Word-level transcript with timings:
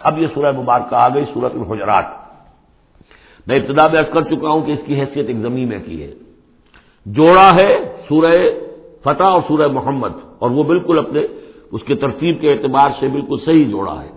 اب 0.00 0.18
یہ 0.18 0.26
سورہ 0.34 0.52
مبارکہ 0.52 0.94
آ 0.94 1.08
گئی، 1.08 1.24
سورت 1.34 1.52
الحجرات۔ 1.54 2.04
میں 3.46 3.56
ابتدا 3.56 3.86
میں 3.88 4.02
کر 4.02 4.22
چکا 4.22 4.48
ہوں 4.48 4.60
کہ 4.60 4.72
اس 4.72 4.82
کی 4.86 5.00
حیثیت 5.00 5.26
ایک 5.26 5.36
زمین 5.36 5.68
میں 5.68 5.78
کی 5.86 6.02
ہے۔ 6.02 6.12
جوڑا 7.06 7.54
ہے 7.54 7.70
سورہ 8.08 8.34
فتح 9.02 9.22
اور 9.22 9.40
سورہ 9.48 9.68
محمد، 9.68 10.12
اور 10.38 10.50
وہ 10.50 10.62
بالکل 10.62 10.98
اپنے 10.98 11.20
اس 11.72 11.82
کے 11.82 11.94
ترتیب 11.94 12.40
کے 12.40 12.52
اعتبار 12.52 12.90
سے 13.00 13.08
بالکل 13.08 13.36
صحیح 13.44 13.64
جوڑا 13.70 14.02
ہے۔ 14.02 14.10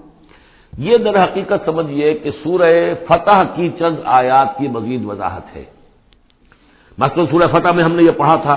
یہ 0.78 0.98
در 0.98 1.24
حقیقت 1.24 1.60
سمجھیے 1.66 2.14
کہ 2.14 2.30
سورہ 2.44 2.94
فتح 3.08 3.44
کی 3.56 3.70
چند 3.80 3.96
آیات 4.04 4.58
کی 4.58 4.68
مزید 4.68 5.06
وضاحت 5.06 5.56
ہے۔ 5.56 5.64
مثلاً 6.98 7.26
سورہ 7.32 7.48
فتح 7.52 7.72
میں 7.72 7.84
ہم 7.84 7.96
نے 7.96 8.04
یہ 8.04 8.12
پڑھا 8.12 8.36
تھا 8.36 8.56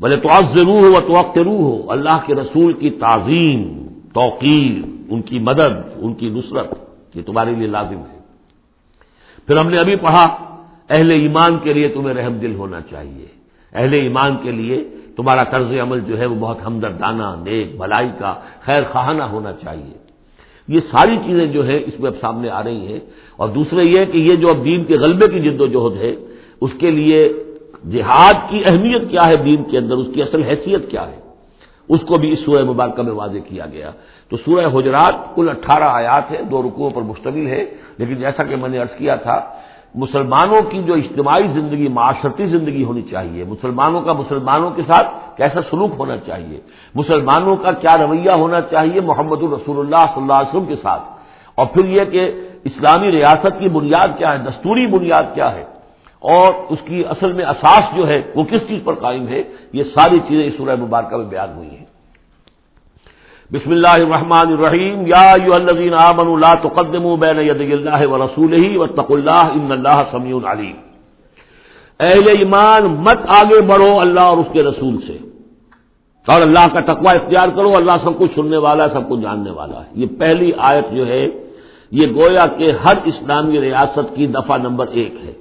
بولے 0.00 0.16
تو 0.16 0.28
ضرور 0.54 0.82
ہو 0.88 1.00
تو 1.00 1.44
روح 1.44 1.60
ہو 1.60 1.90
اللہ 1.92 2.16
کے 2.26 2.34
رسول 2.34 2.72
کی 2.72 2.90
تعظیم، 2.90 3.86
توقیر۔ 4.14 4.99
ان 5.10 5.22
کی 5.22 5.38
مدد، 5.38 5.88
ان 5.96 6.14
کی 6.14 6.28
نصرت، 6.28 6.74
یہ 7.14 7.22
تمہارے 7.26 7.50
لیے 7.50 7.66
لازم 7.66 7.98
ہے۔ 7.98 8.18
پھر 9.46 9.56
ہم 9.56 9.70
نے 9.70 9.78
ابھی 9.78 9.96
پڑھا، 9.96 10.26
اہل 10.90 11.10
ایمان 11.10 11.58
کے 11.62 11.72
لیے 11.72 11.88
تمہیں 11.88 12.14
رحم 12.14 12.32
دل 12.32 12.54
ہونا 12.54 12.80
چاہیے۔ 12.80 13.26
اہل 13.72 13.92
ایمان 13.92 14.36
کے 14.42 14.50
لیے 14.50 14.84
تمہارا 15.16 15.44
طرز 15.44 15.72
عمل 15.82 16.00
جو 16.00 16.18
ہے 16.18 16.26
وہ 16.26 16.34
بہت 16.34 16.58
ہمدردانہ، 16.66 17.34
نیک، 17.44 17.76
بھلائی 17.76 18.08
کا، 18.18 18.34
خیر 18.60 18.82
خواہانہ 18.92 19.22
ہونا 19.22 19.52
چاہیے۔ 19.52 19.98
یہ 20.68 20.80
ساری 20.80 21.16
چیزیں 21.16 21.46
جو 21.46 21.66
ہے 21.66 21.76
اس 21.76 22.00
میں 22.00 22.10
اب 22.10 22.16
سامنے 22.20 22.48
آ 22.48 22.62
رہی 22.62 22.92
ہیں۔ 22.92 23.00
اور 23.36 23.48
دوسرے 23.48 23.84
یہ 23.84 24.04
کہ 24.04 24.18
یہ 24.18 24.36
جو 24.36 24.48
اب 24.50 24.64
دین 24.64 24.84
کے 24.84 24.94
غلبے 24.94 25.28
کی 25.28 25.40
جد 25.40 25.60
و 25.60 25.66
جہد 25.66 26.02
ہے، 26.02 26.16
اس 26.60 26.70
کے 26.78 26.90
لیے 26.90 27.32
جہاد 27.90 28.34
کی 28.50 28.62
اہمیت 28.64 29.10
کیا 29.10 29.26
ہے 29.26 29.36
دین 29.36 29.64
کے 29.70 29.78
اندر؟ 29.78 29.94
اس 29.94 30.06
کی 30.14 30.22
اصل 30.22 30.42
حیثیت 30.42 30.90
کیا 30.90 31.08
ہے؟ 31.08 31.19
اس 31.92 32.00
کو 32.08 32.16
بھی 32.16 32.32
اس 32.32 32.38
سورہ 32.44 32.64
مبارکہ 32.64 33.02
میں 33.02 33.12
واضح 33.12 33.38
کیا 33.48 33.66
گیا۔ 33.72 33.90
تو 34.28 34.36
سورہ 34.36 34.66
حجرات 34.74 35.14
کل 35.34 35.48
اٹھارہ 35.48 35.88
آیات 36.00 36.30
ہے 36.30 36.42
دو 36.42 36.62
رکوعوں 36.62 36.90
پر 36.90 37.02
مشتمل 37.02 37.46
ہے 37.46 37.64
لیکن 37.98 38.14
جیسا 38.14 38.42
کہ 38.42 38.56
میں 38.56 38.68
نے 38.68 38.78
عرض 38.78 38.94
کیا 38.98 39.14
تھا، 39.16 39.36
مسلمانوں 39.94 40.62
کی 40.70 40.82
جو 40.82 40.94
اجتماعی 40.94 41.48
زندگی، 41.52 41.88
معاشرتی 41.88 42.46
زندگی 42.46 42.84
ہونی 42.84 43.02
چاہیے، 43.02 43.44
مسلمانوں 43.44 44.00
کا 44.00 44.12
مسلمانوں 44.12 44.70
کے 44.70 44.82
ساتھ 44.82 45.36
کیسا 45.36 45.60
سلوک 45.70 45.90
ہونا 45.98 46.16
چاہیے، 46.16 46.60
مسلمانوں 46.94 47.56
کا 47.56 47.72
کیا 47.72 47.98
رویہ 47.98 48.30
ہونا 48.30 48.60
چاہیے 48.60 49.00
محمد 49.00 49.42
الرسول 49.42 49.78
اللہ 49.78 50.02
صلی 50.14 50.22
اللہ 50.22 50.32
علیہ 50.32 50.48
وسلم 50.48 50.66
کے 50.66 50.76
ساتھ۔ 50.76 51.02
اور 51.54 51.66
پھر 51.66 51.84
یہ 51.84 52.04
کہ 52.04 52.22
اسلامی 52.64 53.10
ریاست 53.10 53.58
کی 53.58 53.68
بنیاد 53.68 54.08
کیا 54.18 54.32
ہے، 54.32 54.38
دستوری 54.38 54.86
بنیاد 54.86 55.24
کیا 55.34 55.54
ہے۔ 55.54 55.64
اور 56.20 56.52
اس 56.68 56.78
کی 56.84 57.04
اصل 57.08 57.32
میں 57.32 57.44
اساس 57.44 57.96
جو 57.96 58.08
ہے 58.08 58.22
وہ 58.34 58.44
کس 58.44 58.60
چیز 58.68 58.80
پر 58.84 58.94
قائم 58.94 59.28
ہے؟ 59.28 59.42
یہ 59.72 59.84
ساری 59.84 60.18
چیزیں 60.28 60.46
اس 60.46 60.52
سورہ 60.56 60.76
مبارکہ 60.76 61.16
میں 61.16 61.24
بیان 61.24 61.56
ہوئی 61.56 61.70
ہیں۔ 61.70 61.86
بسم 63.52 63.70
اللہ 63.70 63.88
الرحمن 63.88 64.52
الرحیم۔ 64.52 65.06
یا 65.06 65.32
الذین 65.32 65.94
آمنوا 65.94 66.38
لا 66.38 66.54
تقدموا 66.54 67.16
بین 67.16 67.40
یدی 67.40 67.72
اللہ 67.72 68.06
ورسولہ 68.06 68.78
واتقوا 68.78 69.18
اللہ 69.18 69.30
ان 69.30 69.72
اللہ 69.72 70.02
سمیع 70.10 70.36
علیم۔ 70.52 70.76
اہل 72.00 72.28
ایمان 72.28 72.84
مت 72.84 73.18
آگے 73.28 73.60
بڑھو 73.60 74.00
اللہ 74.00 74.20
اور 74.20 74.38
اس 74.38 74.46
کے 74.52 74.62
رسول 74.62 74.96
سے۔ 75.06 75.16
اور 76.26 76.42
اللہ 76.42 76.68
کا 76.72 76.80
تقوی 76.80 77.16
اختیار 77.16 77.48
کرو، 77.56 77.76
اللہ 77.76 77.92
سب 78.02 78.18
کچھ 78.18 78.30
سننے 78.34 78.56
والا 78.56 78.84
ہے، 78.84 78.88
سب 78.92 79.08
کچھ 79.08 79.20
جاننے 79.20 79.50
والا 79.50 79.80
ہے۔ 79.80 79.90
یہ 79.92 80.06
پہلی 80.18 80.52
آیت 80.58 80.84
جو 80.90 81.06
ہے، 81.06 81.26
یہ 81.90 82.06
گویا 82.14 82.46
کہ 82.46 82.72
ہر 82.72 82.92
اسلامی 83.04 83.60
ریاست 83.60 84.16
کی 84.16 84.26
دفعہ 84.26 84.58
نمبر 84.58 84.86
ایک 84.90 85.14
ہے۔ 85.24 85.32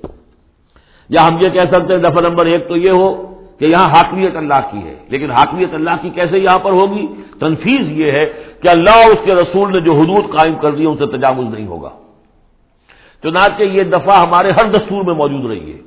یا 1.09 1.27
ہم 1.27 1.38
یہ 1.41 1.49
کہہ 1.49 1.69
سکتے 1.71 1.93
ہیں 1.93 2.02
دفعہ 2.02 2.21
نمبر 2.21 2.45
ایک 2.45 2.67
تو 2.67 2.77
یہ 2.77 2.89
ہو 2.89 3.35
کہ 3.59 3.65
یہاں 3.65 3.89
حاکمیت 3.89 4.35
اللہ 4.35 4.61
کی 4.71 4.77
ہے، 4.77 4.95
لیکن 5.09 5.31
حاکمیت 5.31 5.73
اللہ 5.73 5.95
کی 6.02 6.09
کیسے 6.09 6.39
یہاں 6.39 6.59
پر 6.59 6.71
ہوگی؟ 6.71 7.07
تنفیز 7.39 7.91
یہ 7.91 8.11
ہے 8.11 8.25
کہ 8.61 8.67
اللہ 8.67 8.89
اور 8.89 9.11
اس 9.11 9.25
کے 9.25 9.35
رسول 9.35 9.71
نے 9.71 9.80
جو 9.80 9.93
حدود 9.93 10.30
قائم 10.31 10.55
کر 10.55 10.71
دی 10.71 10.85
ان 10.85 10.97
سے 10.97 11.05
تجاوز 11.05 11.53
نہیں 11.53 11.67
ہوگا۔ 11.67 11.89
چنانچہ 13.23 13.63
یہ 13.63 13.83
دفعہ 13.83 14.15
ہمارے 14.15 14.52
ہر 14.52 14.65
دستور 14.65 15.03
میں 15.03 15.13
موجود 15.13 15.45
رہی 15.52 15.73
ہے۔ 15.73 15.77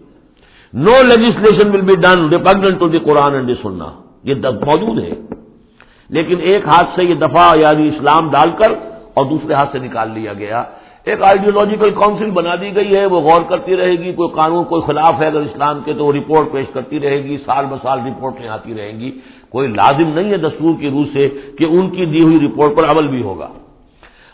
No 0.75 1.03
legislation 1.03 1.71
will 1.71 1.81
be 1.81 1.95
done 1.95 2.29
repugnant 2.29 2.79
to 2.81 2.89
the 2.89 2.99
Quran 2.99 3.35
and 3.35 3.51
Sunnah 3.63 3.89
یہ 4.23 4.35
موجود 4.35 5.03
ہے۔ 5.03 5.11
لیکن 6.09 6.37
ایک 6.41 6.67
ہاتھ 6.67 6.91
سے 6.97 7.05
یہ 7.05 7.15
دفعہ 7.15 7.57
یعنی 7.57 7.89
اسلام 7.89 8.31
ڈال 8.31 8.51
کر 8.51 8.73
اور 9.15 9.25
دوسرے 9.25 9.55
ہاتھ 9.55 9.73
سے 9.73 9.79
نکال 9.79 10.11
لیا 10.11 10.33
گیا۔ 10.33 10.65
ایک 11.05 11.23
آئیڈیولوجیکل 11.23 11.91
کاؤنسل 11.91 12.31
بنا 12.31 12.55
دی 12.55 12.77
گئی 12.77 12.95
ہے، 12.95 13.07
وہ 13.07 13.21
غور 13.21 13.43
کرتی 13.43 13.77
رہے 13.77 13.91
گی، 13.91 14.13
کوئی 14.13 14.29
قانون، 14.35 14.65
کوئی 14.65 14.83
خلاف 14.83 15.15
ہے 15.21 15.27
اگر 15.27 15.41
اسلام 15.41 15.81
کے، 15.85 15.93
تو 15.93 16.07
وہ 16.07 16.13
رپورٹ 16.13 16.53
پیش 16.53 16.67
کرتی 16.73 17.01
رہے 17.01 17.25
گی، 17.25 17.39
سال 17.47 17.67
ب 17.67 17.75
سال 17.83 17.99
رپورٹیں 17.99 18.49
آتی 18.49 18.75
رہیں 18.75 19.01
گی۔ 19.01 19.11
کوئی 19.49 19.69
لازم 19.69 20.09
نہیں 20.09 20.31
ہے 20.31 20.37
دستور 20.37 20.81
کی 20.81 20.91
روح 20.91 21.05
سے 21.13 21.29
کہ 21.59 21.65
ان 21.65 21.91
کی 21.91 22.05
دی 22.05 22.23
ہوئی 22.23 22.39
رپورٹ 22.47 22.77
پر 22.77 22.85
عمل 22.85 23.09
بھی 23.09 23.23
ہوگا۔ 23.23 23.49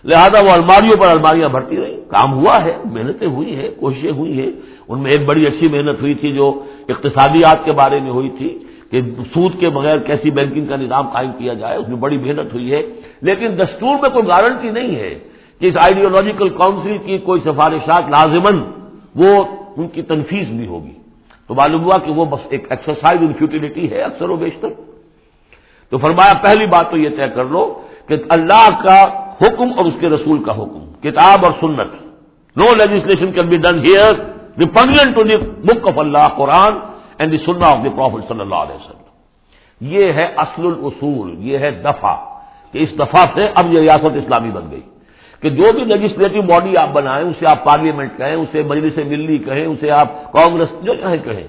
لہذا 0.04 0.44
وہ 0.44 0.50
الماریوں 0.50 0.96
پر 0.96 1.06
الماریاں 1.06 1.48
بھرتی 1.48 1.76
رہی 1.76 1.96
کام 2.08 2.32
ہوا 2.32 2.64
ہے، 2.64 2.76
محنتیں 2.84 3.28
ہوئی 3.28 3.56
ہیں، 3.56 3.68
کوششیں 3.80 4.10
ہوئی 4.10 4.40
ہیں۔ 4.40 4.50
ان 4.88 4.98
میں 4.98 5.10
ایک 5.10 5.24
بڑی 5.24 5.46
اچھی 5.46 5.68
محنت 5.68 6.00
ہوئی 6.00 6.14
تھی 6.14 6.32
جو 6.32 6.64
اقتصادیات 6.88 7.64
کے 7.64 7.72
بارے 7.72 8.00
میں 8.00 8.10
ہوئی 8.10 8.28
تھی 8.28 8.58
کہ 8.90 9.00
سود 9.34 9.60
کے 9.60 9.68
بغیر 9.68 9.98
کیسی 9.98 10.30
بینکنگ 10.30 10.66
کا 10.66 10.76
نظام 10.76 11.08
قائم 11.08 11.30
کیا 11.38 11.54
جائے۔ 11.54 11.76
اس 11.76 11.88
میں 11.88 11.96
بڑی 11.96 12.18
محنت 12.18 12.54
ہوئی 12.54 12.72
ہے۔ 12.72 12.82
لیکن 13.20 13.46
دستور 13.58 13.94
میں 14.02 14.10
کوئی 14.10 14.28
گارنٹی 14.28 14.70
نہیں 14.70 14.96
ہے۔ 14.96 15.18
کہ 15.60 15.66
اس 15.66 15.76
آئیڈیولوجیکل 15.76 16.48
کاؤنسل 16.48 16.98
کی 16.98 17.18
کوئی 17.18 17.40
سفارشات 17.44 18.04
لازمن 18.10 18.62
وہ 19.16 19.44
ان 19.76 19.88
کی 19.88 20.02
تنفیز 20.02 20.48
بھی 20.48 20.66
ہوگی۔ 20.66 20.92
تو 21.46 21.54
معلوم 21.54 21.84
ہوا 21.84 21.98
کہ 21.98 22.12
وہ 22.12 22.24
بس 22.24 22.40
ایک 22.50 22.66
ایکسرسائز 22.70 23.18
ان 23.20 23.32
فیوٹیلٹی 23.32 23.90
ہے 23.90 24.02
اکثر 24.02 24.30
و 24.30 24.36
بیشتر۔ 24.36 24.68
تو 25.90 25.98
فرمایا، 25.98 26.34
پہلی 26.42 26.66
بات 26.66 26.90
تو 26.90 26.96
یہ 26.96 27.08
طے 27.16 27.28
کر 27.28 27.44
لو 27.44 27.82
کہ 28.08 28.16
اللہ 28.28 28.68
کا 28.82 28.98
حکم 29.42 29.68
اور 29.76 29.84
اس 29.84 29.94
کے 30.00 30.08
رسول 30.08 30.44
کا 30.44 30.52
حکم، 30.52 30.82
کتاب 31.02 31.44
اور 31.44 31.52
سنت۔ 31.60 31.90
No 32.56 32.74
legislation 32.74 33.32
can 33.32 33.46
be 33.46 33.56
done 33.56 33.78
here 33.84 34.14
repugnant 34.58 35.14
to 35.14 35.22
the 35.22 35.36
book 35.36 35.88
of 35.88 35.98
Allah 35.98 36.28
Quran 36.36 36.72
and 37.18 37.32
the 37.32 37.38
Sunnah 37.38 37.66
of 37.66 37.78
the 37.84 37.88
profit 37.88 38.28
صلی 38.28 38.40
اللہ 38.40 38.54
علیہ 38.54 38.74
وسلم 38.74 39.06
یہ 39.80 40.12
ہے 40.12 40.24
اصل 40.36 40.66
الاصول، 40.66 41.34
یہ 41.38 41.58
ہے 41.58 41.70
دفاع 41.70 42.16
کہ 42.72 42.78
اس 42.78 42.94
دفعہ 42.98 43.24
سے 43.34 43.48
اب 43.54 43.72
یہ 43.72 43.80
ریاست 43.80 44.16
اسلامی 44.16 44.50
بن 44.50 44.70
گئی۔ 44.70 44.80
کہ 45.42 45.50
جو 45.50 45.72
بھی 45.72 45.84
لیجسلیٹو 45.84 46.42
باڈی 46.42 46.76
آپ 46.76 46.88
بنائیں، 46.92 47.26
اسے 47.26 47.46
آپ 47.46 47.64
پارلیمنٹ 47.64 48.16
کہیں، 48.16 48.34
اسے 48.34 48.62
مجلس 48.62 48.98
ملی 48.98 49.38
کہیں، 49.38 49.66
اسے 49.66 49.90
آپ 49.90 50.32
کانگریس 50.32 50.68
جو 50.82 50.92
کہیں 50.94 51.24
کہیں، 51.24 51.48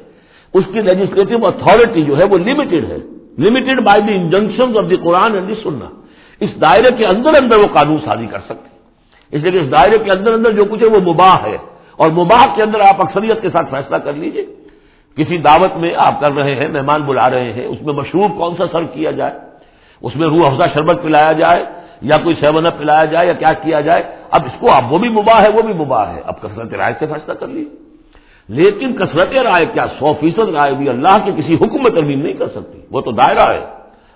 اس 0.53 0.63
کی 0.73 0.81
لیجسلیٹو 0.81 1.47
اتارٹی 1.47 2.01
جو 2.01 2.17
ہے 2.17 2.23
وہ 2.23 2.38
لمیٹڈ 2.38 2.91
ہے۔ 2.91 2.97
Limited 3.39 3.81
by 3.81 4.01
the 4.01 4.13
injunction 4.13 4.77
of 4.77 4.89
the 4.89 4.95
Quran 4.95 5.33
and 5.33 5.47
the 5.47 5.53
Sunnah 5.53 5.85
اس 6.39 6.61
دائرے 6.61 6.91
کے 6.97 7.05
اندر 7.05 7.29
اندر 7.41 7.59
وہ 7.59 7.67
قانون 7.67 7.97
سازی 8.05 8.25
کر 8.25 8.39
سکتے 8.39 8.69
اس 9.31 9.44
لیے 9.44 9.51
کہ 9.51 9.57
اس 9.57 9.72
دائرے 9.72 9.97
کے 9.97 10.11
اندر 10.11 10.33
اندر 10.33 10.51
جو 10.51 10.66
کچھ 10.66 10.83
ہے 10.83 10.88
وہ 10.88 11.13
مباح 11.13 11.44
ہے۔ 11.44 11.57
اور 11.97 12.09
مباح 12.09 12.56
کے 12.56 12.63
اندر 12.63 12.79
آپ 12.79 13.01
اکثریت 13.01 13.41
کے 13.41 13.50
ساتھ 13.50 13.71
فیصلہ 13.71 13.97
کر 13.97 14.13
لیجیے۔ 14.13 14.45
کسی 15.17 15.38
دعوت 15.38 15.77
میں 15.77 15.94
آپ 15.97 16.21
کر 16.21 16.31
رہے 16.31 16.56
ہیں، 16.56 16.67
مہمان 16.67 17.01
بلا 17.01 17.29
رہے 17.29 17.53
ہیں، 17.53 17.66
اس 17.66 17.81
میں 17.81 17.94
مشروب 17.94 18.38
کون 18.38 18.53
سا 18.57 18.63
سرو 18.71 18.85
کیا 18.94 19.11
جائے؟ 19.11 19.33
اس 20.01 20.16
میں 20.16 20.27
روح 20.27 20.51
افزا 20.51 20.66
شربت 20.73 21.03
پلایا 21.03 21.31
جائے۔ 21.31 21.66
یا 22.01 22.15
کوئی 22.23 22.35
سیون 22.35 22.65
اپ 22.65 22.77
پلایا 22.77 23.05
جائے 23.05 23.27
یا 23.27 23.33
کیا 23.33 23.53
کیا 23.53 23.81
جائے، 23.81 24.03
اب 24.31 24.41
اس 24.45 24.51
کو، 24.59 24.67
اب 24.71 24.93
وہ 24.93 24.97
بھی 24.97 25.09
مباح 25.09 25.41
ہے، 25.41 25.49
وہ 25.49 25.61
بھی 25.61 25.73
مباح 25.73 26.05
ہے۔ 26.05 26.21
اب 26.25 26.41
کثرت 26.41 26.73
رائے 26.73 26.93
سے 26.99 27.05
فیصلہ 27.05 27.33
کر 27.33 27.47
لی۔ 27.47 27.65
لیکن 28.47 28.93
کثرت 28.93 29.33
رائے 29.33 29.65
کیا؟ 29.65 29.85
سو 29.99 30.13
فیصد 30.13 30.49
رائے 30.49 30.73
بھی 30.73 30.89
اللہ 30.89 31.17
کے 31.25 31.31
کسی 31.38 31.53
حکم 31.53 31.83
میں 31.83 31.91
ترمیم 31.91 32.21
نہیں 32.21 32.33
کر 32.33 32.47
سکتی۔ 32.47 32.79
وہ 32.91 33.01
تو 33.01 33.11
دائرہ 33.11 33.53
ہے۔ 33.53 33.65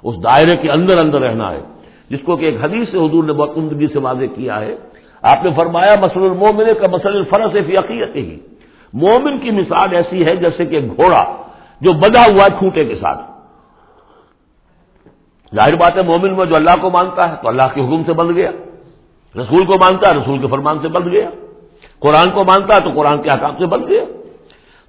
اس 0.04 0.16
دائرے 0.24 0.56
کے 0.56 0.72
اندر 0.72 0.98
اندر 0.98 1.22
رہنا 1.22 1.52
ہے۔ 1.52 1.62
جس 2.10 2.20
کو 2.26 2.36
کہ 2.36 2.46
ایک 2.46 2.56
حدیث 2.62 2.92
سے 2.92 2.98
حضور 2.98 3.24
نے 3.24 3.34
بہت 3.34 3.58
عمدگی 3.58 3.88
سے 3.88 4.00
واضح 4.00 4.26
کیا 4.36 4.62
ہے۔ 4.62 4.76
آپ 5.22 5.46
نے 5.46 5.52
فرمایا 5.56 5.96
مسل 6.02 6.22
المومن 6.24 6.66
کا 6.82 6.88
مسل 6.92 7.16
الفرس 7.16 7.52
فی 7.66 7.78
عقیت 7.78 8.16
ہی 8.16 8.40
مومن 8.94 9.38
کی 9.38 9.52
مثال 9.52 9.96
ایسی 9.96 10.26
ہے 10.26 10.36
جیسے 10.36 10.66
کہ 10.66 10.80
گھوڑا 10.80 11.36
جو 11.82 11.94
بدا 11.94 12.22
ہوا 12.22 12.44
ہے 12.44 12.58
کھوٹے 12.58 12.86
کے 12.86 12.96
ساتھ۔ 12.96 13.33
ظاہر 15.56 15.76
بات 15.76 15.98
ہے 15.98 16.02
مومن 16.02 16.38
میں 16.38 16.46
جو 16.46 16.56
اللہ 16.56 16.70
کو 16.82 16.90
مانتا 16.90 17.30
ہے 17.30 17.36
تو 17.42 17.48
اللہ 17.48 17.64
کے 17.74 17.82
حکم 17.82 18.04
سے 18.06 18.14
بند 18.14 18.36
گیا۔ 18.36 18.52
رسول 19.36 19.66
کو 19.66 19.76
مانتا 19.76 20.10
ہے 20.10 20.14
رسول 20.14 20.40
کے 20.40 20.48
فرمان 20.48 20.78
سے 20.82 20.88
بند 20.88 21.08
گیا۔ 21.08 21.30
قرآن 22.00 22.30
کو 22.30 22.44
مانتا 22.44 22.76
ہے 22.76 22.80
تو 22.80 22.90
قرآن 22.96 23.22
کے 23.22 23.30
حکام 23.30 23.52
سے 23.60 23.66
بند 23.66 23.90
گیا۔ 23.90 24.04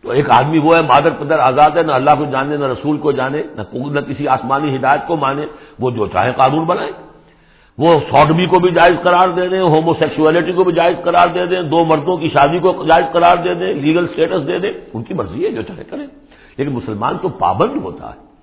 تو 0.02 0.11
ایک 0.11 0.31
آدمی 0.31 0.58
وہ 0.58 0.76
ہے، 0.76 0.82
مادر 0.82 1.11
پدر 1.11 1.38
آزاد 1.38 1.70
ہے، 1.76 1.82
نہ 1.82 1.93
اللہ 1.93 2.11
کو 2.19 2.25
جانے، 2.25 2.56
نہ 2.56 2.64
رسول 2.64 2.96
کو 2.96 3.12
جانے، 3.12 3.43
نہ 3.56 3.62
نہ 3.75 4.00
کسی 4.00 4.28
آسمانی 4.28 4.76
ہدایت 4.76 5.00
کو 5.06 5.16
مانے، 5.16 5.46
وہ 5.81 5.90
جو 5.90 6.06
چاہے 6.06 6.32
قانون 6.37 6.64
بنائے۔ 6.64 6.90
وہ 7.78 8.00
سوڈمی 8.10 8.46
کو 8.46 8.58
بھی 8.58 8.70
جائز 8.70 8.94
قرار 9.02 9.28
دے 9.28 9.49
دیں 9.49 9.60
ہومو 9.60 9.94
سیکسولیٹی 9.94 10.52
کو 10.52 10.64
بھی 10.64 10.72
جائز 10.72 10.96
قرار 11.05 11.28
دے 11.28 11.46
دیں، 11.46 11.62
دو 11.62 11.84
مردوں 11.84 12.17
کی 12.17 12.28
شادی 12.28 12.58
کو 12.58 12.84
جائز 12.88 13.05
قرار 13.12 13.37
دے 13.37 13.55
دیں 13.55 13.75
لیگل 13.75 14.06
سٹیٹس 14.08 14.46
دے 14.46 14.58
دیں، 14.58 14.72
ان 14.94 15.02
کی 15.02 15.14
مرضی 15.14 15.44
ہے 15.44 15.50
جو 15.50 15.62
چاہے 15.62 15.84
کریں۔ 15.84 16.06
لیکن 16.56 16.72
مسلمان 16.72 17.19
تو 17.22 17.28
پابند 17.28 17.76
ہوتا 17.82 18.08
ہے۔ 18.08 18.33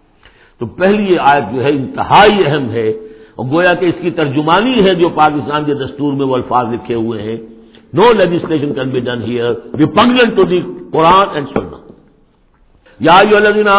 تو 0.62 0.66
پہلی 0.66 1.14
یہ 1.14 1.20
آیت 1.20 1.46
جو 1.54 1.64
ہے، 1.64 1.70
انتہائی 1.70 2.46
اہم 2.46 2.70
ہے، 2.70 2.90
اور 3.36 3.46
گویا 3.52 3.74
کہ 3.74 3.86
اس 3.86 4.02
کی 4.02 4.12
ترجمانی 4.12 4.86
ہے 4.86 4.94
جو 4.96 5.10
پاکستان 5.10 5.64
کے 5.66 5.74
دستور 5.74 6.14
میں 6.14 6.26
وہ 6.26 6.36
الفاظ 6.36 6.66
لکھے 6.74 6.96
ہوئے 6.96 7.22
ہیں۔ 7.22 7.38
No 7.94 8.06
legislation 8.14 8.74
can 8.74 8.90
be 8.90 9.00
done 9.00 9.22
here 9.24 9.54
repugnant 9.78 10.36
to 10.36 10.44
the 10.44 10.60
Quran 10.92 11.28
and 11.34 11.48
Sunnah 11.54 11.78
یا 13.00 13.18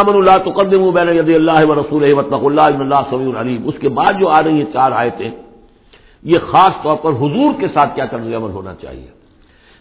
امن 0.01 0.15
اللہ 0.15 0.37
تو 0.45 0.51
قدم 0.51 0.91
بین 0.91 1.09
اللہ 1.09 1.65
و 1.69 1.75
رسول 1.75 2.13
وطن 2.13 2.35
اللہ 2.35 2.61
اللہ 2.61 3.03
سمی 3.11 3.31
العلیم 3.31 3.69
اس 3.69 3.75
کے 3.81 3.89
بعد 3.89 4.13
جو 4.21 4.29
آ 4.29 4.43
رہی 4.43 4.53
ہیں 4.53 4.73
چار 4.73 4.93
آیتیں، 4.93 5.31
یہ 6.23 6.39
خاص 6.51 6.75
طور 6.83 6.97
پر 6.97 7.11
حضور 7.11 7.51
کے 7.61 7.67
ساتھ 7.75 7.95
کیا 7.95 8.07
طرز 8.07 8.27
عمل 8.35 8.51
ہونا 8.51 8.75
چاہیے۔ 8.75 9.11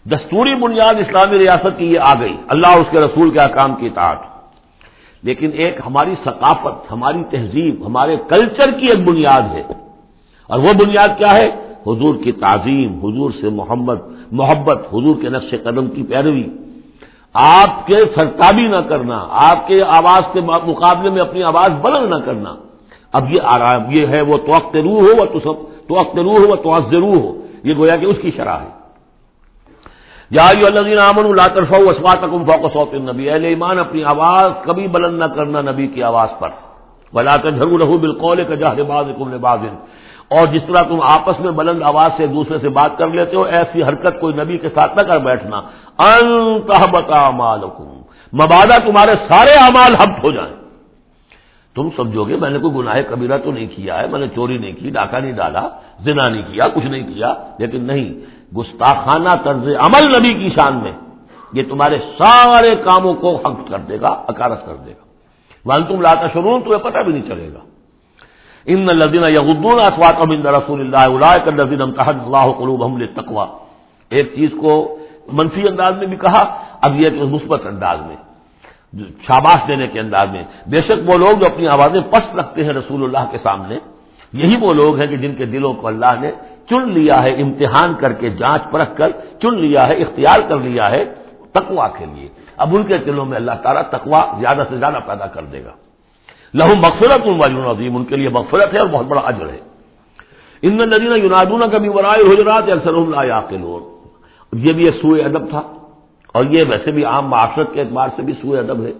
دستوری 0.05 0.55
بنیاد 0.55 0.95
اسلامی 0.99 1.37
ریاست 1.37 1.73
کی 1.77 1.85
یہ 1.85 1.99
آ 1.99 2.13
گئی۔ 2.21 2.35
اللہ 2.47 2.71
اس 2.77 2.89
کے 2.91 2.99
رسول 2.99 3.29
کے 3.29 3.39
احکام 3.39 3.75
کی 3.75 3.85
اطاعت۔ 3.85 4.30
لیکن 5.23 5.49
ایک 5.53 5.79
ہماری 5.85 6.15
ثقافت، 6.23 6.91
ہماری 6.91 7.23
تہذیب، 7.29 7.85
ہمارے 7.85 8.15
کلچر 8.27 8.71
کی 8.71 8.87
ایک 8.87 9.03
بنیاد 9.03 9.41
ہے۔ 9.41 9.63
اور 10.47 10.59
وہ 10.59 10.73
بنیاد 10.73 11.07
کیا 11.17 11.31
ہے؟ 11.31 11.49
حضور 11.87 12.15
کی 12.23 12.31
تعظیم، 12.31 12.93
حضور 12.93 13.31
سے 13.41 13.49
محمد، 13.49 13.95
محبت، 14.31 14.87
حضور 14.93 15.21
کے 15.21 15.29
نقش 15.29 15.55
قدم 15.63 15.89
کی 15.89 16.03
پیروی۔ 16.03 16.43
آپ 17.33 17.87
کے 17.87 17.95
سرتابی 18.15 18.67
نہ 18.67 18.75
کرنا، 18.75 19.27
آپ 19.29 19.67
کے 19.67 19.83
آواز 19.83 20.23
کے 20.33 20.41
مقابلے 20.41 21.09
میں 21.09 21.21
اپنی 21.21 21.43
آواز 21.43 21.71
بلند 21.81 22.09
نہ 22.09 22.25
کرنا۔ 22.25 22.55
اب 23.13 23.31
یہ 23.31 23.41
آرام، 23.43 23.81
یہ 23.91 24.07
ہے، 24.07 24.21
وہ 24.21 24.37
توقت 24.37 24.75
روح 24.75 25.01
ہو، 25.01 25.21
وہ 25.21 25.25
تو 25.25 25.39
سب 25.39 26.17
روح 26.19 26.39
ہو، 26.39 26.47
وہ 26.47 26.55
تو 26.55 26.77
ضرور 26.91 27.17
ہو۔ 27.17 27.37
یہ 27.63 27.73
گویا 27.77 27.95
کہ 27.95 28.05
اس 28.05 28.17
کی 28.21 28.31
شرح 28.31 28.57
ہے۔ 28.57 28.80
یا 30.31 30.49
الدین 30.65 30.99
امن 30.99 31.25
اللہ 31.25 31.53
طرف 31.53 31.67
اسمات 31.71 32.19
فوق 32.21 32.73
صوت 32.73 32.93
نبی 32.93 33.29
اہل 33.29 33.45
ایمان، 33.45 33.79
اپنی 33.79 34.03
آواز 34.03 34.51
کبھی 34.63 34.87
بلند 34.87 35.19
نہ 35.19 35.25
کرنا 35.25 35.61
نبی 35.61 35.87
کی 35.87 36.03
آواز 36.03 36.29
پر۔ 36.39 36.49
بلا 37.13 37.37
کر 37.37 37.49
جھرو 37.49 37.77
رہو 37.77 37.97
بالقول 37.97 38.43
کا 38.43 38.55
جہاں 38.55 38.75
باز 39.39 39.59
اور 40.29 40.47
جس 40.47 40.61
طرح 40.67 40.81
تم 40.81 40.99
آپس 41.01 41.39
میں 41.39 41.51
بلند 41.51 41.83
آواز 41.83 42.11
سے 42.17 42.23
ایک 42.23 42.33
دوسرے 42.33 42.57
سے 42.59 42.69
بات 42.69 42.97
کر 42.97 43.07
لیتے 43.07 43.35
ہو، 43.35 43.41
ایسی 43.41 43.83
حرکت 43.83 44.21
کوئی 44.21 44.33
نبی 44.33 44.57
کے 44.57 44.69
ساتھ 44.69 44.97
نہ 44.97 45.01
کر 45.01 45.17
بیٹھنا۔ 45.17 45.61
انتہبتا 45.97 47.29
مالکم۔ 47.29 47.87
مبادہ 48.33 48.77
تمہارے 48.85 49.15
سارے 49.27 49.53
اعمال 49.53 49.95
حبت 49.95 50.23
ہو 50.23 50.31
جائیں۔ 50.31 50.60
تم 51.75 51.89
سمجھو 51.95 52.23
گے 52.27 52.35
میں 52.35 52.49
نے 52.49 52.59
کوئی 52.59 52.73
گناہ 52.75 53.01
کبیرہ 53.09 53.37
تو 53.37 53.51
نہیں 53.51 53.67
کیا 53.75 54.01
ہے، 54.01 54.07
میں 54.07 54.19
نے 54.19 54.27
چوری 54.35 54.57
نہیں 54.57 54.71
کی، 54.71 54.89
ڈاکہ 54.89 55.17
نہیں 55.17 55.31
ڈالا، 55.31 55.69
زنا 56.03 56.29
نہیں 56.29 56.41
کیا، 56.41 56.67
کچھ 56.67 56.85
نہیں 56.85 57.13
کیا، 57.13 57.33
لیکن 57.59 57.81
نہیں، 57.81 58.07
گستاخانہ 58.57 59.29
طرز 59.43 59.67
عمل 59.79 60.03
نبی 60.15 60.33
کی 60.33 60.49
شان 60.49 60.75
میں 60.75 60.91
یہ 61.53 61.63
تمہارے 61.63 61.97
سارے 62.17 62.75
کاموں 62.75 63.13
کو 63.13 63.35
حق 63.35 63.69
کر 63.69 63.77
دے 63.77 64.01
گا 64.01 64.11
اکارت 64.27 64.65
کر 64.65 64.75
دے 64.75 64.91
گا۔ 64.91 65.03
ون 65.65 65.83
تم 65.85 66.01
لاتا 66.01 66.27
شروع 66.33 66.59
تمہیں 66.59 66.79
پتہ 66.79 66.97
بھی 66.97 67.13
نہیں 67.13 67.27
چلے 67.27 67.49
گا۔ 67.53 67.59
ان 68.65 68.85
لدین 68.85 69.23
یغدون 69.23 69.79
اسوات 69.79 70.15
امن 70.19 70.45
رسول 70.45 70.79
اللہ 70.81 71.37
کر 71.45 71.51
لذین 71.51 71.81
امتحد 71.81 72.17
اللہ 72.25 72.45
قلوب 72.59 72.85
ہم 72.85 73.05
تقوا 73.05 73.45
ایک 74.09 74.35
چیز 74.35 74.49
کو 74.59 74.97
منفی 75.31 75.67
انداز 75.67 75.93
میں 75.97 76.07
بھی 76.07 76.17
کہا، 76.17 76.41
اب 76.81 76.99
یہ 76.99 77.09
کہ 77.09 77.23
مثبت 77.23 77.65
انداز 77.65 77.99
میں۔ 78.07 78.15
شاباش 78.99 79.67
دینے 79.67 79.87
کے 79.87 79.99
انداز 79.99 80.29
میں۔ 80.31 80.43
بے 80.67 80.81
شک 80.81 81.09
وہ 81.09 81.17
لوگ 81.17 81.37
جو 81.37 81.45
اپنی 81.45 81.67
آوازیں 81.67 82.01
پست 82.11 82.35
رکھتے 82.35 82.63
ہیں 82.63 82.73
رسول 82.73 83.03
اللہ 83.03 83.31
کے 83.31 83.37
سامنے، 83.37 83.77
یہی 84.33 84.55
وہ 84.61 84.73
لوگ 84.73 84.99
ہیں 84.99 85.07
کہ 85.07 85.17
جن 85.17 85.35
کے 85.35 85.45
دلوں 85.45 85.73
کو 85.73 85.87
اللہ 85.87 86.21
نے 86.21 86.31
چن 86.69 86.89
لیا 86.89 87.23
ہے، 87.23 87.41
امتحان 87.41 87.93
کر 87.93 88.13
کے 88.13 88.29
جانچ 88.29 88.61
پرکھ 88.71 88.97
کر 88.97 89.09
چن 89.41 89.57
لیا 89.59 89.87
ہے، 89.87 89.93
اختیار 89.93 90.39
کر 90.49 90.57
لیا 90.57 90.91
ہے 90.91 91.05
تقوا 91.51 91.87
کے 91.87 92.05
لیے۔ 92.05 92.29
اب 92.57 92.75
ان 92.75 92.83
کے 92.83 92.97
دلوں 92.97 93.25
میں 93.25 93.35
اللہ 93.35 93.51
تعالیٰ 93.63 93.81
تقوا 93.89 94.25
زیادہ 94.39 94.63
سے 94.69 94.77
زیادہ 94.77 94.97
پیدا 95.07 95.27
کر 95.27 95.43
دے 95.43 95.63
گا۔ 95.63 95.71
لہو 96.53 96.75
مغفرت 96.75 97.27
عظیم، 97.67 97.95
ان 97.95 98.05
کے 98.05 98.15
لیے 98.15 98.29
مغفرت 98.29 98.73
ہے 98.73 98.79
اور 98.79 98.87
بہت 98.87 99.05
بڑا 99.05 99.21
اجر 99.21 99.49
ہے۔ 99.49 99.59
ان 100.61 100.77
ندینہ 100.77 101.15
یونادون 101.15 101.69
کبھی 101.71 101.89
ورائے 101.89 102.33
حجرات 102.33 102.63
اکثر 102.71 102.93
اللہ 102.93 103.39
کے 103.49 103.57
یہ 104.53 104.73
بھی 104.73 104.85
ایک 104.85 104.95
سوئے 105.01 105.21
ادب 105.21 105.49
تھا۔ 105.49 105.61
اور 106.31 106.45
یہ 106.45 106.63
ویسے 106.69 106.91
بھی 106.91 107.03
عام 107.05 107.25
معاشرت 107.27 107.73
کے 107.73 107.79
اعتبار 107.81 108.07
سے 108.15 108.21
بھی 108.21 108.33
سوئے 108.41 108.59
ادب 108.59 108.79
ہے۔ 108.85 108.91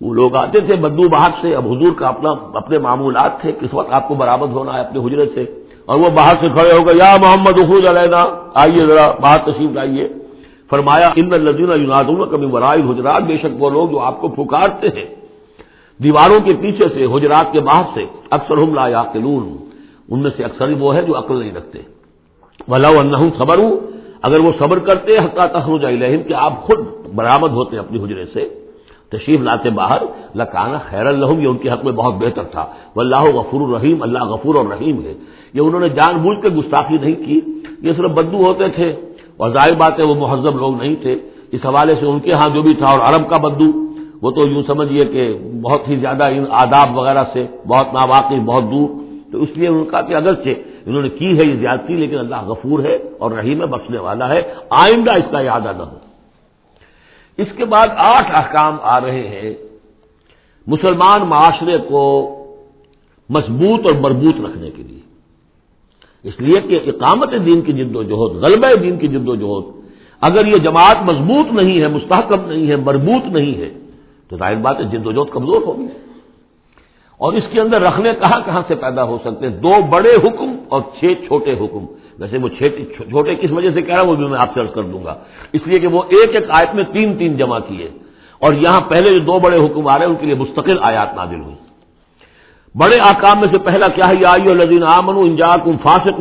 وہ 0.00 0.14
لوگ 0.14 0.36
آتے 0.36 0.60
تھے 0.60 0.74
بدو 0.76 1.08
باہر 1.08 1.30
سے، 1.40 1.54
اب 1.54 1.64
حضور 1.66 1.92
کا 1.98 2.06
اپنا، 2.08 2.30
اپنے 2.54 2.78
معمولات 2.78 3.40
تھے، 3.40 3.52
کس 3.52 3.74
وقت 3.74 3.92
آپ 3.92 4.08
کو 4.08 4.14
برآمد 4.14 4.50
ہونا 4.52 4.74
ہے 4.74 4.80
اپنے 4.80 4.98
حجرے 5.04 5.26
سے، 5.34 5.44
اور 5.86 5.96
وہ 5.98 6.08
باہر 6.08 6.34
سے 6.40 6.48
کھڑے 6.48 6.72
ہو 6.78 6.86
گئے، 6.86 6.94
یا 6.94 7.10
محمد 7.20 7.58
حفوظ 7.58 7.86
علینا، 7.86 8.20
آئیے 8.54 8.86
ذرا 8.86 9.06
باہر 9.20 9.38
تشریف 9.46 9.70
لائیے۔ 9.70 10.08
فرمایا، 10.70 11.08
ان 11.16 11.30
لدینہ 11.30 11.74
یونادون 11.74 12.20
کبھی 12.30 12.46
ورائے 12.46 12.80
حجرات 12.88 13.22
بے 13.22 13.36
شک 13.42 13.52
وہ 13.62 13.70
لوگ 13.70 13.86
جو 13.88 13.98
آپ 13.98 14.20
کو 14.20 14.28
پکارتے 14.28 14.88
ہیں۔ 14.88 15.08
دیواروں 16.00 16.40
کے 16.40 16.52
پیچھے 16.60 16.86
سے، 16.94 17.04
حجرات 17.04 17.46
کے 17.52 17.60
باہر 17.60 17.84
سے 17.94 18.04
اکثر 18.36 18.56
ہم 18.56 18.74
لا 18.74 18.86
یا 18.88 19.02
ان 20.08 20.18
میں 20.22 20.30
سے 20.36 20.44
اکثر 20.44 20.66
وہ 20.80 20.94
ہے 20.94 21.02
جو 21.02 21.18
عقل 21.18 21.36
نہیں 21.38 21.54
رکھتے۔ 21.56 21.78
ولا 22.68 22.90
خبر 23.38 23.58
ہوں 23.58 23.74
اگر 24.22 24.40
وہ 24.40 24.52
صبر 24.58 24.78
کرتے 24.78 25.18
حقا 25.18 25.46
تخرج 25.46 25.84
الہم 25.84 26.22
کہ 26.22 26.34
آپ 26.34 26.62
خود 26.62 26.78
برآمد 27.14 27.50
ہوتے 27.50 27.78
اپنی 27.78 28.04
حجرے 28.04 28.24
سے، 28.24 28.48
تشریف 29.08 29.40
لاتے 29.40 29.70
باہر، 29.70 30.02
لکانا 30.36 30.78
خیر 30.78 31.06
الحم 31.06 31.40
یہ 31.40 31.46
ان 31.46 31.56
کے 31.56 31.70
حق 31.70 31.84
میں 31.84 31.92
بہت 31.92 32.14
بہتر 32.14 32.42
تھا۔ 32.42 32.66
وہ 32.96 33.00
اللہ 33.00 33.22
غفور 33.22 33.68
الرحیم، 33.68 34.02
اللہ 34.02 34.24
غفور 34.24 34.54
اور 34.54 34.64
رحیم 34.64 35.00
ہے۔ 35.04 35.14
یہ 35.54 35.60
انہوں 35.60 35.80
نے 35.80 35.88
جان 35.88 36.16
بوجھ 36.16 36.42
کے 36.42 36.48
گستاخی 36.48 36.96
نہیں 37.00 37.14
کی، 37.14 37.40
یہ 37.82 37.92
صرف 37.96 38.10
بدو 38.10 38.44
ہوتے 38.44 38.68
تھے۔ 38.68 38.94
اور 39.36 39.50
ظاہر 39.50 39.74
بات 39.74 39.98
ہے، 39.98 40.04
وہ 40.04 40.14
مہذب 40.14 40.56
لوگ 40.56 40.82
نہیں 40.82 40.94
تھے۔ 41.02 41.18
اس 41.52 41.66
حوالے 41.66 41.94
سے 42.00 42.06
ان 42.06 42.20
کے 42.20 42.32
ہاں 42.32 42.48
جو 42.54 42.62
بھی 42.62 42.74
تھا، 42.74 42.86
اور 42.86 42.98
عرب 42.98 43.30
کا 43.30 43.36
بدو 43.36 43.84
وہ 44.22 44.30
تو 44.30 44.46
یوں 44.46 44.62
سمجھیے 44.66 45.04
کہ 45.04 45.38
بہت 45.62 45.88
ہی 45.88 45.96
زیادہ 45.96 46.24
ان 46.24 46.44
آداب 46.50 46.98
وغیرہ 46.98 47.24
سے، 47.32 47.46
بہت 47.68 47.86
ناواقی 47.94 48.40
بہت 48.40 48.64
دور۔ 48.64 48.88
تو 49.32 49.42
اس 49.42 49.48
لیے 49.56 49.68
ان 49.68 49.84
کا 49.84 50.00
کہ 50.00 50.14
اگرچہ 50.14 50.48
انہوں 50.88 51.02
نے 51.02 51.08
کی 51.08 51.38
ہے 51.38 51.44
یہ 51.44 51.54
زیادتی، 51.54 51.94
لیکن 51.94 52.18
اللہ 52.18 52.44
غفور 52.44 52.84
ہے 52.84 52.98
اور 53.18 53.30
رحیم 53.30 53.58
بخشنے 53.58 53.98
والا 53.98 54.28
ہے۔ 54.28 54.54
آئندہ 54.70 55.10
اس 55.10 55.24
کا 55.30 55.40
یاد 55.40 55.60
نہ 55.60 55.82
ہو۔ 55.82 55.98
اس 57.36 57.46
کے 57.56 57.64
بعد 57.64 57.88
آٹھ 57.96 58.30
احکام 58.34 58.76
آ 58.82 59.00
رہے 59.00 59.28
ہیں۔ 59.28 59.54
مسلمان 60.66 61.20
معاشرے 61.20 61.78
کو 61.78 62.34
مضبوط 63.30 63.86
اور 63.86 63.92
مربوط 63.92 64.34
رکھنے 64.44 64.70
کے 64.70 64.82
لیے۔ 64.82 64.98
اس 66.22 66.40
لیے 66.40 66.60
کہ 66.60 66.80
اقامت 66.86 67.32
دین 67.46 67.60
کی 67.60 67.72
جد 67.72 67.96
و 67.96 68.02
جہد، 68.02 68.42
غلبہ 68.42 68.74
دین 68.74 68.98
کی 68.98 69.08
جد 69.08 69.28
و 69.28 69.34
جہد، 69.34 69.80
اگر 70.20 70.46
یہ 70.46 70.56
جماعت 70.56 70.96
مضبوط 71.02 71.52
نہیں 71.52 71.80
ہے، 71.80 71.88
مستحکم 71.88 72.50
نہیں 72.50 72.70
ہے، 72.70 72.76
مربوط 72.76 73.24
نہیں 73.24 73.54
ہے، 73.54 73.70
تو 74.28 74.36
ظاہر 74.36 74.54
بات 74.54 74.80
ہے 74.80 74.84
جد 74.84 75.06
و 75.06 75.12
جہد 75.12 75.32
کمزور 75.32 75.62
ہوگی۔ 75.62 76.07
اور 77.18 77.32
اس 77.32 77.44
کے 77.52 77.60
اندر 77.60 77.80
رکھنے 77.80 78.10
کہاں 78.20 78.40
کہاں 78.44 78.62
سے 78.68 78.74
پیدا 78.74 79.04
ہو 79.04 79.18
سکتے 79.24 79.48
ہیں؟ 79.48 79.56
دو 79.56 79.72
بڑے 79.90 80.14
حکم 80.14 80.56
اور 80.68 80.82
چھ 81.00 81.04
چھوٹے 81.26 81.52
حکم۔ 81.52 81.86
ویسے 82.18 82.38
وہ 82.38 82.48
چھوٹے 83.10 83.34
کس 83.34 83.50
وجہ 83.50 83.70
سے 83.70 83.82
کہہ 83.82 83.94
رہا 83.94 84.02
ہوں 84.02 84.10
وہ 84.10 84.16
بھی 84.16 84.26
میں 84.26 84.38
آپ 84.38 84.54
سے 84.54 84.60
عرض 84.60 84.72
کر 84.72 84.82
دوں 84.82 85.04
گا۔ 85.04 85.14
اس 85.52 85.66
لیے 85.66 85.78
کہ 85.78 85.86
وہ 85.86 86.02
ایک 86.08 86.34
ایک 86.34 86.44
آیت 86.50 86.74
میں 86.74 86.84
تین 86.84 87.18
تین 87.18 87.36
جمع 87.36 87.58
کیے۔ 87.58 87.88
اور 88.38 88.52
یہاں 88.52 88.80
پہلے 88.80 89.12
جو 89.12 89.18
دو 89.18 89.38
بڑے 89.38 89.66
حکم 89.66 89.88
آ 89.88 89.98
رہے 89.98 90.04
ہیں، 90.04 90.12
ان 90.12 90.16
کے 90.20 90.26
لیے 90.26 90.34
مستقل 90.34 90.76
آیات 90.80 91.16
نازل 91.16 91.40
ہوئی۔ 91.40 91.54
بڑے 92.74 92.98
آکام 93.00 93.40
میں 93.40 93.48
سے 93.50 93.58
پہلا 93.58 93.88
کیا 93.88 94.08
ہے؟ 94.08 94.24
آئی 94.24 94.50
الدین 94.50 94.82
آمن 94.82 95.16
انجا 95.16 95.56
کم 95.56 95.76
فاسق 95.82 96.20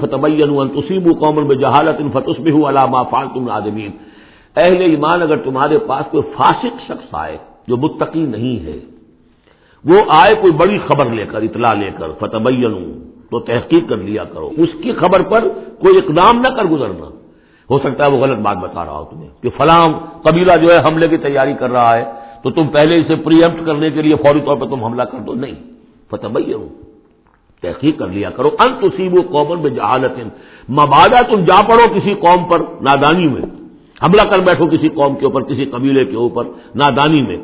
فتبین 0.00 1.12
قومن 1.12 1.46
میں 1.46 1.56
جہالت 1.56 1.96
ان 1.98 2.10
فتس 2.10 2.40
بھی 2.40 2.50
ہوں 2.50 2.68
علامہ 2.68 2.98
فالتم 3.10 3.48
نادمین 3.48 3.90
اہل 4.56 4.80
ایمان، 4.80 5.22
اگر 5.22 5.36
تمہارے 5.36 5.78
پاس 5.78 6.10
کوئی 6.10 6.22
فاسق 6.36 6.80
شخص 6.86 7.08
آئے 7.12 7.36
جو 7.68 7.76
متقی 7.76 8.20
نہیں 8.20 8.66
ہے 8.66 8.99
وہ 9.84 10.00
آئے 10.08 10.34
کوئی 10.34 10.52
بڑی 10.52 10.78
خبر 10.78 11.06
لے 11.06 11.26
کر، 11.26 11.42
اطلاع 11.42 11.74
لے 11.74 11.90
کر 11.98 12.06
فتح 12.18 12.38
تو 13.30 13.40
تحقیق 13.40 13.88
کر 13.88 13.96
لیا 13.96 14.24
کرو۔ 14.24 14.50
اس 14.56 14.68
کی 14.82 14.92
خبر 14.92 15.22
پر 15.22 15.48
کوئی 15.80 15.98
اقدام 15.98 16.40
نہ 16.40 16.48
کر 16.48 16.64
گزرنا۔ 16.64 17.10
ہو 17.70 17.78
سکتا 17.78 18.06
ہے 18.06 18.10
وہ 18.10 18.16
غلط 18.16 18.38
بات 18.38 18.56
بتا 18.56 18.84
رہا 18.84 18.98
ہو 18.98 19.04
تمہیں 19.04 19.28
کہ 19.42 19.48
فلاں 19.56 19.92
قبیلہ 20.22 20.52
جو 20.62 20.72
ہے 20.72 20.78
حملے 20.84 21.08
کی 21.08 21.16
تیاری 21.16 21.54
کر 21.54 21.70
رہا 21.70 21.98
ہے، 21.98 22.04
تو 22.42 22.50
تم 22.50 22.66
پہلے 22.66 22.98
اسے 22.98 23.16
پریمپٹ 23.16 23.66
کرنے 23.66 23.90
کے 23.90 24.02
لیے 24.02 24.14
فوری 24.14 24.40
طور 24.40 24.56
پر 24.56 24.66
تم 24.66 24.84
حملہ 24.84 25.02
کر 25.02 25.18
دو۔ 25.18 25.34
نہیں۔ 25.34 25.54
فتح 26.10 26.38
تحقیق 27.60 27.98
کر 27.98 28.06
لیا 28.06 28.30
کرو۔ 28.30 28.50
انتسیب 28.58 29.14
و 29.14 29.20
قومن 29.30 29.62
میں 29.62 29.70
جہالت 29.70 30.18
مبادہ 30.70 31.22
تم 31.30 31.44
جا 31.44 31.62
پڑو 31.62 31.94
کسی 31.94 32.14
قوم 32.14 32.44
پر، 32.44 32.58
نادانی 32.80 33.28
میں۔ 33.28 33.42
حملہ 34.02 34.30
کر 34.30 34.38
بیٹھو 34.38 34.66
کسی 34.66 34.88
قوم 34.88 35.14
کے 35.14 35.24
اوپر، 35.24 35.42
کسی 35.42 35.64
قبیلے 35.64 36.04
کے 36.04 36.16
اوپر، 36.16 36.44
نادانی 36.74 37.22
میں۔ 37.22 37.36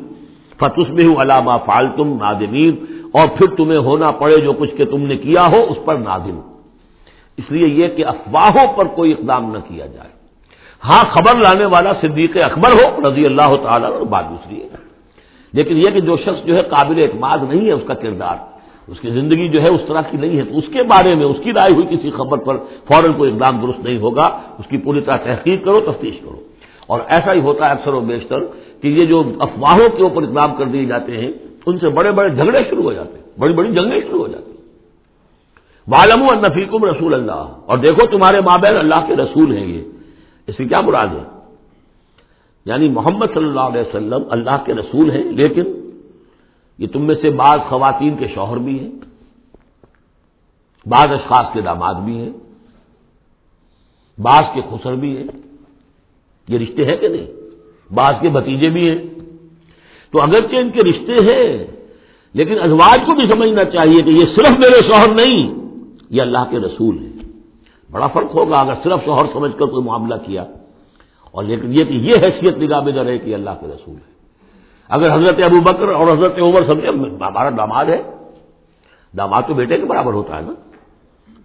فتس 0.59 0.89
میں 0.89 1.05
ہوں 1.05 1.15
علامہ 1.21 1.51
فالتم 1.65 2.07
نادمین 2.07 2.75
اور 3.13 3.27
پھر 3.37 3.47
تمہیں 3.47 3.77
ہونا 3.77 4.11
پڑے 4.11 4.37
جو 4.37 4.53
کچھ 4.53 4.75
کہ 4.75 4.85
تم 4.85 5.01
نے 5.01 5.17
کیا 5.17 5.47
ہو 5.47 5.65
اس 5.69 5.77
پر 5.85 5.95
نادم۔ 5.95 6.39
اس 7.37 7.51
لیے 7.51 7.67
یہ 7.67 7.87
کہ 7.87 8.05
افواہوں 8.05 8.73
پر 8.75 8.85
کوئی 8.85 9.11
اقدام 9.11 9.51
نہ 9.51 9.57
کیا 9.67 9.85
جائے۔ 9.85 10.09
ہاں 10.85 11.03
خبر 11.11 11.37
لانے 11.37 11.65
والا 11.65 11.91
صدیق 12.01 12.37
اکبر 12.37 12.71
ہو، 12.71 13.09
رضی 13.09 13.25
اللہ 13.25 13.55
تعالیٰ 13.63 13.91
اور 13.91 14.01
بات 14.01 14.29
دوسری 14.29 14.63
ہے۔ 14.63 14.67
لیکن 15.53 15.77
یہ 15.77 15.89
کہ 15.93 15.99
جو 15.99 16.17
شخص 16.17 16.45
جو 16.45 16.55
ہے 16.55 16.61
قابل 16.61 17.01
اعتماد 17.01 17.37
نہیں 17.49 17.67
ہے 17.67 17.71
اس 17.71 17.81
کا 17.87 17.93
کردار، 17.93 18.35
اس 18.87 18.99
کی 18.99 19.09
زندگی 19.09 19.49
جو 19.49 19.61
ہے 19.61 19.69
اس 19.69 19.81
طرح 19.87 20.01
کی 20.01 20.17
نہیں 20.17 20.37
ہے، 20.37 20.43
تو 20.43 20.57
اس 20.57 20.63
کے 20.73 20.83
بارے 20.83 21.15
میں، 21.15 21.25
اس 21.25 21.37
کی 21.43 21.53
رائے 21.53 21.73
ہوئی 21.73 21.97
کسی 21.97 22.09
خبر 22.09 22.37
پر 22.37 22.57
فوراً 22.57 23.13
کوئی 23.13 23.31
اقدام 23.31 23.61
درست 23.61 23.79
نہیں 23.79 23.97
ہوگا۔ 23.97 24.39
اس 24.59 24.65
کی 24.69 24.77
پوری 24.77 25.01
طرح 25.01 25.17
تحقیق 25.17 25.65
کرو، 25.65 25.79
تفتیش 25.79 26.19
کرو۔ 26.19 26.39
اور 26.87 26.99
ایسا 27.07 27.33
ہی 27.33 27.39
ہوتا 27.39 27.65
ہے 27.65 27.71
اکثر 27.71 27.93
و 27.93 27.99
بیشتر 27.99 28.39
کہ 28.81 28.87
یہ 28.87 29.05
جو 29.05 29.23
افواہوں 29.39 29.89
کے 29.97 30.03
اوپر 30.03 30.23
اقدام 30.23 30.55
کر 30.55 30.65
دیے 30.65 30.85
جاتے 30.85 31.17
ہیں، 31.17 31.31
ان 31.65 31.79
سے 31.79 31.89
بڑے 31.89 32.11
بڑے 32.11 32.29
جھگڑے 32.29 32.63
شروع 32.69 32.83
ہو 32.83 32.93
جاتے 32.93 33.17
ہیں، 33.17 33.39
بڑی 33.39 33.53
بڑی 33.53 33.71
جنگیں 33.71 33.99
شروع 33.99 34.19
ہو 34.19 34.27
جاتی 34.27 34.51
والم 35.87 36.29
النفیقم 36.29 36.85
رسول 36.85 37.13
اللہ 37.13 37.43
اور 37.65 37.77
دیکھو 37.77 38.07
تمہارے 38.07 38.41
مابین 38.41 38.77
اللہ 38.77 39.05
کے 39.07 39.15
رسول 39.15 39.57
ہیں 39.57 39.65
یہ۔ 39.65 39.83
اس 40.47 40.57
کی 40.57 40.65
کیا 40.65 40.81
مراد 40.81 41.07
ہے؟ 41.07 41.23
یعنی 42.65 42.89
محمد 42.89 43.25
صلی 43.33 43.43
اللہ 43.43 43.59
علیہ 43.59 43.81
وسلم 43.81 44.23
اللہ 44.29 44.63
کے 44.65 44.73
رسول 44.73 45.11
ہیں، 45.11 45.23
لیکن 45.23 45.63
یہ 46.77 46.87
تم 46.87 47.01
میں 47.01 47.15
سے 47.21 47.29
بعض 47.29 47.59
خواتین 47.69 48.15
کے 48.15 48.27
شوہر 48.27 48.57
بھی 48.57 48.79
ہیں، 48.79 48.91
بعض 50.85 51.11
اشخاص 51.11 51.45
کے 51.53 51.61
داماد 51.61 51.93
بھی 51.93 52.17
ہیں، 52.17 52.31
بعض 54.21 54.43
کے 54.53 54.61
خسر 54.69 54.95
بھی 54.95 55.17
ہیں۔ 55.17 55.27
یہ 56.47 56.57
رشتے 56.57 56.85
ہیں 56.85 56.95
کہ 56.95 57.07
نہیں؟ 57.07 57.27
بعض 57.93 58.13
کے 58.21 58.29
بھتیجے 58.29 58.69
بھی 58.69 58.89
ہیں۔ 58.89 59.03
تو 60.11 60.21
اگرچہ 60.21 60.55
ان 60.55 60.69
کے 60.69 60.81
رشتے 60.83 61.13
ہیں، 61.13 61.67
لیکن 62.33 62.59
ازواج 62.61 62.99
کو 63.05 63.13
بھی 63.13 63.27
سمجھنا 63.27 63.63
چاہیے 63.63 64.01
کہ 64.01 64.09
یہ 64.09 64.25
صرف 64.35 64.59
میرے 64.59 64.81
شوہر 64.87 65.15
نہیں، 65.15 65.53
یہ 66.09 66.21
اللہ 66.21 66.37
کے 66.49 66.57
رسول 66.57 66.97
ہیں۔ 66.97 67.13
بڑا 67.91 68.07
فرق 68.07 68.35
ہوگا 68.35 68.59
اگر 68.59 68.73
صرف 68.83 69.05
شوہر 69.05 69.25
سمجھ 69.33 69.51
کر 69.57 69.65
کوئی 69.65 69.83
معاملہ 69.83 70.15
کیا۔ 70.25 70.45
اور 71.31 71.43
لیکن 71.43 71.73
یہ 71.73 71.83
کہ 71.83 71.93
یہ 71.93 72.15
حیثیت 72.15 72.57
نگاہ 72.57 72.81
میں 72.81 72.93
نہ 72.93 72.99
رہے 72.99 73.17
کہ 73.17 73.35
اللہ 73.35 73.49
کے 73.59 73.67
رسول 73.67 73.95
ہے 73.95 74.17
اگر 74.89 75.15
حضرت 75.15 75.43
ابو 75.43 75.61
بکر 75.61 75.87
اور 75.87 76.13
حضرت 76.13 76.39
عمر 76.39 76.61
سمجھے 76.67 76.87
ہمارا 76.87 77.49
داماد 77.49 77.85
ہے۔ 77.85 78.03
داماد 79.17 79.41
تو 79.47 79.53
بیٹے 79.53 79.77
کے 79.77 79.85
برابر 79.85 80.13
ہوتا 80.13 80.37
ہے 80.37 80.41
نا۔ 80.41 80.53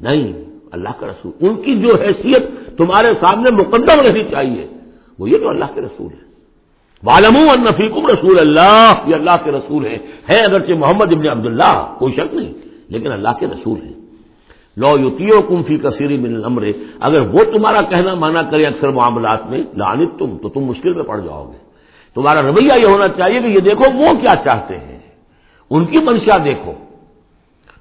نہیں، 0.00 0.32
اللہ 0.70 0.88
کا 0.98 1.06
رسول۔ 1.06 1.32
ان 1.40 1.62
کی 1.62 1.80
جو 1.80 1.88
حیثیت 2.02 2.42
تمہارے 2.78 3.08
سامنے 3.20 3.50
مقدم 3.50 4.00
رہنی 4.00 4.24
چاہیے، 4.24 4.66
وہ 5.18 5.30
یہ 5.30 5.38
تو 5.38 5.48
اللہ 5.48 5.64
کے 5.74 5.80
رسول 5.80 6.08
ہے 6.12 6.31
والم 7.04 7.36
النفیقم 7.48 8.06
رسول 8.06 8.38
اللہ 8.38 8.92
یہ 9.06 9.14
اللہ 9.14 9.36
کے 9.44 9.50
رسول 9.50 9.86
ہے 9.86 9.96
ہے 10.28 10.38
اگرچہ 10.40 10.72
محمد 10.72 11.12
ابن 11.12 11.28
عبداللہ، 11.28 11.74
کوئی 11.98 12.12
شک 12.12 12.34
نہیں، 12.34 12.52
لیکن 12.88 13.12
اللہ 13.12 13.32
کے 13.38 13.46
رسول 13.46 13.78
ہے 13.82 13.92
لو 14.76 14.90
یوتیو 14.98 15.40
کم 15.42 15.62
فی 15.62 15.76
کثیری 15.78 16.16
من 16.16 16.34
الامر 16.34 16.62
اگر 17.00 17.20
وہ 17.20 17.44
تمہارا 17.44 17.80
کہنا 17.80 18.14
مانا 18.14 18.42
کرے 18.42 18.66
اکثر 18.66 18.88
معاملات 18.88 19.40
میں 19.50 19.62
لانت 19.76 20.18
تم 20.18 20.36
تو 20.42 20.48
تم 20.48 20.60
مشکل 20.60 20.92
میں 20.94 21.02
پڑ 21.02 21.18
جاؤ 21.20 21.44
گے۔ 21.50 21.58
تمہارا 22.16 22.42
رویہ 22.42 22.72
یہ 22.72 22.86
ہونا 22.86 23.08
چاہیے 23.08 23.40
کہ 23.40 23.46
یہ 23.46 23.60
دیکھو، 23.60 23.84
وہ 23.94 24.08
کیا 24.20 24.34
چاہتے 24.44 24.78
ہیں؟ 24.78 24.98
ان 25.70 25.84
کی 25.84 25.98
منشا 25.98 26.36
دیکھو۔ 26.44 26.72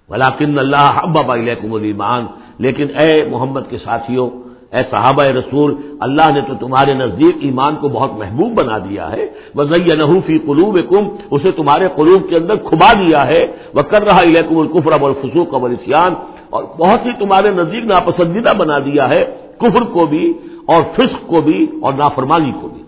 ولاکن 0.09 0.59
اللہ 0.59 0.91
ابا 1.03 1.33
المان 1.33 2.25
لیکن 2.59 2.87
اے 2.99 3.11
محمد 3.29 3.63
کے 3.69 3.77
ساتھیوں 3.77 4.29
اے 4.71 4.81
صحابہ 4.91 5.23
رسول، 5.23 5.75
اللہ 5.99 6.27
نے 6.33 6.41
تو 6.41 6.53
تمہارے 6.59 6.93
نزدیک 6.93 7.35
ایمان 7.41 7.75
کو 7.75 7.87
بہت 7.89 8.11
محبوب 8.13 8.51
بنا 8.53 8.77
دیا 8.77 9.11
ہے۔ 9.11 9.25
وزی 9.55 9.95
نحوفی 9.95 10.37
قلوب 10.37 10.79
کم 10.89 11.03
اسے 11.31 11.51
تمہارے 11.51 11.87
قلوب 11.95 12.29
کے 12.29 12.35
اندر 12.35 12.55
کھبا 12.55 12.91
دیا 12.93 13.27
ہے۔ 13.27 13.45
وہ 13.73 13.81
کر 13.81 14.03
رہا 14.03 14.21
الیکم 14.21 14.57
القفر 14.57 14.91
اب 14.91 15.05
الفسوق 15.05 15.55
اب 15.55 15.65
السیان 15.65 16.13
اور 16.49 16.63
بہت 16.63 17.05
ہی 17.05 17.11
تمہارے 17.19 17.49
نزدیک 17.49 17.83
ناپسندیدہ 17.85 18.53
بنا 18.57 18.79
دیا 18.79 19.09
ہے 19.09 19.25
کفر 19.57 19.83
کو 19.83 20.05
بھی 20.05 20.33
اور 20.65 20.81
فسق 20.95 21.27
کو 21.27 21.41
بھی 21.41 21.67
اور 21.81 21.93
نافرمانی 21.93 22.51
کو 22.51 22.67
بھی۔ 22.67 22.83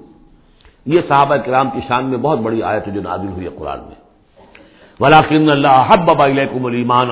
یہ 0.85 1.01
صحابہ 1.07 1.35
کرام 1.35 1.69
کی 1.69 1.79
شان 1.87 2.05
میں 2.05 2.17
بہت 2.17 2.39
بڑی 2.39 2.63
آیت 2.63 2.85
جو 2.93 3.01
نازل 3.01 3.27
ہوئی 3.27 3.45
ہے 3.45 3.51
قرآن 3.59 3.79
میں۔ 3.79 4.02
ولاکن 5.03 5.49
اللہ 5.49 5.85
حب 5.89 6.21
علیکم 6.21 6.65
المان 6.65 7.07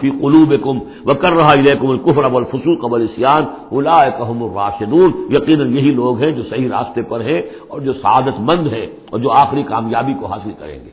فی 0.00 0.10
قلوب 0.10 0.54
کم 0.62 0.78
و 1.06 1.14
کر 1.14 1.32
رہا 1.32 1.52
علیکم 1.52 1.90
القفر 1.90 2.24
اب 2.24 2.36
الفسوق 2.36 2.84
اب 2.84 2.94
الراشدون 2.94 5.26
یقیناً 5.30 5.76
یہی 5.76 5.90
لوگ 5.90 6.22
ہیں 6.22 6.30
جو 6.30 6.42
صحیح 6.42 6.68
راستے 6.68 7.02
پر 7.02 7.20
ہیں 7.20 7.42
اور 7.68 7.80
جو 7.80 7.92
سعادت 7.92 8.34
مند 8.38 8.66
ہیں 8.66 8.86
اور 9.10 9.18
جو 9.18 9.32
آخری 9.32 9.62
کامیابی 9.62 10.14
کو 10.20 10.26
حاصل 10.26 10.50
کریں 10.58 10.84
گے۔ 10.84 10.90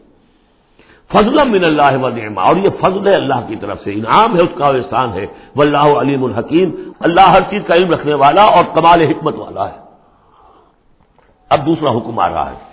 فضل 1.13 1.49
من 1.49 1.63
اللہ 1.63 2.01
و 2.01 2.39
اور 2.39 2.55
یہ 2.55 2.69
فضل 2.81 3.07
ہے 3.07 3.15
اللہ 3.15 3.47
کی 3.47 3.55
طرف 3.55 3.83
سے، 3.83 3.93
انعام 3.93 4.35
ہے 4.35 4.41
اس 4.41 4.57
کا 4.57 4.67
احسان 4.67 5.13
ہے۔ 5.13 5.25
واللہ 5.55 5.77
علیم 5.77 6.23
الحکیم 6.23 6.71
اللہ 6.99 7.21
ہر 7.21 7.41
چیز 7.49 7.61
کا 7.67 7.75
علم 7.75 7.91
رکھنے 7.91 8.13
والا 8.13 8.43
اور 8.43 8.63
کمال 8.73 9.01
حکمت 9.01 9.35
والا 9.35 9.69
ہے۔ 9.69 9.77
اب 11.49 11.65
دوسرا 11.65 11.97
حکم 11.97 12.19
آ 12.19 12.29
رہا 12.29 12.51
ہے۔ 12.51 12.66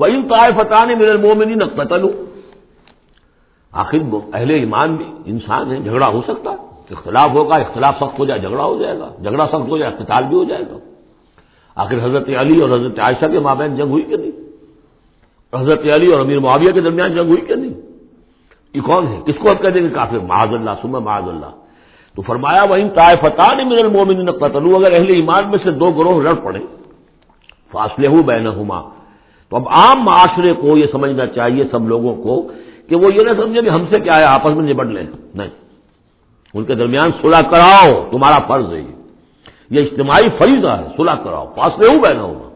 وہ 0.00 0.06
ان 0.06 0.28
طائفتان 0.28 0.88
من 0.88 1.08
المومنین 1.08 1.64
قتل 1.64 2.06
آخر 3.72 3.98
اہل 4.32 4.50
ایمان 4.50 4.96
بھی 4.96 5.06
انسان 5.24 5.72
ہے 5.72 5.76
جھگڑا 5.76 6.08
ہو 6.08 6.20
سکتا 6.22 6.50
ہے۔ 6.50 6.70
اختلاف 6.90 7.30
ہوگا، 7.30 7.56
اختلاف 7.56 7.94
سخت 7.96 8.18
ہو 8.18 8.24
جائے، 8.24 8.40
جھگڑا 8.40 8.64
ہو 8.64 8.82
جائے 8.82 8.98
گا۔ 8.98 9.08
جھگڑا 9.22 9.46
سخت 9.46 9.68
ہو 9.68 9.78
جائے 9.78 9.92
قتال 9.98 10.24
بھی 10.24 10.36
ہو 10.36 10.44
جائے 10.44 10.62
گا۔ 10.62 10.78
آخر 11.74 12.04
حضرت 12.04 12.28
علی 12.38 12.60
اور 12.60 12.70
حضرت 12.70 12.98
عائشہ 12.98 13.26
کے 13.32 13.38
مابین 13.38 13.76
جنگ 13.76 13.90
ہوئی 13.90 14.02
کہ 14.02 14.16
نہیں؟ 14.16 14.30
حضرت 15.54 15.82
علی 15.94 16.12
اور 16.12 16.20
امیر 16.20 16.38
معاویہ 16.38 16.72
کے 16.72 16.80
درمیان 16.80 17.14
جنگ 17.14 17.28
ہوئی 17.28 17.40
کہ 17.40 17.54
نہیں؟ 17.54 17.74
یہ 18.74 18.80
کون 18.80 19.06
ہے؟ 19.06 19.20
کس 19.26 19.34
کو 19.38 19.50
اب 19.50 19.62
کہہ 19.62 19.68
دیں 19.68 19.82
گے؟ 19.82 19.88
کافی 19.88 20.16
معاذ 20.26 20.48
اللہ 20.48 20.70
سما 20.82 20.98
معاذ 20.98 21.28
اللہ۔ 21.28 21.50
تو 22.16 22.22
فرمایا 22.22 22.62
وہ 22.64 22.76
طائے 22.94 23.16
فتح 23.20 23.54
نے 23.54 23.64
میرے 23.64 23.88
مومن 23.88 24.30
قتل 24.30 24.74
اگر 24.74 24.92
اہل 24.92 25.10
ایمان 25.10 25.50
میں 25.50 25.58
سے 25.62 25.70
دو 25.70 25.90
گروہ 25.90 26.22
لڑ 26.22 26.34
پڑے 26.34 26.58
فاصلے 27.72 28.06
ہو 28.06 28.22
بین 28.22 28.46
تو 29.50 29.56
اب 29.56 29.68
عام 29.68 30.04
معاشرے 30.04 30.52
کو 30.52 30.76
یہ 30.76 30.86
سمجھنا 30.92 31.26
چاہیے 31.26 31.64
سب 31.70 31.88
لوگوں 31.88 32.22
کو 32.22 32.52
کہ 32.88 32.96
وہ 32.96 33.14
یہ 33.14 33.22
نہ 33.22 33.30
سمجھے 33.36 33.62
کہ 33.62 33.68
ہم 33.68 33.84
سے 33.90 34.00
کیا 34.00 34.12
ہے، 34.16 34.24
آپس 34.24 34.56
میں 34.56 34.72
نبٹ 34.72 34.86
لیں۔ 34.86 35.06
نہیں۔ 35.34 35.48
ان 36.54 36.64
کے 36.64 36.74
درمیان 36.74 37.10
صلح 37.22 37.40
کراؤ، 37.40 38.08
تمہارا 38.10 38.38
فرض 38.46 38.72
ہے 38.72 38.80
یہ۔ 38.80 39.80
اجتماعی 39.80 40.28
فریضہ 40.38 40.68
ہے، 40.68 40.84
صلح 40.96 41.14
کراؤ۔ 41.14 41.46
فاصلے 41.56 41.94
ہو 41.94 42.00
بہنا 42.00 42.22
ہوگا 42.22 42.48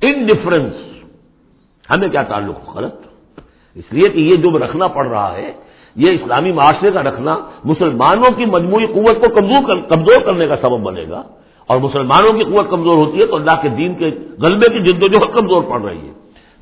ان 0.00 0.26
ڈفرینس 0.26 0.72
ہمیں 1.90 2.08
کیا 2.08 2.22
تعلق؟ 2.22 2.76
غلط۔ 2.76 2.94
اس 3.74 3.84
لیے 3.90 4.08
کہ 4.08 4.18
یہ 4.18 4.36
جو 4.36 4.58
رکھنا 4.58 4.86
پڑ 4.86 5.06
رہا 5.06 5.36
ہے، 5.36 5.52
یہ 5.96 6.10
اسلامی 6.10 6.52
معاشرے 6.52 6.90
کا 6.90 7.02
رکھنا 7.02 7.38
مسلمانوں 7.64 8.30
کی 8.36 8.44
مجموعی 8.44 8.86
قوت 8.86 9.20
کو 9.20 9.28
کمزور 9.88 10.20
کرنے 10.20 10.46
کا 10.46 10.56
سبب 10.56 10.78
بنے 10.78 11.04
گا۔ 11.10 11.22
اور 11.66 11.78
مسلمانوں 11.80 12.32
کی 12.32 12.44
قوت 12.44 12.70
کمزور 12.70 12.96
ہوتی 12.96 13.20
ہے 13.20 13.26
تو 13.26 13.36
اللہ 13.36 13.56
کے 13.62 13.68
دین 13.68 13.94
کے 13.94 14.10
غلبے 14.42 14.68
کی 14.68 14.80
جد 14.80 15.02
و 15.02 15.06
جہد 15.06 15.34
کمزور 15.34 15.62
پڑ 15.62 15.80
رہی 15.82 16.08
ہے۔ 16.08 16.12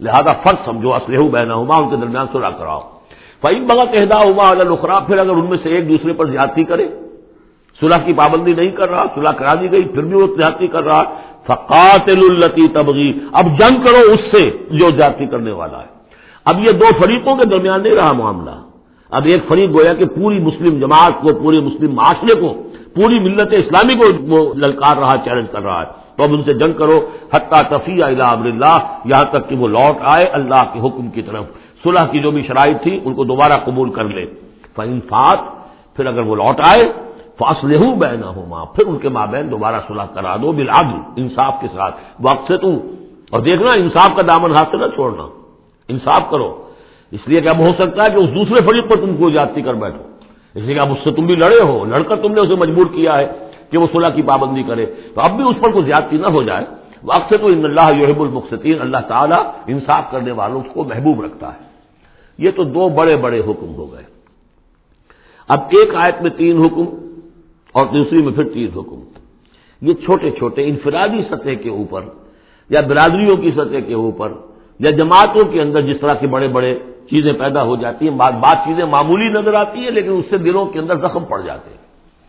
لہذا 0.01 0.33
فرض 0.33 0.59
سمجھو 0.65 0.95
اسلحہ 0.95 1.29
بہنا 1.33 1.55
ہوا 1.55 1.77
ان 1.77 1.91
کے 1.91 1.97
درمیان 1.97 2.27
سرا 2.33 2.51
کراؤ۔ 2.51 2.81
فعیم 3.43 3.67
بغت 3.67 3.95
عہدہ 3.95 4.15
ہوا 4.15 4.49
الخرا 4.49 4.99
پھر 4.99 5.19
اگر 5.19 5.31
ان 5.31 5.47
میں 5.49 5.59
سے 5.63 5.69
ایک 5.69 5.89
دوسرے 5.89 6.13
پر 6.13 6.27
زیادتی 6.27 6.65
کرے، 6.65 6.89
صلح 7.81 7.97
کی 7.97 8.13
پابندی 8.13 8.53
نہیں 8.53 8.71
کر 8.71 8.91
رہا، 8.91 9.05
صلح 9.15 9.31
کرا 9.31 9.55
دی 9.55 9.73
گئی، 9.73 9.83
پھر 9.83 10.03
بھی 10.03 10.17
وہ 10.17 10.27
زیادتی 10.37 10.67
کر 10.67 10.85
رہا 10.85 11.03
فقات 11.47 12.09
التی 12.09 12.69
تبغی 12.69 13.13
اب 13.33 13.47
جنگ 13.59 13.83
کرو 13.83 14.13
اس 14.13 14.21
سے 14.31 14.51
جو 14.71 14.91
زیادتی 14.91 15.27
کرنے 15.27 15.53
والا 15.53 15.79
ہے۔ 15.79 15.91
اب 16.45 16.67
یہ 16.67 16.73
دو 16.73 16.85
فریقوں 16.99 17.37
کے 17.37 17.45
درمیان 17.45 17.83
نہیں 17.83 17.95
رہا 17.95 18.13
معاملہ۔ 18.13 18.57
اب 19.11 19.25
ایک 19.25 19.43
فریق 19.49 19.71
گویا 19.71 19.95
کہ 19.95 20.05
پوری 20.05 20.39
مسلم 20.39 20.79
جماعت 20.79 21.13
کو، 21.23 21.29
پورے 21.43 21.61
مسلم 21.61 21.95
معاشرے 21.95 22.35
کو 22.35 22.55
پوری 22.95 23.19
ملت 23.19 23.49
اسلامی 23.51 23.95
کو 23.95 24.05
وہ 24.21 24.55
للکار 24.55 24.97
رہا 24.97 25.17
چیلنج 25.25 25.47
کر 25.51 25.63
رہا 25.63 25.81
ہے۔ 25.81 25.87
تو 26.17 26.23
اب 26.23 26.29
ان 26.33 26.43
سے 26.43 26.53
جنگ 26.53 26.73
کرو۔ 26.73 27.11
حتیٰ 27.35 27.63
تفیع 27.69 28.07
امر 28.07 28.47
اللہ، 28.47 28.79
یہاں 29.05 29.25
تک 29.31 29.49
کہ 29.49 29.57
وہ 29.57 29.69
لوٹ 29.69 29.97
آئے 30.01 30.27
اللہ 30.27 30.63
کے 30.73 30.81
حکم 30.81 31.09
کی 31.09 31.23
طرف۔ 31.23 31.45
صلح 31.85 32.07
کی 32.07 32.19
جو 32.19 32.31
بھی 32.31 32.43
شرائط 32.43 32.83
تھی، 32.83 33.01
ان 33.05 33.15
کو 33.15 33.25
دوبارہ 33.25 33.53
قبول 33.65 33.91
کر 33.91 34.05
لے۔ 34.05 34.27
فنفات 34.77 35.39
پھر 35.97 36.07
اگر 36.07 36.21
وہ 36.21 36.37
لوٹ 36.37 36.61
آئے 36.61 36.93
فاصلے 37.39 37.77
ہوں 37.77 37.97
بہ 37.97 38.07
نہ 38.07 38.27
ہو 38.27 38.47
ماں 38.47 38.65
پھر 38.65 38.87
ان 38.87 38.99
کے 38.99 39.09
ماں 39.09 39.27
بہن 39.27 39.51
دوبارہ 39.51 39.77
صلح 39.89 40.05
کرا 40.05 40.37
دو 40.43 40.53
بالعدل، 40.53 40.97
انصاف 41.17 41.55
کے 41.61 41.67
ساتھ۔ 41.67 41.95
وقت 42.21 42.49
سے 42.49 42.57
تم 42.57 42.79
اور 43.31 43.41
دیکھنا، 43.41 43.73
انصاف 43.73 44.17
کا 44.17 44.23
دامن 44.23 44.51
ہاتھ 44.51 44.71
سے 44.71 44.77
نہ 44.77 44.87
چھوڑنا۔ 44.95 45.27
انصاف 45.89 46.31
کرو۔ 46.31 46.63
اس 47.11 47.21
لیے 47.27 47.41
کہ 47.41 47.49
اب 47.49 47.59
ہو 47.59 47.73
سکتا 47.79 48.05
ہے 48.05 48.11
کہ 48.11 48.17
اس 48.17 48.31
دوسرے 48.31 48.61
فریق 48.67 48.89
پر 48.89 48.97
تم 48.97 49.17
کو 49.17 49.31
جاتی 49.31 49.63
کر 49.63 49.75
بیٹھو۔ 49.75 50.03
اس 50.55 50.63
لیے 50.63 50.79
اب 50.79 50.93
اس 50.93 50.99
سے 51.05 51.11
تم 51.11 51.27
بھی 51.27 51.37
لڑے 51.37 51.61
ہو، 51.61 51.85
لڑ 51.85 52.03
کر 52.03 52.17
تم 52.17 52.33
نے 52.33 52.41
اسے 52.41 52.55
مجبور 52.55 52.87
کیا 52.87 53.19
ہے 53.19 53.27
کہ 53.71 53.79
وہ 53.79 53.87
صلح 53.93 54.09
کی 54.09 54.23
پابندی 54.23 54.63
کرے۔ 54.63 54.87
تو 55.15 55.21
اب 55.21 55.37
بھی 55.37 55.45
اس 55.45 55.57
پر 55.61 55.71
کوئی 55.71 55.85
زیادتی 55.85 56.17
نہ 56.17 56.27
ہو 56.27 56.43
جائے۔ 56.43 56.65
وقت 57.05 57.29
سے 57.29 57.37
تو 57.37 57.47
ان 57.47 57.65
اللہ 57.65 58.03
یحب 58.03 58.23
المقصین 58.23 58.81
اللہ 58.81 58.97
تعالیٰ 59.09 59.53
انصاف 59.67 60.05
کرنے 60.11 60.31
والوں 60.31 60.63
کو 60.63 60.85
محبوب 60.85 61.25
رکھتا 61.25 61.55
ہے۔ 61.55 61.59
یہ 62.39 62.51
تو 62.57 62.65
دو 62.65 62.89
بڑے 62.89 63.17
بڑے 63.17 63.41
حکم 63.41 63.75
ہو 63.75 63.93
گئے۔ 63.93 64.03
اب 65.49 65.61
ایک 65.61 65.95
آیت 65.95 66.23
میں 66.23 66.31
تین 66.31 66.65
حکم 66.65 66.85
اور 67.73 67.87
دوسری 67.87 68.23
میں 68.23 68.33
پھر 68.33 68.49
تین 68.49 68.69
حکم۔ 68.77 69.01
یہ 69.81 69.95
چھوٹے 69.95 70.31
چھوٹے 70.31 70.65
انفرادی 70.65 71.23
سطح 71.23 71.51
کے 71.63 71.71
اوپر 71.71 72.01
یا 72.71 72.81
برادریوں 72.81 73.37
کی 73.37 73.51
سطح 73.51 73.79
کے 73.87 73.95
اوپر 73.95 74.33
یا 74.81 74.91
جماعتوں 74.91 75.45
کے 75.45 75.63
اندر 75.63 75.81
جس 75.81 76.01
طرح 76.01 76.15
کے 76.15 76.27
بڑے 76.27 76.49
بڑے 76.49 76.79
چیزیں 77.09 77.33
پیدا 77.33 77.63
ہو 77.63 77.77
جاتی 77.77 78.09
ہیں 78.09 78.17
بات 78.17 78.35
بات 78.35 78.59
چیزیں 78.65 78.85
معمولی 78.85 79.29
نظر 79.29 79.55
آتی 79.55 79.79
ہیں، 79.81 79.91
لیکن 79.91 80.13
اس 80.13 80.25
سے 80.31 80.37
دلوں 80.39 80.67
کے 80.67 80.79
اندر 80.79 80.97
زخم 80.97 81.25
پڑ 81.25 81.41
جاتے 81.41 81.71
ہیں۔ 81.71 81.81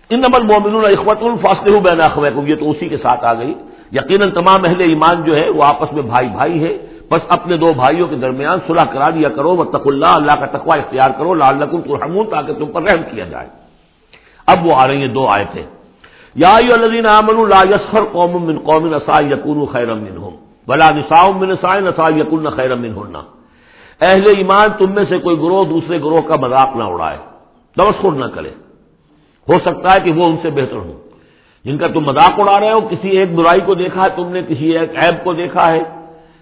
ان 0.10 0.20
نمبر 0.20 0.42
مومن 0.42 0.86
اخوت 0.86 1.22
الفاصل 1.22 1.80
بین 1.80 2.02
اخویکم، 2.02 2.48
یہ 2.48 2.56
تو 2.56 2.70
اسی 2.70 2.88
کے 2.90 2.98
ساتھ 2.98 3.26
آ 3.26 3.34
گئی۔ 3.34 3.54
یقیناً 3.92 4.32
تمام 4.32 4.66
اہل 4.66 4.82
ایمان 4.82 5.24
جو 5.24 5.36
ہے، 5.36 5.50
وہ 5.50 5.64
آپس 5.64 5.94
میں 5.94 6.02
بھائی 6.02 6.28
بھائی 6.28 6.64
ہے 6.64 6.78
بس 7.12 7.22
اپنے 7.36 7.58
دو 7.58 7.74
بھائیوں 7.74 8.08
کے 8.08 8.16
درمیان 8.16 8.60
صلح 8.68 8.86
کرا 8.94 9.10
دیا 9.10 9.30
کرو 9.30 9.52
و 9.58 9.64
اللہ 9.86 10.12
اللہ 10.20 10.36
کا 10.40 10.46
تقوی 10.46 10.80
اختیار 10.80 11.10
کرو 11.18 11.34
لال 11.34 11.56
لکم 11.60 11.82
ترحمون، 11.82 12.26
تاکہ 12.30 12.54
تم 12.54 12.72
پر 12.72 12.82
رحم 12.82 13.02
کیا 13.12 13.26
جائے۔ 13.26 13.48
اب 14.48 14.66
وہ 14.66 14.76
آ 14.76 14.88
رہی 14.88 15.02
ہیں 15.02 15.14
دو 15.18 15.28
آئے 15.28 15.46
تھے 15.52 15.64
یا 16.36 16.56
الذین 16.74 17.06
آمنوا 17.06 17.48
لا 17.48 17.62
یسخر 17.70 18.04
قوم 18.12 18.34
من 18.46 18.58
قوم 18.60 18.94
اسا 18.94 19.20
یکونوا 19.20 19.66
خیرا 19.74 19.94
منهم 19.94 20.34
ولا 20.68 20.88
نساء 20.96 21.26
من 21.32 21.50
نساء 21.50 21.76
اسا 21.92 22.10
یکون 22.10 22.50
خیرا 22.50 22.76
منهن 22.76 23.16
اہل 24.02 24.34
ایمان 24.38 24.68
تم 24.78 24.92
میں 24.92 25.04
سے 25.10 25.18
کوئی 25.18 25.38
گروہ 25.38 25.66
دوسرے 25.66 25.98
گروہ 25.98 26.22
کا 26.22 26.36
مذاق 26.36 26.76
نہ 26.76 26.84
اڑائے 26.84 27.18
تمسخر 27.76 28.12
نہ 28.12 28.26
کرے۔ 28.26 28.50
ہو 29.50 29.54
سکتا 29.66 29.90
ہے 29.90 30.00
کہ 30.04 30.12
وہ 30.12 30.26
ان 30.26 30.36
سے 30.42 30.50
بہتر 30.50 30.76
ہوں۔ 30.76 30.94
جن 31.66 31.78
کا 31.78 31.88
تم 31.88 32.00
مذاق 32.00 32.40
اڑا 32.40 32.60
رہے 32.60 32.72
ہو، 32.72 32.80
کسی 32.82 33.10
ایک 33.10 33.36
برائی 33.36 33.62
کو 33.66 33.74
دیکھا 33.74 34.04
ہے 34.04 34.10
تم 34.16 34.28
نے، 34.28 34.42
کسی 34.48 34.78
ایک 34.78 34.98
عیب 34.98 35.24
کو 35.24 35.34
دیکھا 35.34 35.72
ہے، 35.72 35.82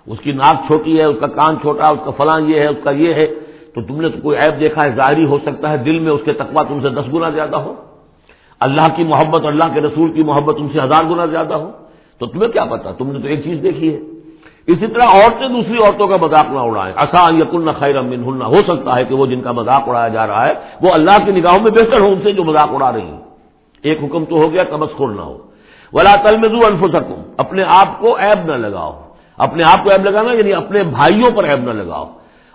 اس 0.08 0.18
کی 0.20 0.32
ناک 0.32 0.56
چھوٹی 0.68 1.00
ہے، 1.00 1.04
اس 1.04 1.16
کا 1.20 1.28
کان 1.28 1.56
چھوٹا 1.62 1.88
ہے، 1.88 1.94
اس 1.94 2.00
کا 2.06 2.12
فلاں 2.12 2.42
یہ 2.42 2.60
ہے، 2.60 2.68
اس 2.68 2.78
کا 2.84 2.92
یہ 2.92 3.14
ہے، 3.14 3.28
تو 3.76 3.82
تم 3.82 4.02
نے 4.02 4.10
تو 4.10 4.18
کوئی 4.24 4.38
عیب 4.38 4.60
دیکھا 4.60 4.84
ہے، 4.84 4.92
ظاہری 4.96 5.26
ہو 5.26 5.38
سکتا 5.46 5.70
ہے 5.70 5.78
دل 5.78 6.00
میں 6.00 6.12
اس 6.12 6.22
کے 6.26 6.34
تقوا 6.34 6.64
تم 6.64 6.80
سے 6.82 6.90
دس 6.90 7.14
گنا 7.14 7.30
زیادہ 7.30 7.56
ہو۔ 7.56 7.74
اللہ 8.60 8.88
کی 8.96 9.04
محبت، 9.04 9.46
اللہ 9.46 9.64
کے 9.74 9.82
رسول 9.82 10.12
کی 10.12 10.24
محبت 10.24 10.56
تم 10.56 10.68
سے 10.74 10.80
ہزار 10.82 11.04
گنا 11.04 11.26
زیادہ 11.26 11.54
ہو۔ 11.54 11.72
تو 12.18 12.26
تمہیں 12.26 12.50
کیا 12.50 12.66
پتا؟ 12.66 12.92
تم 12.92 13.12
نے 13.12 13.20
تو 13.20 13.28
ایک 13.28 13.44
چیز 13.44 13.60
دیکھی 13.64 13.94
ہے۔ 13.94 14.19
اسی 14.70 14.88
طرح 14.88 15.10
عورتیں 15.10 15.48
دوسری 15.48 15.78
عورتوں 15.78 16.08
کا 16.08 16.18
مذاق 16.18 16.52
نہ 16.52 16.60
اڑائیں۔ 16.60 16.94
آسان 16.96 17.38
یقن 17.38 17.72
خیر 17.80 17.98
امن 17.98 18.24
ہلنا 18.24 18.46
ہو 18.46 18.62
سکتا 18.68 18.96
ہے 18.96 19.04
کہ 19.04 19.16
وہ 19.16 19.26
جن 19.26 19.42
کا 19.42 19.52
مذاق 19.52 19.90
اڑایا 19.90 20.08
جا 20.08 20.28
رہا 20.28 20.48
ہے، 20.48 20.54
وہ 20.82 20.92
اللہ 20.92 21.26
کی 21.26 21.32
نگاہوں 21.32 21.64
میں 21.64 21.72
بہتر 21.72 22.00
ہو 22.00 22.08
ان 22.08 22.20
سے 22.24 22.32
جو 22.32 22.44
مذاق 22.44 22.70
اڑا 22.72 22.92
رہی 22.92 23.02
ہیں۔ 23.02 23.20
ایک 23.82 24.04
حکم 24.04 24.26
تو 24.26 24.36
ہو 24.36 24.54
گیا 24.54 24.64
کمس 24.64 24.90
خور 24.98 25.10
نہ 25.10 25.22
ہو۔ 25.22 25.38
ولا 25.94 26.16
تل 26.24 26.38
میں 26.38 26.50
انف 26.50 26.96
سکوں 26.96 27.24
اپنے 27.38 27.64
آپ 27.68 28.00
کو 28.00 28.16
ایب 28.16 28.46
نہ 28.46 28.52
لگاؤ۔ 28.52 29.02
اپنے 29.38 29.64
آپ 29.64 29.84
کو 29.84 29.90
ایب 29.90 30.04
لگانا 30.04 30.34
یعنی 30.34 30.54
اپنے 30.54 30.84
بھائیوں 30.84 31.32
پر 31.32 31.44
ایب 31.44 31.60
نہ 31.60 31.72
لگاؤ۔ 31.72 32.06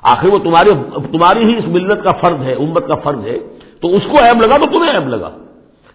آخر 0.02 0.28
وہ 0.28 0.38
تمہاری 0.38 0.71
تمہاری 1.12 1.44
ہی 1.44 1.59
اس 1.59 1.64
ملت 1.66 2.04
کا 2.04 2.12
فرض 2.12 2.42
ہے، 2.42 2.52
امت 2.52 2.87
کا 2.87 2.94
فرض 2.94 3.26
ہے، 3.26 3.38
تو 3.80 3.88
اس 3.88 4.02
کو 4.11 4.16
ایب 4.25 4.40
لگا 4.40 4.59
تو 4.59 4.66
تمہیں 4.66 4.92
ایب 4.92 5.09
لگا۔ 5.09 5.30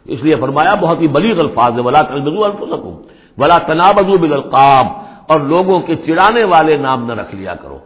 اس 0.06 0.24
لیے 0.24 0.36
فرمایا، 0.36 0.76
بہت 0.76 1.02
ہی 1.02 1.08
بلیغ 1.08 1.40
الفاظ 1.40 1.74
ہے، 1.76 1.82
ولا 1.82 2.02
تل 2.02 2.22
میں 2.22 2.42
سکوں 2.58 3.04
ولا 3.38 3.58
تنابزو 3.58 4.18
بالقاب 4.18 5.09
اور 5.30 5.40
لوگوں 5.40 5.80
کے 5.80 5.96
چڑانے 5.96 6.44
والے 6.44 6.78
نام 6.78 7.06
نہ 7.06 7.14
رکھ 7.14 7.36
لیا 7.36 7.56
کرو۔ 7.56 7.78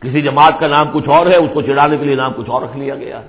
کسی 0.00 0.22
جماعت 0.22 0.60
کا 0.60 0.66
نام 0.66 0.86
کچھ 0.92 1.08
اور 1.08 1.26
ہے، 1.26 1.36
اس 1.36 1.50
کو 1.54 1.62
چڑانے 1.62 1.96
کے 1.96 2.04
لیے 2.04 2.14
نام 2.14 2.32
کچھ 2.36 2.50
اور 2.50 2.62
رکھ 2.62 2.76
لیا 2.76 2.94
گیا۔ 2.94 3.20
ہے 3.20 3.26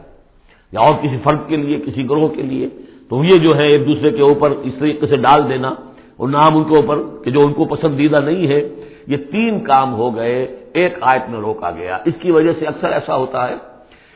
یا 0.71 0.79
اور 0.79 0.93
کسی 1.01 1.17
فرد 1.23 1.37
کے 1.47 1.55
لیے، 1.55 1.77
کسی 1.85 2.09
گروہ 2.09 2.27
کے 2.27 2.41
لیے۔ 2.41 2.69
تو 3.09 3.23
یہ 3.23 3.37
جو 3.37 3.57
ہے، 3.57 3.67
ایک 3.67 3.87
دوسرے 3.87 4.11
کے 4.11 4.21
اوپر 4.21 4.51
اس 4.51 4.73
طریقے 4.79 5.07
سے 5.07 5.15
ڈال 5.15 5.49
دینا۔ 5.49 5.73
اور 6.17 6.29
نام 6.29 6.57
ان 6.57 6.63
کے 6.63 6.75
اوپر 6.75 6.99
کہ 7.23 7.31
جو 7.31 7.41
ان 7.41 7.53
کو 7.53 7.65
پسندیدہ 7.65 8.19
نہیں 8.19 8.47
ہے۔ 8.47 8.69
یہ 9.07 9.17
تین 9.17 9.63
کام 9.63 9.93
ہو 9.93 10.15
گئے۔ 10.15 10.55
ایک 10.73 10.97
آیت 11.01 11.29
میں 11.29 11.39
روکا 11.39 11.71
گیا۔ 11.71 11.97
اس 12.05 12.13
کی 12.21 12.31
وجہ 12.31 12.51
سے 12.59 12.65
اکثر 12.65 12.91
ایسا 12.91 13.15
ہوتا 13.15 13.49
ہے۔ 13.49 13.55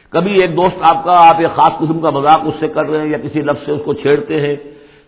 کبھی 0.09 0.41
ایک 0.41 0.57
دوست 0.57 0.77
آپ 0.81 1.03
کا، 1.03 1.29
آپ 1.29 1.35
ایک 1.37 1.55
خاص 1.55 1.73
قسم 1.79 1.99
کا 1.99 2.09
مذاق 2.09 2.41
اس 2.45 2.53
سے 2.59 2.67
کر 2.67 2.85
رہے 2.85 2.99
ہیں 2.99 3.07
یا 3.07 3.17
کسی 3.17 3.41
لفظ 3.41 3.65
سے 3.65 3.71
اس 3.71 3.81
کو 3.85 3.93
چھیڑتے 3.93 4.41
ہیں۔ 4.41 4.55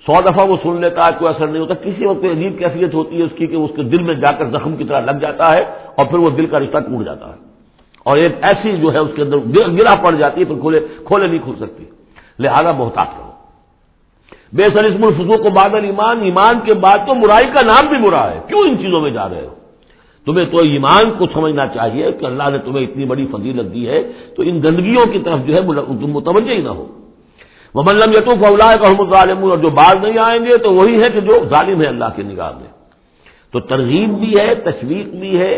سو 0.05 0.21
دفعہ 0.21 0.47
وہ 0.47 0.57
سن 0.63 0.81
لیتا 0.81 1.05
ہے، 1.05 1.11
کوئی 1.19 1.35
اثر 1.35 1.47
نہیں 1.47 1.61
ہوتا۔ 1.61 1.73
کسی 1.73 2.05
وقت 2.05 2.25
عجیب 2.25 2.59
کیفیت 2.59 2.93
ہوتی 2.93 3.17
ہے 3.17 3.23
اس 3.23 3.31
کی 3.35 3.47
کہ 3.47 3.55
اس 3.55 3.71
کے 3.75 3.83
دل 3.83 4.03
میں 4.03 4.15
جا 4.15 4.31
کر 4.31 4.45
زخم 4.45 4.75
کی 4.75 4.83
طرح 4.83 4.99
لگ 4.99 5.19
جاتا 5.21 5.53
ہے 5.53 5.63
اور 5.95 6.05
پھر 6.05 6.17
وہ 6.17 6.29
دل 6.29 6.45
کا 6.45 6.59
رشتہ 6.59 6.77
ٹوٹ 6.77 7.05
جاتا 7.05 7.29
ہے۔ 7.29 7.37
اور 8.03 8.17
ایک 8.17 8.31
ایسی 8.41 8.77
جو 8.77 8.93
ہے 8.93 8.97
اس 8.97 9.09
کے 9.15 9.21
اندر 9.21 9.37
گرا 9.55 9.95
پڑ 10.01 10.15
جاتی 10.15 10.41
ہے، 10.41 10.45
پھر 10.45 10.59
کھولے 10.59 10.79
کھولے 11.05 11.27
نہیں 11.27 11.39
کھل 11.43 11.53
سکتی۔ 11.59 11.83
لہذا 12.39 12.71
محتاط 12.71 13.07
کرو 13.07 13.31
بے 14.53 14.63
سر 14.73 14.83
اسم 14.83 15.03
الفضو 15.03 15.43
کو 15.43 15.49
بادل 15.49 15.83
ایمان 15.83 16.21
ایمان 16.21 16.59
کے 16.65 16.73
بعد 16.73 16.97
تو 16.97 17.13
برائی 17.13 17.45
کا 17.45 17.65
نام 17.65 17.87
بھی 17.89 18.09
برا 18.09 18.31
ہے۔ 18.31 18.39
کیوں 18.47 18.61
ان 18.61 18.77
چیزوں 18.77 19.01
میں 19.01 19.11
جا 19.11 19.29
رہے 19.29 19.45
ہو؟ 19.45 19.55
تمہیں 20.25 20.45
تو 20.45 20.57
ایمان 20.57 21.11
کو 21.17 21.25
سمجھنا 21.33 21.67
چاہیے 21.67 22.11
کہ 22.11 22.25
اللہ 22.25 22.43
نے 22.51 22.57
تمہیں 22.57 22.87
اتنی 22.87 23.05
بڑی 23.05 23.27
فضیلت 23.31 23.73
دی 23.73 23.89
ہے 23.89 24.03
تو 24.35 24.43
ان 24.43 24.61
گندگیوں 24.63 25.05
کی 25.05 25.19
طرف 25.19 25.39
جو 25.45 25.55
ہے 25.55 25.61
متوجہ 26.07 26.51
ہی 26.51 26.61
نہ 26.61 26.69
ہو۔ 26.69 26.87
مملم 27.75 28.11
یتوف 28.11 28.43
اللہ 28.43 28.71
کا 28.81 28.87
ظالم 29.09 29.43
اور 29.43 29.57
جو 29.57 29.69
باز 29.69 29.95
نہیں 30.03 30.17
آئیں 30.17 30.45
گے 30.45 30.57
تو 30.57 30.73
وہی 30.73 31.01
ہے 31.03 31.09
کہ 31.09 31.19
جو 31.19 31.33
ظالم 31.49 31.81
ہے 31.81 31.87
اللہ 31.87 32.09
کی 32.15 32.23
نگاہ 32.23 32.51
میں۔ 32.51 32.71
تو 33.51 33.59
ترغیب 33.59 34.09
بھی 34.19 34.31
ہے، 34.39 34.55
تشویق 34.55 35.07
بھی 35.07 35.39
ہے، 35.39 35.53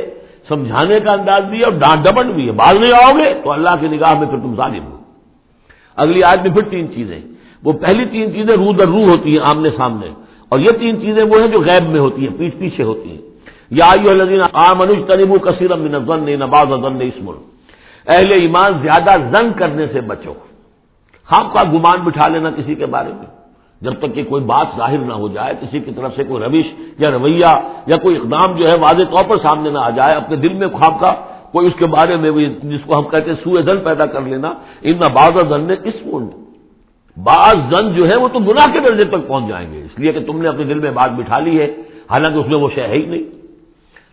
سمجھانے 0.48 1.00
کا 1.00 1.12
انداز 1.12 1.44
بھی 1.44 1.60
ہے 1.60 1.64
اور 1.64 1.74
ڈانٹ 1.74 2.06
ڈبٹ 2.06 2.26
بھی 2.26 2.48
ہے۔ 2.48 2.52
باز 2.52 2.74
نہیں 2.82 2.94
آؤ 2.94 3.12
گے 3.18 3.34
تو 3.44 3.52
اللہ 3.52 3.74
کی 3.80 3.88
نگاہ 3.88 4.14
میں 4.20 4.28
پھر 4.28 4.38
تم 4.38 4.56
ظالم 4.56 4.84
ہو۔ 4.92 4.98
اگلی 5.96 6.24
آج 6.24 6.48
میں 6.48 6.54
پھر 6.56 6.70
تین 6.70 6.86
چیزیں۔ 6.96 7.20
وہ 7.64 7.72
پہلی 7.74 8.06
تین 8.06 8.34
چیزیں 8.34 8.56
رو 8.56 8.74
در 8.74 8.88
روح 8.88 9.06
ہوتی 9.06 9.32
ہیں 9.32 9.44
آمنے 9.44 9.70
سامنے، 9.78 10.10
اور 10.50 10.60
یہ 10.60 10.72
تین 10.80 11.02
چیزیں 11.02 11.24
وہ 11.24 11.40
ہیں 11.40 11.48
جو 11.48 11.60
غیب 11.60 11.90
میں 11.90 12.00
ہوتی 12.00 12.28
ہیں، 12.28 12.38
پیچھ 12.38 12.56
پیچھے 12.56 12.84
ہوتی 12.84 13.10
ہیں۔ 13.10 13.22
یا 13.72 14.74
منوج 14.74 15.00
تنبو 15.08 15.40
کثیر 15.40 15.76
نباز 15.76 16.68
اسم۔ 17.02 17.30
اہل 18.08 18.32
ایمان 18.32 18.72
زیادہ 18.82 19.12
زن 19.32 19.54
کرنے 19.54 19.88
سے 19.88 20.02
بچو۔ 20.02 20.34
خام 21.26 21.50
کا 21.54 21.64
گمان 21.64 22.00
بٹھا 22.04 22.28
لینا 22.28 22.52
کسی 22.52 22.76
کے 22.76 22.86
بارے 22.86 23.10
میں۔ 23.10 23.26
جب 23.82 23.94
تک 23.94 24.16
کہ 24.16 24.24
کوئی 24.24 24.44
بات 24.44 24.68
ظاہر 24.78 24.98
نہ 24.98 25.14
ہو 25.14 25.28
جائے، 25.28 25.54
کسی 25.62 25.80
کی 25.80 25.92
طرف 25.92 26.16
سے 26.16 26.24
کوئی 26.24 26.44
روش 26.44 26.66
یا 27.00 27.12
رویہ 27.12 27.46
یا 27.88 27.98
کوئی 27.98 28.16
اقدام 28.16 28.56
جو 28.56 28.68
ہے 28.68 28.74
واضح 28.74 29.04
طور 29.04 29.24
پر 29.24 29.38
سامنے 29.38 29.70
نہ 29.70 29.80
آ 29.80 29.90
جائے، 29.90 30.16
اپنے 30.16 30.36
دل 30.36 30.54
میں 30.54 30.68
خواب 30.68 31.00
کا، 31.00 31.16
کوئی 31.52 31.68
اس 31.68 31.74
کے 31.80 31.86
بارے 31.86 32.16
میں 32.16 32.32
بھی 32.32 32.56
جس 32.64 32.80
کو 32.86 33.00
ہم 33.00 33.04
کہتے 33.04 33.30
ہیں 33.30 33.38
سوئے 33.44 33.64
زن 33.64 33.78
پیدا 33.84 34.06
کر 34.06 34.22
لینا۔ 34.22 34.54
ان 34.82 34.98
باز 34.98 35.50
زن 35.50 35.62
نے 35.62 35.76
اس 35.84 35.96
بعض 37.18 37.56
زن 37.70 37.94
جو 37.94 38.10
ہے 38.10 38.16
وہ 38.16 38.28
تو 38.28 38.40
گناہ 38.40 38.74
کے 38.74 38.80
درجے 38.80 39.04
تک 39.04 39.28
پہنچ 39.28 39.48
جائیں 39.48 39.74
گے۔ 39.74 39.80
اس 39.80 40.00
لیے 40.00 40.12
کہ 40.12 40.20
تم 40.26 40.42
نے 40.42 40.48
اپنے 40.48 40.64
دل 40.64 40.80
میں 40.80 40.92
بات 40.92 41.12
بٹھا 41.12 41.40
لی 41.40 41.60
ہے۔ 41.60 41.74
حالانکہ 42.12 42.38
اس 42.38 42.48
میں 42.48 42.58
وہ 42.58 42.70
شے 42.76 42.82
ہے 42.82 42.94
ہی 42.94 43.06
نہیں۔ 43.06 43.24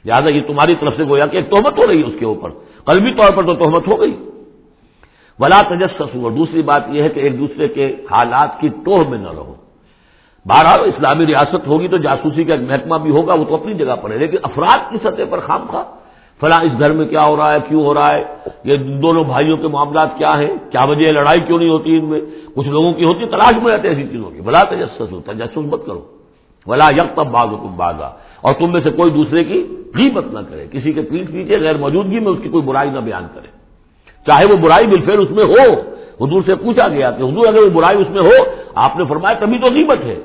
لہٰذا 0.04 0.28
یہ 0.28 0.40
تمہاری 0.46 0.74
طرف 0.80 0.96
سے 0.96 1.04
گویا 1.04 1.26
کہ 1.26 1.36
ایک 1.36 1.50
تہمت 1.50 1.78
ہو 1.78 1.86
رہی 1.86 2.02
ہے 2.02 2.06
اس 2.06 2.14
کے 2.18 2.24
اوپر۔ 2.24 2.50
قلبی 2.84 3.14
طور 3.14 3.36
پر 3.36 3.42
تو 3.42 3.54
تہمت 3.54 3.88
ہو 3.88 4.00
گئی۔ 4.00 4.29
ولا 5.40 5.60
تجسس 5.68 6.16
اور 6.22 6.30
دوسری 6.30 6.62
بات 6.62 6.82
یہ 6.88 7.02
ہے 7.02 7.08
کہ 7.08 7.20
ایک 7.20 7.38
دوسرے 7.38 7.68
کے 7.68 7.96
حالات 8.10 8.60
کی 8.60 8.68
ٹوہ 8.68 9.08
میں 9.08 9.18
نہ 9.18 9.28
رہو۔ 9.28 9.54
بہرحال 10.44 10.80
اسلامی 10.80 11.26
ریاست 11.26 11.66
ہوگی 11.66 11.88
تو 11.88 11.96
جاسوسی 11.96 12.44
کا 12.44 12.54
ایک 12.54 12.62
محکمہ 12.68 12.98
بھی 12.98 13.10
ہوگا، 13.10 13.34
وہ 13.34 13.44
تو 13.44 13.54
اپنی 13.54 13.74
جگہ 13.74 13.96
پر 14.02 14.10
ہے، 14.10 14.18
لیکن 14.18 14.36
افراد 14.42 14.90
کی 14.90 14.98
سطح 15.02 15.22
پر 15.30 15.40
خام 15.40 15.66
خواہ۔ 15.68 15.84
فلاں 16.40 16.62
اس 16.62 16.72
گھر 16.78 16.92
میں 16.92 17.06
کیا 17.06 17.24
ہو 17.24 17.36
رہا 17.36 17.52
ہے، 17.52 17.58
کیوں 17.68 17.84
ہو 17.84 17.94
رہا 17.94 18.14
ہے، 18.14 18.22
یہ 18.64 18.76
دونوں 18.76 19.24
بھائیوں 19.24 19.56
کے 19.56 19.68
معاملات 19.68 20.18
کیا 20.18 20.38
ہیں، 20.38 20.50
کیا 20.70 20.84
وجہ 20.84 21.12
لڑائی 21.12 21.40
کیوں 21.40 21.58
نہیں 21.58 21.68
ہوتی 21.68 21.98
ان 21.98 22.04
میں؟ 22.04 22.20
کچھ 22.54 22.68
لوگوں 22.68 22.92
کی 22.92 23.04
ہوتی 23.04 23.26
تلاش 23.26 23.62
میں 23.62 23.72
رہتے 23.72 23.88
ایسی 23.88 24.08
چیزوں 24.08 24.30
کی۔ 24.30 24.40
بلا 24.40 24.62
تجسس 24.70 25.12
ہو 25.12 25.20
تجسس 25.20 25.56
مت 25.56 25.86
کرو۔ 25.86 26.00
بلا 26.66 26.86
یک 26.90 27.16
تب 27.16 27.26
باز 27.26 27.48
حکم 27.48 27.76
بازا 27.76 28.10
اور 28.40 28.54
تم 28.58 28.72
میں 28.72 28.80
سے 28.80 28.90
کوئی 28.90 29.10
دوسرے 29.10 29.44
کی 29.44 29.76
غیبت 29.94 30.24
نہ 30.32 30.38
کرے، 30.38 30.66
کسی 30.72 30.92
کے 30.92 31.02
پیٹ 31.02 31.32
پیچھے 31.32 31.60
غیر 31.60 31.76
موجودگی 31.76 32.18
میں 32.18 32.32
اس 32.32 32.38
کی 32.42 32.48
کوئی 32.48 32.64
برائی 32.64 32.90
نہ 32.90 32.98
بیان 32.98 33.26
کرے۔ 33.34 33.59
چاہے 34.26 34.52
وہ 34.52 34.56
برائی 34.56 34.86
بالفیر 34.86 35.18
اس 35.18 35.30
میں 35.30 35.44
ہو، 35.44 35.72
حضور 36.24 36.42
سے 36.46 36.54
پوچھا 36.54 36.88
گیا 36.88 37.10
کہ 37.10 37.22
حضور 37.22 37.46
اگر 37.46 37.62
وہ 37.62 37.70
برائی 37.70 38.00
اس 38.00 38.10
میں 38.10 38.22
ہو، 38.22 38.44
آپ 38.74 38.96
نے 38.96 39.04
فرمایا 39.08 39.34
تبھی 39.34 39.58
تو 39.58 39.66
غیبت 39.66 40.04
ہے۔ 40.04 40.18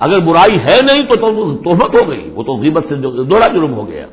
اگر 0.00 0.18
برائی 0.18 0.58
ہے 0.58 0.82
نہیں 0.82 1.02
تو 1.06 1.16
توحمت 1.64 1.94
ہو 1.94 2.10
گئی، 2.10 2.30
وہ 2.34 2.42
تو 2.42 2.56
غیبت 2.56 2.84
سے 2.88 2.94
دوڑا 2.94 3.48
جرم 3.48 3.74
ہو 3.74 3.88
گیا۔ 3.88 4.06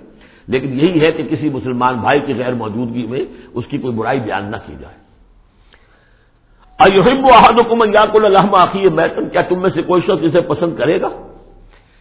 لیکن 0.47 0.79
یہی 0.79 1.01
ہے 1.01 1.11
کہ 1.11 1.23
کسی 1.23 1.49
مسلمان 1.49 1.95
بھائی 1.95 2.19
کی 2.19 2.33
غیر 2.37 2.53
موجودگی 2.53 3.07
میں 3.07 3.19
اس 3.53 3.65
کی 3.69 3.77
کوئی 3.77 3.93
برائی 3.93 4.19
بیان 4.19 4.51
نہ 4.51 4.55
کی 4.65 4.73
جائے۔ 4.81 5.03
احب 6.79 7.25
احد 7.25 7.61
حکم 7.61 7.83
یا 7.93 8.05
کو 8.05 8.55
آخی 8.55 8.89
بیٹن، 8.89 9.29
کیا 9.29 9.41
تم 9.41 9.61
میں 9.61 9.69
سے 9.73 9.81
کوئی 9.81 10.01
شخص 10.01 10.19
اسے 10.21 10.41
پسند 10.41 10.77
کرے 10.77 11.01
گا 11.01 11.09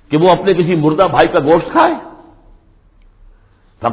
کہ 0.08 0.16
وہ 0.16 0.30
اپنے 0.30 0.54
کسی 0.54 0.74
مردہ 0.74 1.06
بھائی 1.10 1.28
کا 1.28 1.38
گوشت 1.40 1.72
کھائے؟ 1.72 1.94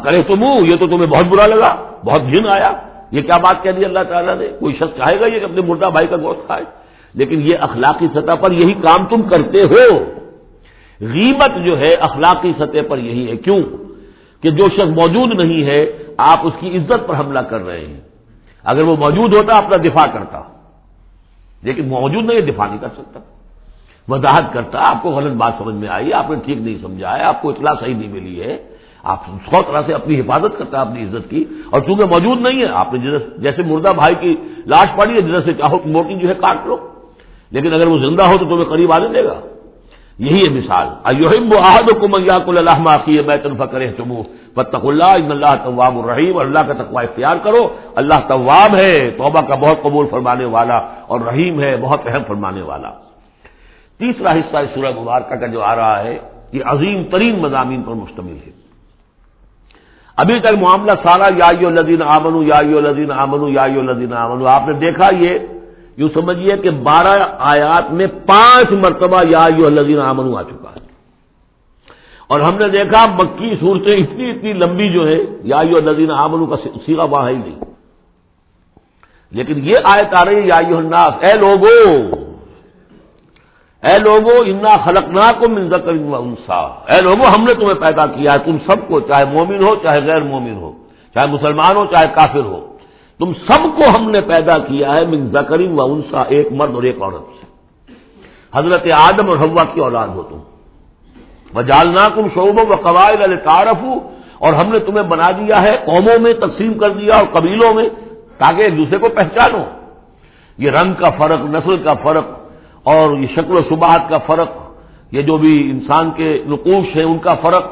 کرے 0.03 0.23
تم 0.23 0.43
یہ 0.43 0.75
تو 0.75 0.87
تمہیں 0.87 1.05
بہت 1.05 1.25
برا 1.25 1.47
لگا، 1.47 1.75
بہت 2.05 2.21
گن 2.21 2.47
آیا۔ 2.47 2.73
یہ 3.11 3.21
کیا 3.21 3.37
بات 3.37 3.63
کہہ 3.63 3.71
دی 3.71 3.85
اللہ 3.85 3.99
تعالیٰ 4.09 4.37
نے؟ 4.37 4.47
کوئی 4.59 4.75
شخص 4.75 4.97
چاہے 4.97 5.19
گا 5.19 5.25
یہ 5.25 5.39
کہ 5.39 5.43
اپنے 5.43 5.61
مردہ 5.61 5.89
بھائی 5.91 6.07
کا 6.07 6.15
گوشت 6.15 6.45
کھائے؟ 6.45 6.63
لیکن 7.13 7.41
یہ 7.41 7.55
اخلاقی 7.59 8.07
سطح 8.07 8.35
پر 8.41 8.51
یہی 8.51 8.73
کام 8.73 9.05
تم 9.05 9.21
کرتے 9.21 9.63
ہو۔ 9.63 9.97
غیبت 11.01 11.65
جو 11.65 11.79
ہے 11.79 11.93
اخلاقی 11.93 12.53
سطح 12.57 12.77
پر 12.87 12.97
یہی 12.97 13.31
ہے۔ 13.31 13.35
کیوں؟ 13.35 13.63
کہ 14.41 14.51
جو 14.51 14.69
شخص 14.69 14.89
موجود 14.89 15.39
نہیں 15.39 15.65
ہے، 15.65 15.91
آپ 16.17 16.39
اس 16.43 16.53
کی 16.59 16.77
عزت 16.77 17.07
پر 17.07 17.19
حملہ 17.19 17.39
کر 17.39 17.65
رہے 17.65 17.79
ہیں۔ 17.79 17.99
اگر 18.63 18.81
وہ 18.81 18.95
موجود 18.95 19.33
ہوتا، 19.33 19.53
اپنا 19.57 19.77
دفاع 19.77 20.05
کرتا۔ 20.13 20.41
لیکن 21.63 21.87
موجود 21.87 22.25
نہیں، 22.25 22.41
دفاع 22.41 22.67
نہیں 22.67 22.77
کر 22.77 22.87
سکتا۔ 22.87 23.19
وضاحت 24.09 24.53
کرتا، 24.53 24.79
آپ 24.79 25.01
کو 25.01 25.09
غلط 25.09 25.33
بات 25.33 25.53
سمجھ 25.57 25.75
میں 25.75 25.87
آئی، 25.87 26.13
آپ 26.13 26.29
نے 26.29 26.35
ٹھیک 26.45 26.57
نہیں 26.57 26.77
سمجھا 26.81 27.17
ہے 27.17 27.23
آپ 27.23 27.41
کو 27.41 27.49
اطلاع 27.49 27.73
صحیح 27.79 27.95
نہیں 27.95 28.13
ملی 28.13 28.41
ہے۔ 28.41 28.57
آپ 29.03 29.19
سو 29.25 29.61
طرح 29.61 29.81
سے 29.85 29.93
اپنی 29.93 30.19
حفاظت 30.19 30.57
کرتا 30.57 30.77
ہے 30.77 30.81
اپنی 30.81 31.03
عزت 31.03 31.29
کی، 31.29 31.43
اور 31.69 31.81
چونکہ 31.81 32.05
موجود 32.05 32.41
نہیں 32.41 32.59
ہے 32.59 32.67
آپ 32.73 32.93
نے 32.93 33.17
جیسے 33.37 33.63
مردہ 33.63 33.91
بھائی 33.95 34.15
کی 34.15 34.35
لاش 34.65 34.87
پڑی 34.95 35.15
ہے، 35.15 35.21
جیسے 35.21 35.53
چاہو 35.53 35.77
موٹی 35.85 36.15
جو 36.15 36.29
ہے، 36.29 36.33
کاٹ 36.33 36.57
لو۔ 36.65 36.77
لیکن 37.51 37.73
اگر 37.73 37.87
وہ 37.87 37.97
زندہ 37.97 38.23
ہو 38.23 38.37
تو 38.37 38.45
تمہیں 38.45 38.65
قریب 38.65 38.91
آنے 38.91 39.07
دے 39.07 39.23
گا۔ 39.23 39.39
یہی 40.19 40.43
ہے 40.43 40.49
مثال۔ 40.49 40.87
ایوہم 41.03 41.53
آحد 41.65 41.99
کو 41.99 42.07
منگیا 42.07 42.37
اللہ 42.47 42.77
معافی 42.79 43.17
ہے 43.17 43.21
میں 43.21 43.37
تنفا 43.37 43.65
کرے 43.65 43.91
تم 43.91 44.21
فتق 44.55 44.85
اللہ، 44.85 45.11
ان 45.15 45.31
اللہ 45.31 45.55
طواب 45.63 45.99
الرحیم، 45.99 46.37
اور 46.37 46.45
اللہ 46.45 46.59
کا 46.59 46.73
تقوا 46.73 47.01
اختیار 47.01 47.35
کرو۔ 47.43 47.67
اللہ 47.95 48.19
طواب 48.27 48.75
ہے، 48.75 49.09
توبہ 49.09 49.41
کا 49.41 49.55
بہت 49.55 49.81
قبول 49.81 50.05
فرمانے 50.09 50.45
والا، 50.45 50.77
اور 51.07 51.21
رحیم 51.21 51.59
ہے، 51.59 51.77
بہت 51.77 52.01
اہم 52.05 52.23
فرمانے 52.27 52.61
والا۔ 52.61 52.89
تیسرا 53.99 54.31
حصہ 54.31 54.57
اس 54.57 54.69
سورہ 54.75 54.99
مبارکہ 55.01 55.35
کا 55.35 55.47
جو 55.47 55.61
آ 55.63 55.75
رہا 55.75 56.03
ہے، 56.03 56.17
یہ 56.51 56.61
عظیم 56.65 57.03
ترین 57.03 57.39
مضامین 57.39 57.81
پر 57.81 57.91
مشتمل 57.91 58.37
ہے۔ 58.47 58.58
ابھی 60.21 60.39
تک 60.39 60.53
معاملہ 60.61 60.91
سارا 61.03 61.27
یا 61.37 61.69
لدین 61.69 62.01
آمن 62.01 62.47
یا 62.47 62.61
لدین 62.61 63.11
آمن 63.11 63.41
یا 63.53 63.65
لدین 63.67 64.13
آمن 64.13 64.47
آپ 64.47 64.67
نے 64.67 64.73
دیکھا 64.73 65.07
یہ، 65.15 65.33
یوں 65.97 66.09
سمجھیے 66.13 66.57
کہ 66.57 66.69
بارہ 66.69 67.13
آیات 67.39 67.91
میں 67.91 68.07
پانچ 68.25 68.71
مرتبہ 68.71 69.19
یا 69.29 69.43
لدین 69.49 69.99
آمن 69.99 70.37
آ 70.37 70.43
چکا 70.43 70.69
ہے۔ 70.75 70.87
اور 72.27 72.39
ہم 72.39 72.55
نے 72.59 72.67
دیکھا 72.67 73.05
مکی 73.05 73.55
صورتیں 73.59 73.95
اتنی 73.97 74.29
اتنی 74.29 74.53
لمبی 74.53 74.89
جو 74.89 75.07
ہے 75.07 75.19
یا 75.43 75.61
لدین 75.63 76.11
آمن 76.11 76.45
کا 76.49 76.55
سیرا 76.85 77.03
وہاں 77.03 77.29
ہی۔ 77.29 77.35
نہیں 77.35 77.59
لیکن 79.31 79.55
یہ 79.63 79.77
آیت 79.83 80.13
آ 80.13 80.25
رہی 80.25 80.35
ہے، 80.35 80.47
یا 80.47 80.55
الناس، 80.55 81.13
اے 81.23 81.37
لوگوں 81.39 82.18
اے 83.83 83.99
لوگو، 83.99 84.41
انا 84.45 84.77
خلقنا 84.85 85.31
کو 85.39 85.49
منظر 85.49 85.87
انسا 85.87 86.61
اے 86.89 87.01
لوگو، 87.01 87.23
ہم 87.23 87.43
نے 87.43 87.53
تمہیں 87.53 87.73
پیدا 87.73 88.05
کیا 88.05 88.33
ہے، 88.33 88.39
تم 88.39 88.57
سب 88.67 88.87
کو، 88.87 88.99
چاہے 88.99 89.25
مومن 89.25 89.63
ہو، 89.63 89.75
چاہے 89.75 89.99
غیر 90.05 90.21
مومن 90.21 90.53
ہو، 90.53 90.71
چاہے 91.13 91.27
مسلمان 91.27 91.75
ہو، 91.75 91.85
چاہے 91.85 92.07
کافر 92.13 92.45
ہو۔ 92.45 92.77
تم 93.19 93.33
سب 93.33 93.63
کو 93.63 93.83
ہم 93.95 94.11
نے 94.11 94.21
پیدا 94.21 94.57
کیا 94.57 94.93
ہے 94.93 95.05
من 95.05 95.25
زکریم 95.25 95.79
و 95.79 95.83
انسا 95.83 96.21
ایک 96.21 96.47
مرد 96.51 96.75
اور 96.75 96.83
ایک 96.83 97.01
عورت 97.01 97.41
سے۔ 97.41 97.45
حضرت 98.55 98.87
آدم 98.99 99.29
اور 99.29 99.37
ہوا 99.37 99.63
کی 99.73 99.79
اولاد 99.79 100.07
ہو 100.07 100.23
تم۔ 100.23 100.39
وہ 101.53 101.61
کم 102.15 102.27
شعبوں 102.35 102.65
و 102.69 102.75
قواعد 102.75 103.43
تعارف 103.43 103.83
اور 104.39 104.53
ہم 104.53 104.71
نے 104.71 104.79
تمہیں 104.79 105.03
بنا 105.03 105.31
دیا 105.31 105.61
ہے، 105.61 105.77
قوموں 105.85 106.19
میں 106.19 106.33
تقسیم 106.33 106.73
کر 106.73 106.89
دیا 106.89 107.13
اور 107.13 107.25
قبیلوں 107.31 107.73
میں، 107.73 107.89
تاکہ 108.37 108.61
ایک 108.61 108.77
دوسرے 108.77 108.97
کو 108.97 109.09
پہچانو۔ 109.09 109.63
یہ 110.57 110.71
رنگ 110.71 110.93
کا 110.93 111.09
فرق، 111.09 111.39
نسل 111.41 111.77
کا 111.77 111.93
فرق 111.93 112.38
اور 112.83 113.17
یہ 113.17 113.27
شکل 113.27 113.55
و 113.55 113.61
شبہات 113.69 114.09
کا 114.09 114.17
فرق، 114.17 114.49
یہ 115.11 115.21
جو 115.21 115.37
بھی 115.37 115.71
انسان 115.71 116.11
کے 116.15 116.43
نقوش 116.47 116.95
ہیں 116.95 117.03
ان 117.03 117.17
کا 117.17 117.35
فرق، 117.35 117.65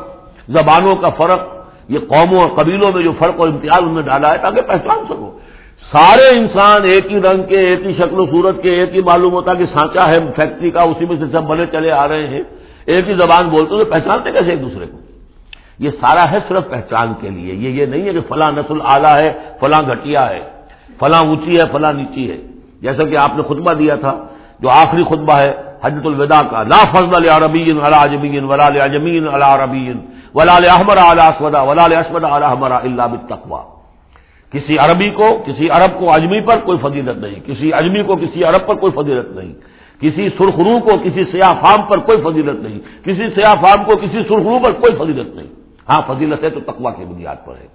زبانوں 0.47 0.95
کا 0.95 1.09
فرق، 1.09 1.39
یہ 1.89 1.99
قوموں 1.99 2.41
اور 2.41 2.49
قبیلوں 2.55 2.91
میں 2.91 3.03
جو 3.03 3.11
فرق 3.19 3.39
اور 3.39 3.47
امتیاز 3.47 3.79
ان 3.81 3.93
میں 3.93 4.03
ڈالا 4.03 4.31
ہے، 4.31 4.37
تاکہ 4.37 4.61
پہچان 4.61 5.05
سکو۔ 5.05 5.39
سارے 5.91 6.39
انسان 6.39 6.83
ایک 6.83 7.11
ہی 7.11 7.21
رنگ 7.21 7.43
کے، 7.43 7.57
ایک 7.57 7.85
ہی 7.85 7.93
شکل 7.93 8.19
و 8.19 8.25
صورت 8.25 8.61
کے، 8.61 8.69
ایک 8.69 8.95
ہی 8.95 9.01
معلوم 9.01 9.33
ہوتا 9.33 9.53
کہ 9.53 9.65
سانچا 9.65 10.09
ہے، 10.09 10.19
فیکٹری 10.35 10.71
کا، 10.71 10.81
اسی 10.81 11.05
میں 11.05 11.15
سے 11.19 11.25
سب 11.31 11.43
بنے 11.43 11.65
چلے 11.71 11.91
آ 11.91 12.07
رہے 12.07 12.27
ہیں۔ 12.27 12.41
ایک 12.85 13.09
ہی 13.09 13.13
زبان 13.13 13.49
بولتے 13.49 13.69
تو 13.69 13.85
پہچانتے 13.85 14.31
کیسے 14.31 14.49
ایک 14.49 14.61
دوسرے 14.61 14.85
کو؟ 14.85 14.97
یہ 15.79 15.89
سارا 15.89 16.31
ہے 16.31 16.37
صرف 16.47 16.69
پہچان 16.69 17.13
کے 17.21 17.29
لیے۔ 17.29 17.53
یہ 17.53 17.69
یہ 17.69 17.85
نہیں 17.85 18.01
ہے 18.01 18.13
کہ 18.13 18.19
فلاں 18.27 18.51
نسل 18.51 18.77
آلہ 18.83 19.07
ہے، 19.07 19.33
فلاں 19.59 19.81
گھٹیا 19.81 20.29
ہے، 20.29 20.41
فلاں 20.99 21.19
اونچی 21.19 21.59
ہے، 21.59 21.63
فلاں 21.71 21.93
نیچی 21.93 22.31
ہے۔ 22.31 22.37
جیسا 22.81 23.03
کہ 23.03 23.17
آپ 23.17 23.31
نے 23.37 23.43
خطبہ 23.43 23.73
دیا 23.73 23.95
تھا 23.95 24.27
جو 24.59 24.69
آخری 24.69 25.03
خطبہ 25.03 25.33
ہے 25.39 25.53
حجت 25.83 26.05
الوداع 26.05 26.41
کا۔ 26.41 26.63
لا 26.63 26.83
فضل 26.91 27.29
عربی 27.29 27.71
ولا 27.71 28.03
عجمین 28.03 28.43
ولا 28.43 28.67
عجمین 28.67 29.27
علی 29.27 29.43
عربین 29.43 29.97
ولا 30.35 30.55
احمر 30.55 30.97
اعلی 30.97 31.21
اسودا 31.21 31.61
ولا 31.61 31.99
اسود 31.99 32.23
اعلی 32.23 32.45
ہمارا 32.45 32.77
اللہ 32.77 33.03
بالتقوا 33.03 33.63
کسی 34.53 34.77
عربی 34.77 35.09
کو، 35.09 35.43
کسی 35.45 35.69
عرب 35.69 35.99
کو 35.99 36.13
اجمی 36.13 36.41
پر 36.41 36.59
کوئی 36.59 36.77
فضیلت 36.81 37.17
نہیں۔ 37.17 37.35
کسی 37.45 37.73
اجمی 37.73 38.03
کو، 38.03 38.15
کسی 38.15 38.43
عرب 38.43 38.67
پر 38.67 38.75
کوئی 38.75 38.91
فضیلت 38.95 39.35
نہیں۔ 39.35 39.53
کسی 40.01 40.29
سرخرو 40.37 40.79
کو، 40.79 40.97
کسی 40.97 41.23
سیاہ 41.31 41.53
فام 41.61 41.81
پر 41.81 41.97
کوئی 41.97 42.17
فضیلت 42.21 42.63
نہیں۔ 42.63 42.79
کسی 43.05 43.29
سیاہ 43.35 43.53
فام 43.53 43.83
کو، 43.83 43.95
کسی 43.95 44.17
سرخرو 44.27 44.59
پر 44.63 44.71
کوئی 44.71 44.95
فضیلت 44.95 45.35
نہیں۔ 45.35 45.47
ہاں 45.89 46.01
فضیلت 46.07 46.43
ہے 46.43 46.49
تو 46.49 46.59
تقوا 46.59 46.91
کی 46.91 47.05
بنیاد 47.05 47.35
پر 47.45 47.53
ہے۔ 47.61 47.67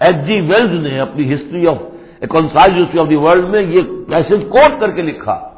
ایچ 0.00 0.16
جی 0.16 0.40
ویلز 0.40 0.80
نے 0.80 1.00
اپنی 1.00 1.34
History 1.34 1.66
of 1.66 1.76
History 2.22 2.98
of 2.98 3.10
the 3.10 3.16
World 3.16 3.44
میں 3.44 3.62
یہ 3.62 3.80
میسج 4.08 4.44
کوٹ 4.48 4.80
کر 4.80 4.90
کے 4.90 5.02
لکھا۔ 5.02 5.53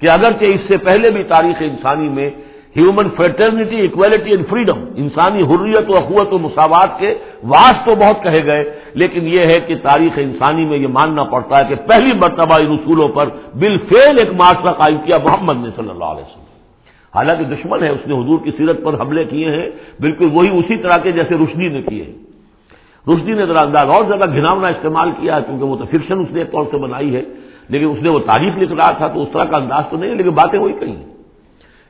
کہ 0.00 0.10
اگرچہ 0.10 0.44
اس 0.44 0.60
سے 0.68 0.76
پہلے 0.76 1.10
بھی 1.10 1.22
تاریخ 1.28 1.62
انسانی 1.70 2.08
میں 2.16 2.30
human 2.76 3.08
fraternity 3.16 3.78
equality 3.80 4.30
and 4.30 4.44
freedom 4.48 4.78
انسانی 5.02 5.42
حریت 5.42 5.90
و 5.90 5.96
اخوت 5.96 6.32
و 6.32 6.38
مساوات 6.38 6.98
کے 7.00 7.10
واس 7.52 7.76
تو 7.84 7.94
بہت 7.94 8.22
کہے 8.22 8.44
گئے، 8.46 8.64
لیکن 9.00 9.26
یہ 9.26 9.46
ہے 9.50 9.58
کہ 9.66 9.74
تاریخ 9.82 10.18
انسانی 10.18 10.64
میں 10.64 10.78
یہ 10.78 10.90
ماننا 10.98 11.24
پڑتا 11.32 11.58
ہے 11.58 11.64
کہ 11.68 11.74
پہلی 11.88 12.12
مرتبہ 12.24 12.58
ان 12.60 12.72
اصولوں 12.72 13.08
پر 13.16 13.26
بل 13.62 13.78
فیل 13.88 14.18
ایک 14.18 14.30
معاشرہ 14.36 14.72
قائم 14.72 14.98
کیا 15.06 15.18
محمد 15.24 15.64
نے 15.64 15.70
صلی 15.76 15.90
اللہ 15.90 16.10
علیہ 16.12 16.26
وسلم۔ 16.26 16.44
حالانکہ 17.14 17.44
دشمن 17.54 17.82
ہے، 17.82 17.88
اس 17.88 18.06
نے 18.06 18.14
حضور 18.14 18.38
کی 18.44 18.50
سیرت 18.56 18.82
پر 18.84 19.00
حملے 19.00 19.24
کیے 19.24 19.48
ہیں، 19.50 19.68
بالکل 20.00 20.28
وہی 20.32 20.50
اسی 20.58 20.76
طرح 20.82 20.96
کے 21.02 21.12
جیسے 21.12 21.34
روشنی 21.34 21.68
نے 21.68 21.82
کیے 21.82 22.04
روشنی 23.06 23.32
نے 23.32 23.46
ذرا 23.46 23.62
انداز 23.62 23.88
اور 23.90 24.04
زیادہ 24.04 24.26
گھناونا 24.28 24.68
استعمال 24.68 25.10
کیا، 25.20 25.40
کیونکہ 25.46 25.64
وہ 25.64 25.76
تو 25.76 25.84
فکشن 25.90 26.20
اس 26.20 26.30
نے 26.32 26.38
ایک 26.40 26.50
طور 26.52 26.64
سے 26.70 26.76
بنائی 26.76 27.14
ہے۔ 27.16 27.22
لیکن 27.68 27.86
اس 27.86 28.02
نے 28.02 28.08
وہ 28.08 28.18
تاریخ 28.18 28.58
لکھ 28.58 28.72
رہا 28.72 28.90
تھا 28.90 29.08
تو 29.08 29.22
اس 29.22 29.28
طرح 29.32 29.44
کا 29.44 29.56
انداز 29.56 29.84
تو 29.90 29.96
نہیں 29.96 30.10
ہے، 30.10 30.14
لیکن 30.14 30.30
باتیں 30.30 30.58
وہی 30.58 30.72
کہیں۔ 30.72 31.02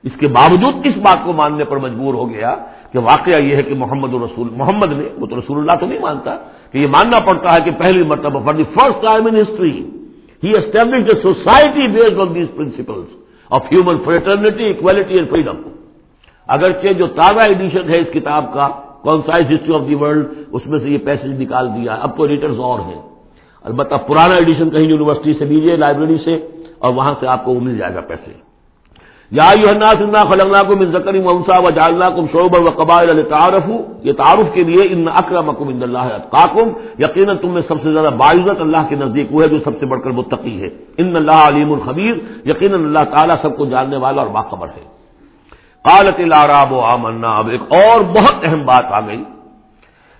اس 0.04 0.12
کے 0.20 0.26
باوجود 0.28 0.74
کس 0.84 0.96
بات 0.96 1.18
کو 1.24 1.32
ماننے 1.32 1.64
پر 1.64 1.76
مجبور 1.76 2.14
ہو 2.14 2.30
گیا 2.30 2.54
کہ 2.92 2.98
واقعہ 2.98 3.38
یہ 3.40 3.56
ہے 3.56 3.62
کہ 3.62 3.74
محمد 3.74 4.14
رسول 4.14 4.48
محمد 4.56 4.90
نے، 4.92 5.04
وہ 5.18 5.26
تو 5.26 5.36
رسول 5.38 5.58
اللہ 5.58 5.72
تو 5.80 5.86
نہیں 5.86 5.98
مانتا، 5.98 6.36
کہ 6.72 6.78
یہ 6.78 6.86
ماننا 6.86 7.18
پڑتا 7.20 7.48
ہے 7.54 7.60
کہ 7.64 7.70
پہلی 7.70 8.02
مرتبہ 8.02 8.38
for 8.44 8.54
the 8.54 8.64
first 8.74 9.02
time 9.02 9.26
in 9.26 9.36
history 9.36 9.84
he 10.44 10.50
establish 10.56 11.08
a 11.08 11.20
society 11.22 11.86
based 11.86 12.20
on 12.20 12.34
these 12.34 12.48
principles 12.56 13.08
of 13.50 13.62
human 13.72 13.96
fraternity 14.04 14.70
equality 14.70 15.14
and 15.14 15.30
freedom 15.30 15.56
اگرچہ 16.48 16.92
جو 16.92 17.06
تازہ 17.06 17.42
ایڈیشن 17.48 17.88
ہے 17.88 17.98
اس 17.98 18.10
کتاب 18.12 18.52
کا 18.54 18.66
Concise 19.02 19.46
History 19.46 19.74
of 19.74 19.82
the 19.88 19.94
World 19.94 20.26
اس 20.52 20.66
میں 20.66 20.78
سے 20.78 20.90
یہ 20.90 20.98
پیسج 20.98 21.42
نکال 21.42 21.66
دیا۔ 21.74 21.94
اب 21.94 22.16
تو 22.16 22.22
ایڈیٹرز 22.22 22.58
اور 22.58 22.80
ہیں۔ 22.80 23.00
البتہ 23.66 23.94
پرانا 23.94 24.34
ایڈیشن 24.34 24.70
کہیں 24.70 24.88
یونیورسٹی 24.92 25.32
سے 25.38 25.44
لیجیے 25.44 25.76
لائبریری 25.76 26.18
سے، 26.24 26.34
اور 26.78 26.90
وہاں 26.94 27.14
سے 27.20 27.26
آپ 27.26 27.44
کو 27.44 27.54
وہ 27.54 27.60
مل 27.60 27.78
جائے 27.78 27.94
گا 27.94 28.00
پیسے۔ 28.00 28.32
یا 29.30 29.50
سننا 29.98 30.22
خلنا 30.24 30.62
کو 30.62 30.76
من 30.76 30.86
ذکر 30.86 31.14
و 31.64 31.70
جالنا 31.70 32.10
کم 32.10 32.26
شعب 32.32 32.54
و 32.54 32.70
قبائل 32.70 33.22
تعارف 33.22 33.68
یہ 34.02 34.12
تعارف 34.12 34.54
کے 34.54 34.62
لیے 34.62 34.82
ان 34.90 35.08
اکرم 35.14 35.50
اکم 35.50 35.68
ان 35.68 35.82
اللہ 35.82 36.06
کاکم 36.30 36.68
یقیناً 36.98 37.36
تم 37.36 37.50
میں 37.50 37.62
سب 37.68 37.82
سے 37.82 37.92
زیادہ 37.92 38.10
باعزت 38.16 38.60
اللہ 38.60 38.82
کے 38.88 38.96
نزدیک 38.96 39.26
وہ 39.30 39.42
ہے 39.42 39.48
جو 39.48 39.58
سب 39.64 39.70
سے 39.80 39.86
بڑھ 39.86 40.00
کر 40.04 40.10
متقی 40.10 40.62
ہے۔ 40.62 40.68
ان 40.98 41.16
اللہ 41.16 41.40
علیم 41.48 41.72
الخبیر۔ 41.72 42.14
یقیناً 42.48 42.84
اللہ 42.84 43.04
تعالیٰ 43.10 43.36
سب 43.42 43.56
کو 43.56 43.66
جاننے 43.66 43.96
والا 43.96 44.22
اور 44.22 44.30
باخبر 44.30 44.68
ہے۔ 44.68 44.84
قالت 45.82 46.18
العراب 46.18 46.72
و 46.72 46.80
آمنا۔ 46.80 47.28
اب 47.28 47.48
ایک 47.48 47.62
اور 47.72 48.00
بہت 48.00 48.36
اہم 48.42 48.60
بات 48.64 48.86
آ 48.90 49.00
گئی۔ 49.00 49.22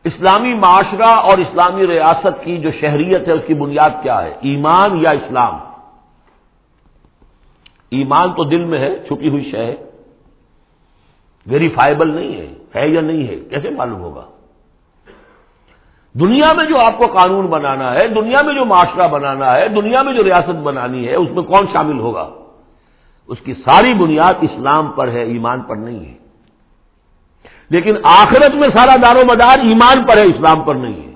اسلامی 0.07 0.55
معاشرہ 0.55 1.11
اور 1.11 1.39
اسلامی 1.39 1.87
ریاست 1.87 2.45
کی 2.45 2.59
جو 2.59 2.71
شہریت 2.81 3.29
ہے، 3.29 3.33
اس 3.33 3.43
کی 3.47 3.55
بنیاد 3.55 3.91
کیا 4.03 4.23
ہے؟ 4.23 4.35
ایمان 4.41 4.99
یا 4.99 5.11
اسلام؟ 5.11 5.55
ایمان 7.91 8.33
تو 8.33 8.45
دل 8.45 8.65
میں 8.65 8.79
ہے، 8.79 8.97
چھپی 9.09 9.29
ہوئی 9.29 9.51
شے 9.51 9.65
ہے۔ 9.65 9.77
ویریفائبل 11.47 12.15
نہیں 12.15 12.33
ہے 12.37 12.55
ہے 12.75 12.89
یا 12.89 13.01
نہیں 13.01 13.29
ہے؟ 13.29 13.37
کیسے 13.37 13.71
معلوم 13.71 14.01
ہوگا؟ 14.01 14.25
دنیا 16.21 16.49
میں 16.57 16.65
جو 16.65 16.79
آپ 16.79 16.99
کو 16.99 17.07
قانون 17.07 17.47
بنانا 17.47 17.95
ہے، 17.95 18.09
دنیا 18.09 18.43
میں 18.43 18.55
جو 18.55 18.65
معاشرہ 18.65 19.09
بنانا 19.09 19.55
ہے، 19.55 19.69
دنیا 19.69 20.03
میں 20.03 20.15
جو 20.15 20.25
ریاست 20.25 20.57
بنانی 20.63 21.09
ہے، 21.09 21.15
اس 21.15 21.31
میں 21.31 21.43
کون 21.43 21.67
شامل 21.73 21.99
ہوگا؟ 21.99 22.31
اس 23.29 23.39
کی 23.41 23.55
ساری 23.55 23.95
بنیاد 23.95 24.35
اسلام 24.41 24.93
پر 24.93 25.09
ہے، 25.09 25.23
ایمان 25.23 25.61
پر 25.61 25.77
نہیں 25.77 26.05
ہے۔ 26.05 26.26
لیکن 27.71 27.95
آخرت 28.05 28.55
میں 28.55 28.69
سارا 28.77 28.97
دار 28.97 29.17
و 29.17 29.27
مدار 29.27 29.59
ایمان 29.59 30.05
پر 30.05 30.21
ہے، 30.21 30.25
اسلام 30.25 30.61
پر 30.61 30.75
نہیں 30.75 31.09
ہے۔ 31.09 31.13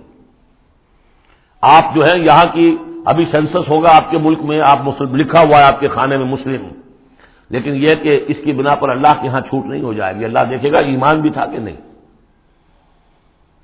آپ 1.61 1.95
جو 1.95 2.07
ہے 2.07 2.19
یہاں 2.19 2.45
کی 2.53 2.77
ابھی 3.05 3.25
سینسس 3.31 3.69
ہوگا 3.69 3.91
آپ 3.95 4.11
کے 4.11 4.19
ملک 4.19 4.43
میں، 4.43 4.61
آپ 4.61 4.79
مسلم، 4.85 5.17
لکھا 5.17 5.47
ہوا 5.47 5.59
ہے 5.59 5.65
آپ 5.65 5.81
کے 5.81 5.89
کھانے 5.89 6.17
میں 6.17 6.27
مسلم۔ 6.27 6.67
لیکن 7.51 7.75
یہ 7.75 7.95
کہ 7.95 8.25
اس 8.29 8.37
کی 8.45 8.53
بنا 8.53 8.75
پر 8.75 8.89
اللہ 8.89 9.09
کے 9.21 9.27
یہاں 9.27 9.41
چھوٹ 9.41 9.67
نہیں 9.67 9.83
ہو 9.83 9.93
جائے 9.93 10.17
گی۔ 10.17 10.25
اللہ 10.25 10.39
دیکھے 10.51 10.73
گا 10.73 10.79
ایمان 10.79 11.21
بھی 11.21 11.31
تھا 11.31 11.47
کہ 11.47 11.59
نہیں۔ 11.59 11.77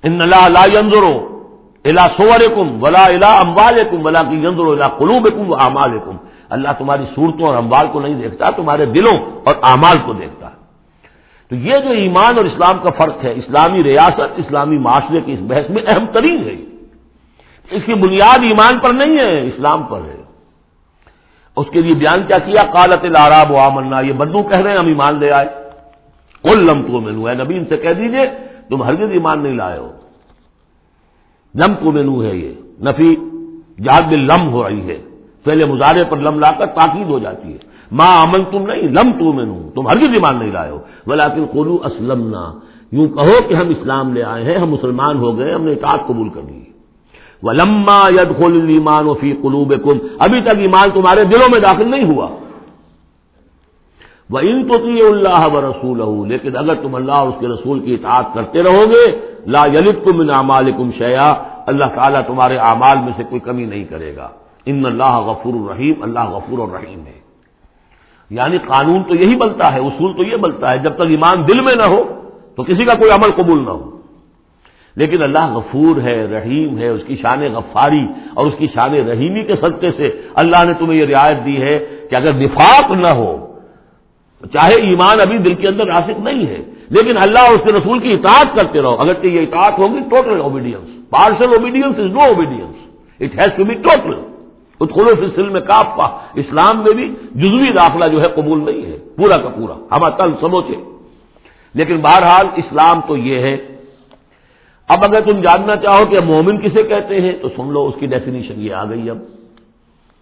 ان 0.03 0.21
اللہ 0.21 0.47
لا 0.47 0.79
ینظرو 0.79 1.43
الا 1.85 2.05
سور 2.17 2.57
ولا 2.81 3.03
الا 3.03 3.29
امبال 3.29 3.81
کم 3.91 4.05
ولا 4.05 4.23
کی 4.23 4.35
ینظرو 4.35 4.71
الا 4.71 4.87
امال 5.65 5.99
اللہ 6.49 6.67
تمہاری 6.77 7.05
صورتوں 7.15 7.47
اور 7.47 7.57
اموال 7.57 7.87
کو 7.91 7.99
نہیں 7.99 8.13
دیکھتا، 8.13 8.49
تمہارے 8.49 8.85
دلوں 8.85 9.25
اور 9.45 9.55
اعمال 9.61 9.97
کو 10.05 10.13
دیکھتا۔ 10.13 10.46
تو 11.49 11.55
یہ 11.55 11.77
جو 11.79 11.89
ایمان 11.89 12.37
اور 12.37 12.45
اسلام 12.45 12.79
کا 12.83 12.89
فرق 12.89 13.23
ہے، 13.23 13.31
اسلامی 13.31 13.83
ریاست، 13.83 14.33
اسلامی 14.37 14.77
معاشرے 14.77 15.21
کی 15.21 15.33
اس 15.33 15.39
بحث 15.41 15.69
میں 15.69 15.83
اہم 15.87 16.05
ترین 16.05 16.43
ہے۔ 16.43 16.55
اس 17.71 17.83
کی 17.85 17.93
بنیاد 17.93 18.37
ایمان 18.43 18.79
پر 18.79 18.93
نہیں 18.93 19.17
ہے، 19.17 19.47
اسلام 19.47 19.83
پر 19.83 19.99
ہے۔ 19.99 20.23
اس 21.55 21.65
کے 21.71 21.81
لیے 21.81 21.95
بیان 21.95 22.23
کیا 22.27 22.37
کیا؟ 22.37 22.71
کالت 22.71 23.03
العراب 23.03 23.51
و 23.51 23.57
آمنا، 23.57 23.99
یہ 23.99 24.13
بدو 24.13 24.43
کہہ 24.43 24.57
رہے 24.57 24.71
ہیں، 24.71 24.77
ہم 24.77 24.87
ایمان 24.87 25.19
لے 25.19 25.31
آئے۔ 25.31 25.47
کل 26.43 26.65
لم 26.65 26.81
تو 26.81 27.01
مینو 27.01 27.27
ہے 27.27 27.33
نبی، 27.33 27.57
ان 27.57 27.65
سے 27.65 27.77
کہہ 27.77 27.93
دیجیے، 27.93 28.29
تم 28.69 28.83
ہرگز 28.83 29.11
ایمان 29.11 29.43
نہیں 29.43 29.53
لائے 29.53 29.79
ہو۔ 29.79 29.91
لم 31.55 31.73
تو 31.73 31.91
مینو 31.91 32.23
ہے 32.23 32.35
یہ، 32.35 32.53
نفی، 32.81 33.15
جہاد 33.83 34.01
میں 34.01 34.17
لم 34.17 34.49
ہو 34.49 34.69
رہی 34.69 34.87
ہے۔ 34.87 34.97
پہلے 35.43 35.65
مظاہرے 35.65 36.03
پر 36.09 36.17
لم 36.17 36.39
لا 36.39 36.51
کر 36.51 36.65
تاکید 36.65 37.07
ہو 37.07 37.19
جاتی 37.19 37.53
ہے۔ 37.53 37.57
ماں 37.91 38.21
امن 38.21 38.43
تم 38.43 38.57
نہیں 38.57 38.81
لم 38.81 39.11
تو 39.11 39.33
مینو 39.33 39.69
تم 39.75 39.87
ہرگز 39.87 40.13
ایمان 40.13 40.39
نہیں 40.39 40.51
لائے 40.51 40.71
ہو۔ 40.71 40.79
بلاکن 41.07 41.45
قلو 41.51 41.77
اسلم 41.83 42.35
یوں 42.91 43.07
کہو 43.07 43.47
کہ 43.47 43.53
ہم 43.53 43.69
اسلام 43.69 44.13
لے 44.13 44.23
آئے 44.23 44.43
ہیں، 44.43 44.55
ہم 44.55 44.69
مسلمان 44.69 45.17
ہو 45.17 45.37
گئے 45.37 45.53
ہم 45.53 45.63
نے 45.63 45.71
اطاعت 45.71 46.07
قبول 46.07 46.29
کر 46.29 46.41
لی۔ 46.41 46.63
ولما 47.43 48.09
ید 48.09 48.37
خل 48.37 48.69
ایمان 48.69 49.05
فی 49.21 49.33
قلوب 49.41 49.73
ابھی 50.19 50.41
تک 50.41 50.57
ایمان 50.57 50.91
تمہارے 50.93 51.23
دلوں 51.23 51.47
میں 51.51 51.59
داخل 51.59 51.91
نہیں 51.91 52.03
ہوا۔ 52.03 52.27
وہ 54.29 54.39
ان 54.39 54.67
تو 54.67 54.73
اللہ 55.07 55.53
و 55.53 55.61
رسول 55.61 56.29
لیکن 56.29 56.57
اگر 56.57 56.75
تم 56.75 56.95
اللہ 56.95 57.11
اور 57.11 57.27
اس 57.27 57.35
کے 57.39 57.47
رسول 57.47 57.79
کی 57.79 57.93
اطاعت 57.93 58.25
کرتے 58.33 58.63
رہو 58.63 58.85
گے، 58.89 59.35
لا 59.47 59.65
یلت 59.65 60.05
کم 60.05 60.19
ان 60.19 60.29
امال 60.29 60.71
کم 60.71 60.89
شیا 60.97 61.33
اللہ 61.65 61.85
تعالیٰ 61.95 62.21
تمہارے 62.27 62.57
اعمال 62.57 62.97
میں 62.97 63.13
سے 63.17 63.23
کوئی 63.23 63.39
کمی 63.39 63.65
نہیں 63.65 63.83
کرے 63.83 64.15
گا۔ 64.15 64.29
ان 64.65 64.85
اللہ 64.85 65.17
غفور 65.17 65.53
الرحیم 65.53 65.93
اللہ 66.01 66.29
غفور 66.31 66.59
الرحیم 66.67 66.99
ہے۔ 66.99 67.16
یعنی 68.29 68.57
قانون 68.57 69.03
تو 69.03 69.15
یہی 69.15 69.35
بنتا 69.35 69.73
ہے، 69.73 69.79
اصول 69.79 70.13
تو 70.13 70.23
یہ 70.23 70.37
بنتا 70.37 70.71
ہے، 70.71 70.77
جب 70.77 70.95
تک 70.95 71.07
ایمان 71.09 71.47
دل 71.47 71.61
میں 71.61 71.75
نہ 71.75 71.87
ہو 71.87 72.03
تو 72.55 72.63
کسی 72.63 72.85
کا 72.85 72.93
کوئی 72.93 73.11
عمل 73.11 73.31
قبول 73.31 73.65
نہ 73.65 73.69
ہو۔ 73.69 73.97
لیکن 74.95 75.21
اللہ 75.23 75.45
غفور 75.53 76.01
ہے، 76.01 76.27
رحیم 76.31 76.77
ہے، 76.77 76.87
اس 76.87 77.01
کی 77.07 77.15
شان 77.15 77.41
غفاری 77.53 78.05
اور 78.33 78.45
اس 78.45 78.53
کی 78.57 78.67
شان 78.67 78.93
رحیمی 78.93 79.43
کے 79.43 79.55
صدقے 79.55 79.91
سے 79.97 80.09
اللہ 80.35 80.63
نے 80.65 80.73
تمہیں 80.73 80.99
یہ 80.99 81.05
رعایت 81.05 81.45
دی 81.45 81.61
ہے 81.61 81.77
کہ 82.09 82.15
اگر 82.15 82.33
نفاق 82.33 82.91
نہ 82.91 83.07
ہو، 83.07 83.31
چاہے 84.53 84.75
ایمان 84.81 85.21
ابھی 85.21 85.37
دل 85.37 85.53
کے 85.53 85.67
اندر 85.67 85.85
راسک 85.87 86.19
نہیں 86.19 86.45
ہے، 86.47 86.61
لیکن 86.89 87.17
اللہ 87.17 87.39
اور 87.39 87.55
اس 87.55 87.63
کے 87.63 87.71
رسول 87.71 87.99
کی 87.99 88.11
اطاعت 88.13 88.55
کرتے 88.55 88.81
رہو۔ 88.81 88.95
اگر 88.95 89.13
کہ 89.13 89.27
یہ 89.27 89.41
اطاعت 89.41 89.79
ہوگی 89.79 89.99
total 90.09 90.41
obedience 90.41 91.09
partial 91.09 91.49
obedience 91.53 91.99
is 91.99 92.05
no 92.05 92.19
obedience 92.19 92.75
it 93.19 93.39
has 93.39 93.57
to 93.57 93.63
be 93.63 93.73
total 93.73 94.13
اتخلوف 94.81 95.17
فصل 95.19 95.49
میں 95.49 95.61
کافا 95.61 96.07
اسلام 96.41 96.83
میں 96.83 96.93
بھی 96.93 97.07
جزوی 97.41 97.69
داخلہ 97.69 98.05
جو 98.05 98.21
ہے 98.21 98.27
قبول 98.35 98.59
نہیں 98.65 98.81
ہے، 98.85 98.97
پورا 99.17 99.37
کا 99.37 99.49
پورا، 99.49 99.75
ہم 99.91 100.09
تل 100.09 100.31
سموچے 100.41 100.75
لیکن 101.75 101.97
بہرحال 101.97 102.47
اسلام 102.55 103.01
تو 103.07 103.17
یہ 103.17 103.39
ہے۔ 103.39 103.55
اب 104.89 105.03
اگر 105.03 105.21
تم 105.21 105.41
جاننا 105.41 105.75
چاہو 105.75 106.05
کہ 106.05 106.19
مومن 106.19 106.57
کسے 106.57 106.83
کہتے 106.83 107.21
ہیں، 107.21 107.33
تو 107.41 107.49
سن 107.49 107.73
لو 107.73 107.87
اس 107.87 107.95
کی 107.99 108.05
ڈیفینیشن 108.05 108.55
یہ 108.57 108.73
آ 108.73 108.83
گئی 108.89 109.09
اب۔ 109.09 109.17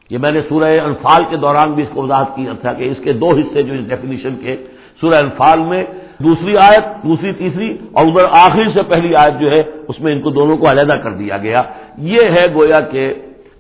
یہ 0.09 0.17
میں 0.17 0.31
نے 0.31 0.41
سورہ 0.49 0.79
انفال 0.79 1.23
کے 1.29 1.37
دوران 1.37 1.71
بھی 1.71 1.83
اس 1.83 1.89
کو 1.93 2.03
وضاحت 2.03 2.35
کیا 2.35 2.53
تھا 2.61 2.73
کہ 2.73 2.83
اس 2.91 2.97
کے 3.03 3.13
دو 3.13 3.29
حصے 3.29 3.63
جو 3.63 3.73
اس 3.73 3.89
ڈیفینیشن 3.89 4.35
کے، 4.35 4.55
سورہ 5.01 5.15
انفال 5.15 5.59
میں 5.59 5.83
دوسری 6.17 6.57
آیت، 6.57 6.85
دوسری، 7.03 7.31
تیسری 7.33 7.69
اور 7.93 8.05
ادھر 8.05 8.25
آخری 8.31 8.71
سے 8.73 8.81
پہلی 8.87 9.15
آیت 9.15 9.39
جو 9.39 9.51
ہے، 9.51 9.61
اس 9.87 9.99
میں 9.99 10.13
ان 10.13 10.21
کو 10.21 10.29
دونوں 10.29 10.57
کو 10.57 10.71
علیحدہ 10.71 10.97
کر 11.03 11.11
دیا 11.11 11.37
گیا۔ 11.37 11.61
یہ 11.97 12.21
ہے 12.29 12.45
گویا 12.53 12.79
کہ 12.79 13.13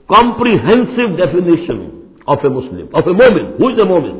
comprehensive 0.07 1.15
definition 1.15 1.89
of 2.27 2.39
a 2.43 2.49
Muslim 2.49 2.85
of 2.93 3.07
a 3.07 3.13
momin 3.13 3.45
who 3.45 3.67
is 3.67 3.79
اے 3.79 3.83
مومن 3.83 4.19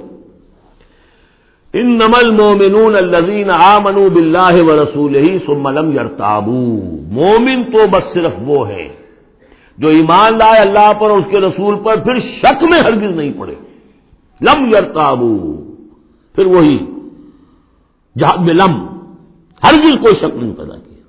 ان 1.73 1.97
نمل 1.97 2.29
مومنون 2.29 2.95
الزین 2.95 3.49
آ 3.49 3.79
منو 3.79 4.09
بلّہ 4.09 4.61
و 4.61 4.83
رسول 4.83 5.15
ہی 5.15 5.39
سملم 5.45 5.91
یرتابو 5.91 6.79
مومن 7.11 7.63
تو 7.63 7.87
بس 7.91 8.13
صرف 8.13 8.31
وہ 8.45 8.67
ہے 8.67 8.87
جو 9.77 9.87
ایمان 9.87 10.37
لائے 10.37 10.61
اللہ 10.61 10.93
پر 10.99 11.09
اور 11.09 11.17
اس 11.17 11.25
کے 11.29 11.39
رسول 11.39 11.75
پر، 11.83 11.95
پھر 11.95 12.19
شک 12.19 12.63
میں 12.63 12.79
ہرگز 12.79 13.15
نہیں 13.17 13.31
پڑے۔ 13.39 13.55
لم 14.41 14.75
یرتابو 14.75 15.63
پھر 16.35 16.45
وہی 16.45 16.85
جہاں 18.19 18.41
میں 18.41 18.53
لم، 18.53 18.85
ہرگز 19.63 20.01
کوئی 20.01 20.15
شک 20.15 20.35
نہیں 20.35 20.53
پیدا 20.57 20.73
کیا۔ 20.73 21.03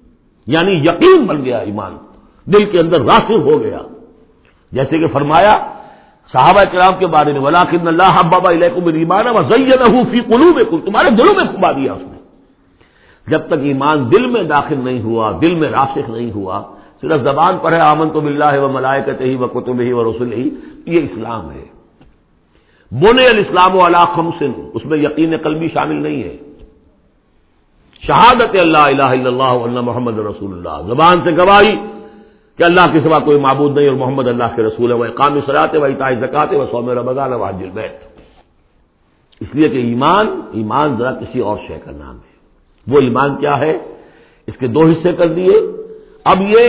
یعنی 0.46 0.70
یقین 0.70 1.26
بن 1.26 1.44
گیا 1.44 1.58
ایمان، 1.58 1.96
دل 2.52 2.64
کے 2.64 2.80
اندر 2.80 3.00
راسر 3.00 3.38
ہو 3.38 3.62
گیا۔ 3.62 3.78
جیسے 4.72 4.98
کہ 4.98 5.06
فرمایا 5.06 5.54
صحابہ 6.32 6.64
کرام 6.72 6.92
کے 6.98 7.06
بارے 7.06 7.32
میں 7.32 7.40
ولاکن 7.40 7.88
اللہ 7.88 8.22
بابا 8.22 8.50
ایمان 8.50 9.26
فی 10.10 10.20
قلوب 10.20 10.56
میں 10.56 10.80
تمہارے 10.86 11.10
دلوں 11.10 11.34
میں 11.34 11.44
کھبا 11.44 11.72
دیا 11.72 11.92
اس 11.92 12.02
نے 12.02 12.16
جب 13.26 13.40
تک 13.46 13.60
ایمان 13.62 14.10
دل 14.10 14.26
میں 14.26 14.42
داخل 14.42 14.78
نہیں 14.84 15.02
ہوا، 15.02 15.38
دل 15.40 15.54
میں 15.54 15.70
راسخ 15.70 16.10
نہیں 16.10 16.30
ہوا، 16.32 16.62
صرف 17.00 17.20
زبان 17.20 17.58
پر 17.62 17.72
ہے 17.72 17.80
آمن 17.80 18.10
تو 18.10 18.20
مل 18.20 18.42
ہے 18.42 18.58
وہ 18.58 18.68
ملائکت 18.68 19.20
ہی 19.20 19.34
وہ 19.34 19.46
کتب 19.46 19.80
ہی 19.80 19.92
وہ 19.92 20.12
رسول 20.12 20.32
ہی 20.32 20.50
یہ 20.86 21.00
اسلام 21.02 21.50
ہے۔ 21.50 21.64
بونے 22.90 23.26
الاسلام 23.26 23.76
و 23.76 23.80
خمسن 24.14 24.52
اس 24.74 24.84
میں 24.84 24.98
یقین 24.98 25.36
قلبی 25.36 25.68
شامل 25.68 26.02
نہیں 26.02 26.22
ہے۔ 26.22 26.36
شہادت 28.06 28.56
اللہ 28.56 28.78
الہ 28.78 29.02
الا 29.02 29.28
اللہ 29.28 29.56
اللہ 29.66 29.80
محمد 29.80 30.18
رسول 30.18 30.52
اللہ۔ 30.52 30.76
زبان 30.86 31.20
سے 31.24 31.30
گواہی 31.36 31.76
کہ 32.58 32.62
اللہ 32.62 32.92
کے 32.92 33.00
سوا 33.00 33.18
کوئی 33.18 33.40
معبود 33.40 33.78
نہیں 33.78 33.88
اور 33.88 33.96
محمد 33.96 34.28
اللہ 34.28 34.44
کے 34.56 34.62
رسول 34.62 34.90
ہے 34.90 34.96
وہ 34.96 35.06
قام 35.14 35.38
سراتے 35.46 35.78
وہ 35.78 35.86
اطاع 35.86 36.10
زکاتے 36.20 36.56
وہ 36.56 36.64
سوم 36.70 36.90
رمضان 36.90 37.32
واج 37.32 37.54
البیت۔ 37.62 38.16
اس 39.40 39.54
لیے 39.54 39.68
کہ 39.68 39.76
ایمان 39.76 40.40
ایمان 40.52 40.96
ذرا 40.98 41.12
کسی 41.12 41.38
اور 41.38 41.56
شے 41.68 41.78
کا 41.84 41.90
نام 41.90 42.14
ہے۔ 42.14 42.36
وہ 42.86 43.00
ایمان 43.00 43.36
کیا 43.36 43.58
ہے؟ 43.58 43.78
اس 44.46 44.56
کے 44.56 44.66
دو 44.66 44.80
حصے 44.80 45.12
کر 45.12 45.28
دیے۔ 45.28 45.60
اب 46.24 46.42
یہ 46.42 46.68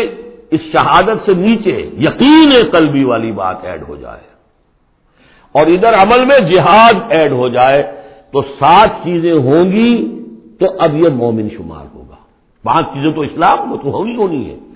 اس 0.51 0.61
شہادت 0.61 1.25
سے 1.25 1.33
نیچے 1.33 1.89
یقین 1.99 2.53
قلبی 2.71 3.03
والی 3.03 3.31
بات 3.31 3.57
ایڈ 3.63 3.83
ہو 3.87 3.95
جائے۔ 3.95 4.21
اور 5.51 5.67
ادھر 5.67 5.93
عمل 5.93 6.25
میں 6.25 6.49
جہاد 6.49 6.93
ایڈ 7.09 7.31
ہو 7.31 7.49
جائے 7.49 7.83
تو 8.31 8.41
سات 8.41 8.89
چیزیں 9.03 9.33
ہوں 9.33 9.71
گی 9.71 10.19
تو 10.59 10.65
اب 10.79 10.95
یہ 10.95 11.09
مومن 11.09 11.49
شمار 11.49 11.95
ہوگا۔ 11.95 12.15
پانچ 12.63 12.85
چیزیں 12.87 13.11
تو 13.11 13.21
اسلام، 13.21 13.71
وہ 13.71 13.77
تو 13.77 13.89
ہونی 13.89 14.15
ہونی 14.15 14.49
ہے۔ 14.49 14.66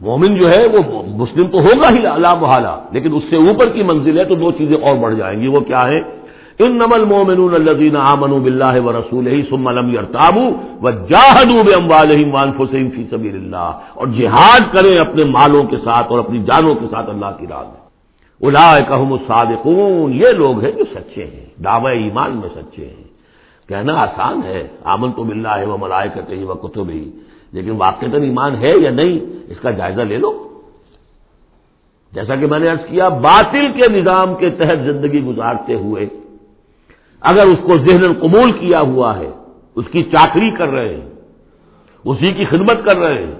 مومن 0.00 0.34
جو 0.34 0.50
ہے 0.50 0.66
وہ 0.66 1.02
مسلم 1.16 1.46
تو 1.46 1.58
ہوگا 1.58 1.88
ہی 1.90 2.06
اللہ 2.06 2.34
محالہ، 2.40 2.74
لیکن 2.92 3.10
اس 3.16 3.22
سے 3.30 3.36
اوپر 3.36 3.68
کی 3.68 3.82
منزل 3.82 4.18
ہے 4.18 4.24
تو 4.24 4.34
دو 4.34 4.50
چیزیں 4.50 4.76
اور 4.76 4.96
بڑھ 4.96 5.14
جائیں 5.14 5.40
گی، 5.40 5.46
وہ 5.46 5.60
کیا 5.60 5.86
ہے 5.86 6.00
ان 6.58 6.76
نمل 6.76 7.04
مومن 7.04 7.54
الزین 7.54 7.96
آمن 7.96 8.30
بلّہ 8.30 8.80
و 8.80 8.92
رسول 8.92 9.26
ہی 9.26 9.42
سم 9.42 9.68
علم 9.68 9.88
یرتابو 9.94 10.44
و 10.82 10.90
جاہد 10.90 11.50
وان 12.32 12.52
فی 12.52 13.04
سبیل 13.10 13.36
اللہ 13.36 13.68
اور 13.94 14.06
جہاد 14.06 14.72
کریں 14.72 14.98
اپنے 14.98 15.24
مالوں 15.24 15.62
کے 15.62 15.76
ساتھ 15.76 16.06
اور 16.10 16.18
اپنی 16.18 16.38
جانوں 16.38 16.74
کے 16.74 16.86
ساتھ 16.90 17.08
اللہ 17.10 17.30
کی 17.38 17.46
راہ 17.46 17.62
میں۔ 17.62 17.82
الا 18.40 18.68
کہ 18.88 18.92
الصادقون، 18.92 20.12
یہ 20.12 20.28
لوگ 20.36 20.64
ہیں 20.64 20.70
جو 20.70 20.84
سچے 20.94 21.24
ہیں، 21.24 21.46
دعوی 21.64 21.92
ایمان 22.02 22.36
میں 22.36 22.48
سچے 22.54 22.84
ہیں۔ 22.84 23.04
کہنا 23.68 23.92
آسان 24.02 24.42
ہے 24.44 24.62
آمن 24.84 25.12
تو 25.12 25.24
مل 25.24 25.40
رہا 25.46 25.58
ہے 25.58 25.66
وہ 25.66 25.76
ملائے 25.80 26.08
کرتے 26.14 26.36
ہی 26.36 26.44
وہ 26.44 26.54
کتب 26.54 26.88
ہی 26.88 27.04
لیکن 27.56 27.72
واقع 27.78 28.06
ایمان 28.20 28.52
ہے 28.62 28.72
یا 28.76 28.90
نہیں، 28.90 29.14
اس 29.50 29.58
کا 29.62 29.70
جائزہ 29.70 30.04
لے 30.10 30.16
لو۔ 30.16 30.32
جیسا 32.12 32.34
کہ 32.36 32.46
میں 32.46 32.58
نے 32.58 32.68
ارض 32.70 32.84
کیا، 32.86 33.08
باطل 33.22 33.66
کے 33.72 33.86
نظام 33.88 34.34
کے 34.34 34.48
تحت 34.50 34.78
زندگی 34.84 35.20
گزارتے 35.22 35.74
ہوئے، 35.74 36.06
اگر 37.22 37.46
اس 37.46 37.60
کو 37.66 37.76
ذہن 37.78 38.12
قبول 38.20 38.52
کیا 38.52 38.80
ہوا 38.80 39.10
ہے، 39.18 39.30
اس 39.76 39.86
کی 39.92 40.02
چاکری 40.12 40.50
کر 40.50 40.68
رہے 40.68 40.94
ہیں، 40.94 41.08
اسی 42.04 42.30
کی 42.32 42.44
خدمت 42.44 42.84
کر 42.84 42.96
رہے 42.96 43.22
ہیں، 43.22 43.36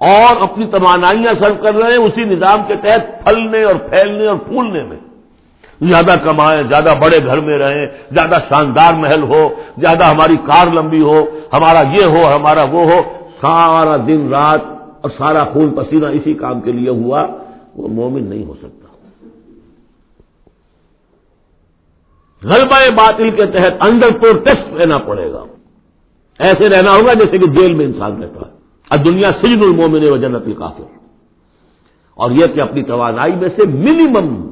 اور 0.00 0.42
اپنی 0.42 0.64
توانائیاں 0.66 1.34
سرو 1.40 1.54
کر 1.62 1.74
رہے 1.74 1.90
ہیں، 1.90 2.04
اسی 2.04 2.24
نظام 2.24 2.58
کے 2.68 2.74
تحت 2.82 3.02
پھلنے 3.24 3.62
اور 3.64 3.76
پھیلنے 3.90 4.26
اور 4.26 4.38
پھولنے 4.48 4.82
میں۔ 4.82 5.00
زیادہ 5.80 6.14
کمائیں، 6.24 6.62
زیادہ 6.62 6.92
بڑے 7.00 7.18
گھر 7.26 7.38
میں 7.40 7.58
رہیں، 7.58 7.86
زیادہ 8.16 8.38
شاندار 8.48 8.92
محل 8.94 9.22
ہو، 9.22 9.42
زیادہ 9.78 10.04
ہماری 10.04 10.36
کار 10.46 10.66
لمبی 10.74 11.00
ہو، 11.00 11.18
ہمارا 11.52 11.82
یہ 11.96 12.04
ہو، 12.12 12.22
ہمارا 12.36 12.64
وہ 12.72 12.82
ہو 12.90 12.98
سارا 13.40 13.96
دن 13.96 14.28
رات 14.28 14.60
اور 15.00 15.10
سارا 15.18 15.44
خون 15.44 15.70
پسینہ 15.70 16.06
اسی 16.06 16.34
کام 16.34 16.60
کے 16.60 16.72
لیے 16.72 16.88
ہوا، 16.88 17.26
وہ 17.76 17.88
مومن 17.88 18.28
نہیں 18.28 18.44
ہو 18.44 18.54
سکتا۔ 18.54 18.84
غلبہ 22.42 22.90
باطل 22.90 23.30
کے 23.30 23.46
تحت 23.46 23.72
انڈر 23.80 24.18
پروٹیسٹ 24.20 24.74
رہنا 24.74 24.98
پڑے 24.98 25.32
گا۔ 25.32 25.44
ایسے 26.38 26.68
رہنا 26.68 26.90
ہوگا 26.90 27.14
جیسے 27.14 27.38
کہ 27.38 27.46
جیل 27.46 27.74
میں 27.74 27.84
انسان 27.84 28.22
رہتا 28.22 28.40
ہے۔ 28.40 28.54
اب 28.90 29.04
دنیا 29.04 29.30
سجن 29.42 29.62
المومن 29.62 30.04
و 30.04 30.16
جنت 30.16 30.46
القافر 30.46 30.84
اور 32.14 32.30
یہ 32.30 32.46
کہ 32.46 32.60
اپنی 32.60 32.82
توانائی 32.82 33.32
میں 33.40 33.48
سے 33.56 33.62
منیمم 33.66 34.48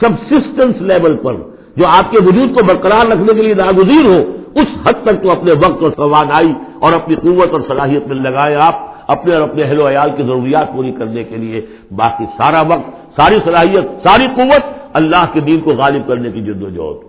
سبسسٹنس 0.00 0.80
لیول 0.80 1.16
پر 1.16 1.34
جو 1.76 1.86
آپ 1.86 2.10
کے 2.10 2.18
وجود 2.20 2.54
کو 2.54 2.64
برقرار 2.64 3.06
رکھنے 3.06 3.34
کے 3.34 3.42
لیے 3.42 3.54
ناگزیر 3.54 4.04
ہو، 4.06 4.36
اس 4.54 4.86
حد 4.86 4.92
تک 5.02 5.22
تو 5.22 5.30
اپنے 5.30 5.52
وقت 5.52 5.82
اور 5.82 5.90
توانائی 5.90 6.52
اور 6.80 6.92
اپنی 6.92 7.14
قوت 7.14 7.52
اور 7.52 7.60
صلاحیت 7.68 8.06
میں 8.06 8.16
لگائے 8.16 8.54
آپ 8.54 8.88
اپنے 9.06 9.34
اور 9.34 9.42
اپنے 9.42 9.62
اہل 9.62 9.80
و 9.80 9.88
عیال 9.88 10.10
کی 10.16 10.22
ضروریات 10.22 10.72
پوری 10.72 10.92
کرنے 10.92 11.24
کے 11.24 11.36
لیے 11.36 11.60
باقی 11.90 12.24
سارا 12.24 12.60
وقت، 12.60 13.20
ساری 13.20 13.38
صلاحیت، 13.44 14.08
ساری 14.08 14.26
قوت 14.36 14.60
اللہ 14.92 15.24
کے 15.32 15.40
دین 15.40 15.60
کو 15.60 15.70
غالب 15.70 16.08
کرنے 16.08 16.30
کی 16.30 16.40
جد 16.40 16.62
و 16.62 16.68
جہد۔ 16.68 17.08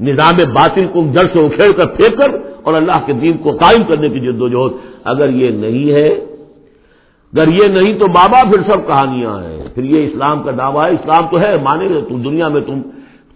نظام 0.00 0.36
باطل 0.36 0.86
کو 0.92 1.02
جڑ 1.12 1.26
سے 1.32 1.46
اکھیڑ 1.46 1.72
کر 1.72 1.86
پھینک 1.86 2.18
کر 2.18 2.30
اور 2.62 2.74
اللہ 2.74 2.98
کے 3.06 3.12
دین 3.12 3.36
کو 3.36 3.50
قائم 3.50 3.82
کرنے 3.82 4.08
کی 4.08 4.20
جد 4.20 4.42
و 4.42 4.48
جہد۔ 4.48 4.72
اگر 5.04 5.28
یہ 5.28 5.50
نہیں 5.50 5.92
ہے، 5.92 6.08
اگر 6.08 7.48
یہ 7.48 7.68
نہیں 7.68 7.98
تو 7.98 8.06
بابا 8.06 8.42
پھر 8.42 8.72
سب 8.72 8.86
کہانیاں 8.86 9.42
ہیں۔ 9.42 9.68
پھر 9.74 9.84
یہ 9.84 10.06
اسلام 10.06 10.42
کا 10.42 10.50
دعویٰ 10.58 10.84
ہے۔ 10.84 10.90
اسلام 10.90 11.26
تو 11.30 11.40
ہے، 11.40 11.56
مانے 11.62 11.86
گا 11.86 12.00
تم 12.08 12.22
دنیا 12.22 12.48
میں 12.48 12.60
تم 12.60 12.82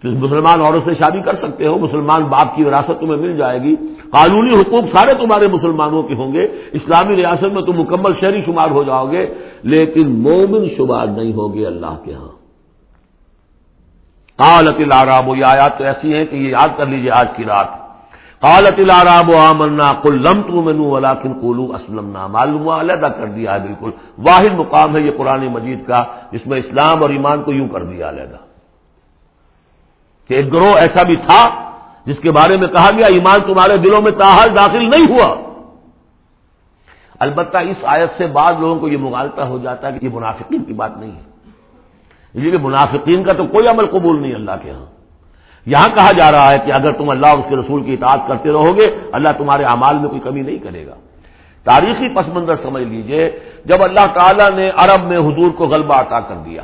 مسلمان 0.03 0.61
عورت 0.61 0.85
سے 0.85 0.91
شادی 0.99 1.21
کر 1.21 1.35
سکتے 1.35 1.67
ہو، 1.67 1.77
مسلمان 1.77 2.23
باپ 2.23 2.55
کی 2.55 2.63
وراثت 2.63 2.99
تمہیں 2.99 3.17
مل 3.17 3.37
جائے 3.37 3.63
گی۔ 3.63 3.75
قانونی 4.11 4.61
حقوق 4.61 4.83
سارے 4.83 5.13
تمہارے 5.13 5.47
مسلمانوں 5.47 6.03
کے 6.03 6.13
ہوں 6.13 6.33
گے۔ 6.33 6.47
اسلامی 6.71 7.15
ریاست 7.15 7.43
میں 7.43 7.61
تم 7.61 7.81
مکمل 7.81 8.11
شہری 8.19 8.41
شمار 8.45 8.71
ہو 8.71 8.83
جاؤ 8.83 9.11
گے، 9.11 9.33
لیکن 9.63 10.21
مومن 10.21 10.67
شمار 10.77 11.07
نہیں 11.07 11.33
ہوگے 11.33 11.65
اللہ 11.65 11.97
کے 12.03 12.13
ہاں۔ 12.13 12.39
قالت 14.35 14.75
العراب 14.77 15.29
یہ 15.37 15.45
آیات 15.45 15.77
تو 15.77 15.83
ایسی 15.83 16.13
ہیں 16.13 16.25
کہ 16.25 16.35
یہ 16.35 16.49
یاد 16.49 16.67
کر 16.77 16.85
لیجیے 16.85 17.11
آج 17.11 17.27
کی 17.35 17.45
رات۔ 17.45 17.67
قالت 18.39 18.79
العراب 18.79 19.31
آمنا، 19.31 19.93
قل 19.93 20.21
لم 20.21 20.41
تؤمنوا 20.41 20.87
ولكن 20.87 21.33
قولوا 21.33 21.75
اسلمنا۔ 21.75 22.27
معلوم 22.27 22.69
علیحدہ 22.69 23.05
کر 23.05 23.25
دیا 23.25 23.53
ہے 23.53 23.59
بالکل۔ 23.59 23.91
واحد 24.17 24.59
مقام 24.59 24.95
ہے 24.95 25.01
یہ 25.01 25.11
قرآن 25.17 25.47
مجید 25.47 25.87
کا، 25.87 26.03
جس 26.31 26.47
میں 26.47 26.59
اسلام 26.59 27.01
اور 27.01 27.09
ایمان 27.09 27.43
کو 27.43 27.51
یوں 27.51 27.67
کر 27.67 27.83
دیا 27.83 28.09
علیحدہ۔ 28.09 28.37
کہ 30.27 30.33
ایک 30.33 30.53
گروہ 30.53 30.77
ایسا 30.77 31.03
بھی 31.03 31.15
تھا 31.15 31.68
جس 32.05 32.15
کے 32.19 32.31
بارے 32.31 32.57
میں 32.57 32.67
کہا 32.67 32.89
گیا، 32.97 33.07
ایمان 33.07 33.39
تمہارے 33.47 33.77
دلوں 33.77 34.01
میں 34.01 34.11
تاحال 34.11 34.55
داخل 34.55 34.89
نہیں 34.89 35.05
ہوا۔ 35.09 35.35
البتہ 37.19 37.57
اس 37.57 37.77
آیت 37.83 38.09
سے 38.17 38.27
بعض 38.27 38.55
لوگوں 38.59 38.75
کو 38.75 38.87
یہ 38.87 38.97
مغالتا 38.97 39.47
ہو 39.47 39.57
جاتا 39.57 39.93
ہے 39.93 39.99
کہ 39.99 40.05
یہ 40.05 40.11
منافقین 40.13 40.63
کی 40.63 40.73
بات 40.73 40.97
نہیں 40.97 41.11
ہے۔ 41.11 41.29
کہ 42.51 42.57
منافقین 42.61 43.23
کا 43.23 43.33
تو 43.33 43.45
کوئی 43.45 43.67
عمل 43.67 43.85
قبول 43.85 44.21
نہیں 44.21 44.33
اللہ 44.33 44.51
کے 44.61 44.71
ہاں۔ 44.71 44.85
یہاں 45.65 45.87
کہا 45.87 46.11
جا 46.11 46.31
رہا 46.31 46.51
ہے 46.51 46.59
کہ 46.65 46.71
اگر 46.71 46.91
تم 46.91 47.09
اللہ 47.09 47.27
اس 47.27 47.45
کے 47.49 47.55
رسول 47.55 47.83
کی 47.83 47.93
اطاعت 47.93 48.19
کرتے 48.27 48.51
رہو 48.51 48.77
گے، 48.77 48.97
اللہ 49.11 49.29
تمہارے 49.37 49.63
اعمال 49.63 49.95
میں 49.95 50.09
کوئی 50.09 50.21
کمی 50.21 50.41
نہیں 50.41 50.57
کرے 50.57 50.87
گا۔ 50.87 50.95
تاریخی 51.63 52.15
پس 52.15 52.27
منظر 52.27 52.55
سمجھ 52.55 52.83
لیجیے، 52.83 53.39
جب 53.65 53.83
اللہ 53.83 54.05
تعالیٰ 54.13 54.51
نے 54.51 54.71
عرب 54.75 55.03
میں 55.03 55.17
حضور 55.17 55.51
کو 55.51 55.67
غلبہ 55.67 55.95
عطا 55.95 56.19
کر 56.19 56.35
دیا 56.45 56.61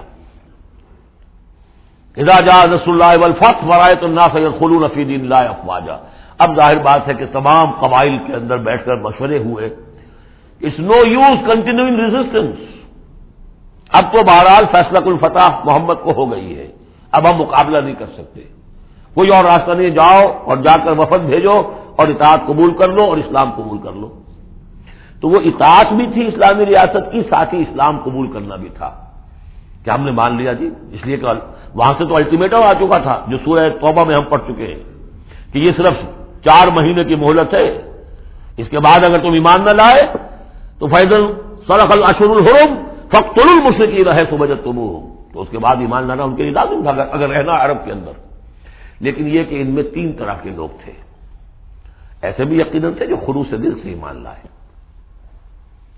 جا 2.24 2.76
رسول 2.76 3.02
اللہ 3.02 3.26
ولفت 3.26 3.68
فرائے 3.68 3.96
تو 3.96 4.08
نہ 4.08 4.22
سید 4.34 4.60
خلون 4.60 4.84
نفید 4.84 5.22
اللہ 5.22 5.36
افواجہ 5.36 5.98
اب 6.38 6.56
ظاہر 6.56 6.78
بات 6.78 7.08
ہے 7.08 7.14
کہ 7.14 7.26
تمام 7.32 7.72
قبائل 7.72 8.18
کے 8.28 8.34
اندر 8.34 8.58
بیٹھ 8.58 8.86
کر 8.86 8.96
مشورے 8.96 9.38
ہوئے۔ 9.38 9.66
It's 10.62 10.80
no 10.80 11.08
use 11.08 11.48
continuing 11.48 12.00
resistance 12.00 12.56
اب 13.90 14.04
تو 14.14 14.24
بہرحال 14.24 14.66
فیصلہ 14.72 15.00
الفتح 15.06 15.50
محمد 15.64 15.94
کو 16.04 16.12
ہو 16.12 16.32
گئی 16.32 16.60
ہے۔ 16.60 16.68
اب 17.12 17.30
ہم 17.30 17.38
مقابلہ 17.38 17.78
نہیں 17.78 17.96
کر 18.00 18.06
سکتے۔ 18.06 18.42
کوئی 19.14 19.30
اور 19.30 19.44
راستہ 19.44 19.72
نہیں، 19.72 19.90
جاؤ 19.90 20.28
اور 20.46 20.58
جا 20.58 20.78
کر 20.86 20.92
وفد 20.92 21.26
بھیجو 21.26 21.62
اور 21.96 22.08
اطاعت 22.08 22.40
قبول 22.48 22.74
کر 22.74 22.88
لو 22.88 23.04
اور 23.04 23.18
اسلام 23.18 23.52
قبول 23.52 23.78
کر 23.78 23.92
لو۔ 23.92 24.10
تو 25.22 25.30
وہ 25.30 25.40
اطاعت 25.46 25.94
بھی 25.94 26.08
تھی 26.08 26.28
اسلامی 26.28 26.66
ریاست 26.66 27.12
کی، 27.12 27.24
ساتھ 27.24 27.56
ہی 27.56 27.62
اسلام 27.62 28.00
قبول 28.00 28.32
کرنا 28.32 28.56
بھی 28.56 28.70
تھا۔ 28.70 29.05
کیا 29.86 29.96
ہم 29.96 30.06
نے 30.06 30.12
مان 30.12 30.38
لیا 30.38 30.54
جی 30.54 30.70
اس 30.92 31.06
لیے 31.06 31.18
کہ 31.18 31.28
وہاں 31.76 31.94
سے 31.98 32.06
تو 32.06 32.16
الٹیمیٹم 32.16 32.58
آ 32.58 32.74
چکا 32.74 32.98
تھا، 32.98 33.26
جو 33.28 33.38
سورہ 33.46 33.70
توبہ 33.70 34.06
میں 34.06 34.16
ہم 34.16 34.24
پڑھ 34.24 34.42
چکے 34.48 34.68
ہیں۔ 34.68 34.84
کہ 35.54 35.60
یہ 35.60 35.72
صرف 35.78 35.94
چار 36.44 36.68
مہینے 36.68 37.04
کی 37.04 37.16
مہلت 37.16 37.54
ہے۔ 37.54 37.92
اس 38.58 38.70
کے 38.70 38.80
بعد 38.80 39.04
اگر 39.04 39.20
تم 39.20 39.34
ایمان 39.34 39.66
نہ 39.66 39.70
لائے، 39.70 40.18
تو 40.80 40.88
فیضل 40.88 41.28
سرخ 41.68 41.92
الشر 41.92 42.30
الحرم 42.30 42.76
فخت 43.08 43.40
المشرقی 43.40 44.06
رہے 44.06 44.24
سبجت 44.30 44.64
تم 44.64 45.00
تو 45.34 45.42
اس 45.42 45.48
کے 45.52 45.60
بعد 45.60 45.76
ایمان 45.76 46.08
لانا 46.08 46.24
ان 46.24 46.36
کے 46.36 46.44
لیے 46.44 46.52
لازم 46.52 46.84
تھا، 46.84 46.90
اگر 46.90 47.30
رہنا 47.30 47.66
عرب 47.66 47.86
کے 47.86 47.92
اندر۔ 47.92 48.12
لیکن 49.00 49.28
یہ 49.28 49.44
کہ 49.44 49.62
ان 49.62 49.68
میں 49.68 49.84
تین 49.84 50.14
طرح 50.14 50.34
کے 50.44 50.50
لوگ 50.50 50.70
تھے۔ 50.84 50.92
ایسے 52.22 52.46
بھی 52.46 52.60
یقیناً 52.60 52.94
تھے 52.94 53.06
جو 53.06 53.16
خروش 53.16 53.50
سے 53.50 53.58
دل 53.58 53.80
سے 53.84 53.90
ایمان 53.90 54.24
لائے۔ 54.24 54.55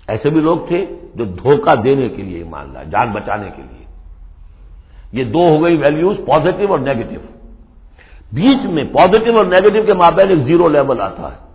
ایسے 0.07 0.29
بھی 0.29 0.41
لوگ 0.41 0.57
تھے 0.67 0.85
جو 1.15 1.25
دھوکہ 1.25 1.75
دینے 1.75 2.09
کے 2.09 2.21
لیے 2.21 2.37
ایمان 2.37 2.73
لائے، 2.73 2.85
جان 2.91 3.11
بچانے 3.11 3.49
کے 3.55 3.61
لیے۔ 3.61 3.85
یہ 5.11 5.23
دو 5.23 5.39
ہو 5.39 5.63
گئی 5.63 5.77
ویلیوز 5.77 6.17
پازیٹو 6.27 6.65
اور 6.69 6.79
نیگیٹو 6.79 7.19
بیچ 8.33 8.65
میں 8.65 8.83
پازیٹو 8.83 9.37
اور 9.37 9.45
نیگیٹو 9.45 9.83
کے 9.85 9.93
مابین 9.93 10.29
ایک 10.29 10.39
زیرو 10.39 10.67
لیول 10.67 11.01
آتا 11.01 11.31
ہے۔ 11.31 11.47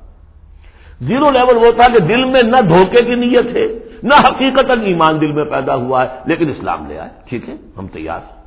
زیرو 1.00 1.30
لیول 1.30 1.56
وہ 1.56 1.70
تھا 1.70 1.92
کہ 1.92 1.98
دل 1.98 2.24
میں 2.24 2.42
نہ 2.42 2.56
دھوکے 2.56 3.04
کی 3.04 3.14
نیت 3.14 3.56
ہے، 3.56 3.66
نہ 4.02 4.14
حقیقت 4.14 4.70
ایمان 4.70 5.20
دل 5.20 5.32
میں 5.32 5.44
پیدا 5.44 5.74
ہوا 5.74 6.04
ہے، 6.04 6.08
لیکن 6.24 6.48
اسلام 6.48 6.86
لے 6.86 6.98
آئے۔ 6.98 7.10
ٹھیک 7.24 7.48
ہے، 7.48 7.54
ہم 7.78 7.86
تیار 7.86 8.18
ہیں۔ 8.18 8.42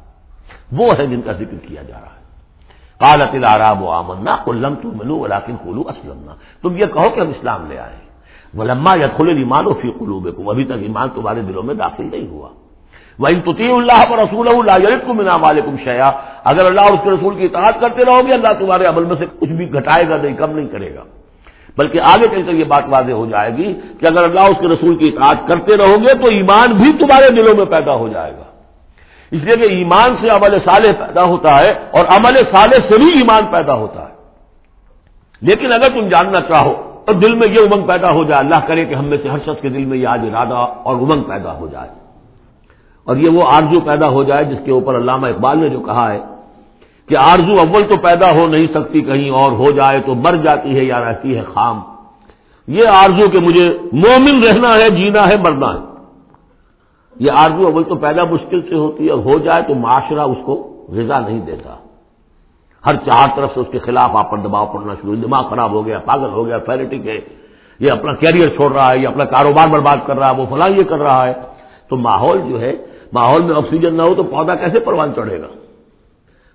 وہ 0.71 0.97
ہے 0.97 1.07
جن 1.07 1.21
کا 1.21 1.31
ذکر 1.31 1.67
کیا 1.67 1.81
جا 1.81 1.97
رہا 2.01 2.07
ہے۔ 2.07 2.25
کالت 2.99 3.35
العراب 3.35 3.83
و 3.83 3.89
آمنا 3.89 4.35
کلم 4.45 4.73
تو 4.75 4.91
ملو 4.95 5.19
ولاکن 5.19 5.55
کلو 5.63 5.81
اسلم 5.81 6.31
تم 6.61 6.77
یہ 6.77 6.85
کہو 6.85 7.09
کہ 7.09 7.19
ہم 7.19 7.29
اسلام 7.29 7.71
لے 7.71 7.79
آئے 7.79 8.04
ولما 8.55 8.91
یا 8.95 9.07
کھلے 9.07 9.33
ایمان 9.33 9.67
و 9.67 9.73
فی 9.73 9.91
قلوب 9.99 10.27
کو 10.35 10.51
ابھی 10.51 10.65
تک 10.65 10.71
ایمان 10.71 11.09
تمہارے 11.15 11.41
دلوں 11.41 11.63
میں 11.63 11.75
داخل 11.75 12.03
نہیں 12.11 12.27
ہوا۔ 12.27 12.49
وہ 13.19 13.27
انتی 13.27 13.71
اللہ 13.71 14.11
پر 14.11 14.17
رسول 14.17 14.47
اللہ 14.47 14.89
کو 15.05 15.13
منا 15.13 15.37
مالکم 15.37 15.75
شیا 15.83 16.11
اگر 16.43 16.65
اللہ 16.65 16.81
اس 16.81 16.99
کے 17.03 17.09
رسول 17.09 17.35
کی 17.35 17.45
اطاعت 17.45 17.81
کرتے 17.81 18.05
رہو 18.05 18.27
گے، 18.27 18.33
اللہ 18.33 18.47
تمہارے 18.59 18.85
عمل 18.85 19.05
میں 19.05 19.15
سے 19.19 19.25
کچھ 19.39 19.49
بھی 19.49 19.73
گھٹائے 19.73 20.09
گا 20.09 20.17
نہیں، 20.17 20.35
کم 20.35 20.51
نہیں 20.51 20.67
کرے 20.67 20.95
گا۔ 20.95 21.03
بلکہ 21.77 21.99
آگے 22.01 22.27
چل 22.27 22.41
کر 22.45 22.53
یہ 22.53 22.63
بات 22.63 22.83
واضح 22.87 23.11
ہو 23.11 23.25
جائے 23.25 23.57
گی 23.57 23.73
کہ 23.99 24.05
اگر 24.05 24.23
اللہ 24.23 24.39
اس 24.39 24.57
کے 24.59 24.67
رسول 24.67 24.95
کی 24.95 25.07
اطاعت 25.07 25.47
کرتے 25.47 25.77
رہو 25.77 25.95
گے، 26.03 26.13
تو 26.13 26.27
ایمان 26.27 26.73
بھی 26.73 26.93
تمہارے 26.93 27.29
دلوں 27.29 27.55
میں 27.55 27.65
پیدا 27.65 27.95
ہو 27.95 28.07
جائے 28.07 28.31
گا۔ 28.31 28.43
اس 29.31 29.43
لیے 29.43 29.57
کہ 29.57 29.63
ایمان 29.63 30.15
سے 30.21 30.29
عمل 30.29 30.57
صالح 30.65 31.05
پیدا 31.05 31.23
ہوتا 31.23 31.59
ہے 31.59 31.73
اور 31.91 32.05
عمل 32.05 32.37
صالح 32.37 32.87
سے 32.89 32.97
بھی 32.97 33.07
ایمان 33.07 33.45
پیدا 33.51 33.73
ہوتا 33.73 34.09
ہے۔ 34.09 34.15
لیکن 35.41 35.71
اگر 35.71 35.89
تم 35.93 36.07
جاننا 36.07 36.41
چاہو 36.41 36.84
تو 37.05 37.13
دل 37.13 37.33
میں 37.33 37.47
یہ 37.47 37.59
امنگ 37.59 37.87
پیدا 37.87 38.11
ہو 38.11 38.23
جائے، 38.23 38.39
اللہ 38.39 38.67
کرے 38.67 38.85
کہ 38.85 38.93
ہم 38.93 39.05
میں 39.05 39.17
سے 39.21 39.29
ہر 39.29 39.37
شخص 39.39 39.61
کے 39.61 39.69
دل 39.69 39.85
میں 39.85 39.97
یہ 39.97 40.07
آج 40.07 40.19
ارادہ 40.31 40.67
اور 40.83 40.95
امنگ 40.95 41.23
پیدا 41.23 41.59
ہو 41.59 41.67
جائے۔ 41.67 41.89
اور 43.03 43.15
یہ 43.15 43.29
وہ 43.29 43.43
آرزو 43.47 43.79
پیدا 43.79 44.09
ہو 44.09 44.23
جائے 44.23 44.45
جس 44.45 44.57
کے 44.65 44.71
اوپر 44.71 44.97
علامہ 44.97 45.27
اقبال 45.27 45.59
نے 45.59 45.69
جو 45.69 45.79
کہا 45.79 46.13
ہے 46.13 46.19
کہ 47.07 47.17
آرزو 47.17 47.51
اول 47.51 47.83
تو 47.83 47.97
پیدا 47.97 48.31
ہو 48.31 48.47
نہیں 48.47 48.67
سکتی، 48.73 49.01
کہیں 49.01 49.29
اور 49.29 49.51
ہو 49.51 49.71
جائے 49.71 50.01
تو 50.05 50.15
مر 50.15 50.35
جاتی 50.35 50.77
ہے 50.77 50.83
یا 50.83 50.99
رہتی 50.99 51.37
ہے 51.37 51.41
خام۔ 51.41 51.81
یہ 52.67 52.87
آرزو 52.87 53.29
کہ 53.29 53.39
مجھے 53.39 53.77
مومن 53.93 54.43
رہنا 54.43 54.73
ہے، 54.73 54.89
جینا 54.89 55.27
ہے، 55.27 55.37
مرنا 55.37 55.67
ہے۔ 55.67 55.79
یہ 57.19 57.31
آرزو 57.31 57.65
اول 57.65 57.83
تو 57.83 57.95
پیدا 57.95 58.23
مشکل 58.23 58.61
سے 58.61 58.75
ہوتی 58.75 59.07
ہے 59.07 59.13
ہو 59.13 59.37
جائے 59.37 59.63
تو 59.67 59.75
معاشرہ 59.75 60.19
اس 60.19 60.37
کو 60.45 60.85
غذا 60.89 61.19
نہیں 61.19 61.39
دیتا۔ 61.39 61.84
ہر 62.85 62.95
چار 62.95 63.27
طرف 63.35 63.53
سے 63.53 63.59
اس 63.59 63.67
کے 63.71 63.79
خلاف 63.79 64.15
آپ 64.15 64.31
پر 64.31 64.37
دباؤ 64.37 64.65
پڑنا 64.65 64.93
شروع 65.01 65.15
دماغ 65.15 65.43
خراب 65.49 65.71
ہو 65.71 65.85
گیا، 65.85 65.99
پاگل 65.99 66.29
ہو 66.29 66.45
گیا 66.45 66.57
فیریٹک 66.57 67.07
ہے، 67.07 67.19
یہ 67.79 67.91
اپنا 67.91 68.13
کیریئر 68.13 68.49
چھوڑ 68.49 68.71
رہا 68.71 68.91
ہے، 68.91 68.97
یہ 68.97 69.07
اپنا 69.07 69.25
کاروبار 69.25 69.67
برباد 69.67 69.97
کر 70.05 70.17
رہا 70.17 70.31
ہے، 70.31 70.41
وہ 70.41 70.45
فلاں 70.49 70.69
یہ 70.69 70.83
کر 70.83 70.99
رہا 70.99 71.27
ہے۔ 71.27 71.33
تو 71.89 71.95
ماحول 71.97 72.41
جو 72.49 72.61
ہے، 72.61 72.73
ماحول 73.13 73.41
میں 73.41 73.55
آکسیجن 73.55 73.95
نہ 73.95 74.01
ہو 74.01 74.15
تو 74.15 74.23
پودا 74.23 74.55
کیسے 74.55 74.79
پروان 74.79 75.11
چڑھے 75.15 75.41
گا؟ 75.41 75.47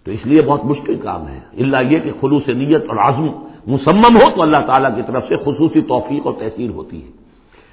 تو 0.05 0.11
اس 0.11 0.27
لیے 0.27 0.43
بہت 0.43 0.65
مشکل 0.65 0.97
کام 0.97 1.29
ہے۔ 1.29 1.41
اللہ 1.59 1.77
یہ 1.91 1.99
کہ 1.99 2.11
خلوص 2.21 2.49
نیت 2.49 2.83
اور 2.89 2.97
عزم 2.97 3.27
مسمم 3.67 4.17
ہو 4.17 4.31
تو 4.35 4.43
اللہ 4.43 4.57
تعالیٰ 4.67 4.97
کی 4.97 5.03
طرف 5.07 5.25
سے 5.29 5.37
خصوصی 5.37 5.81
توفیق 5.81 6.27
اور 6.27 6.35
تحصیل 6.39 6.71
ہوتی 6.71 7.07
ہے۔ 7.07 7.11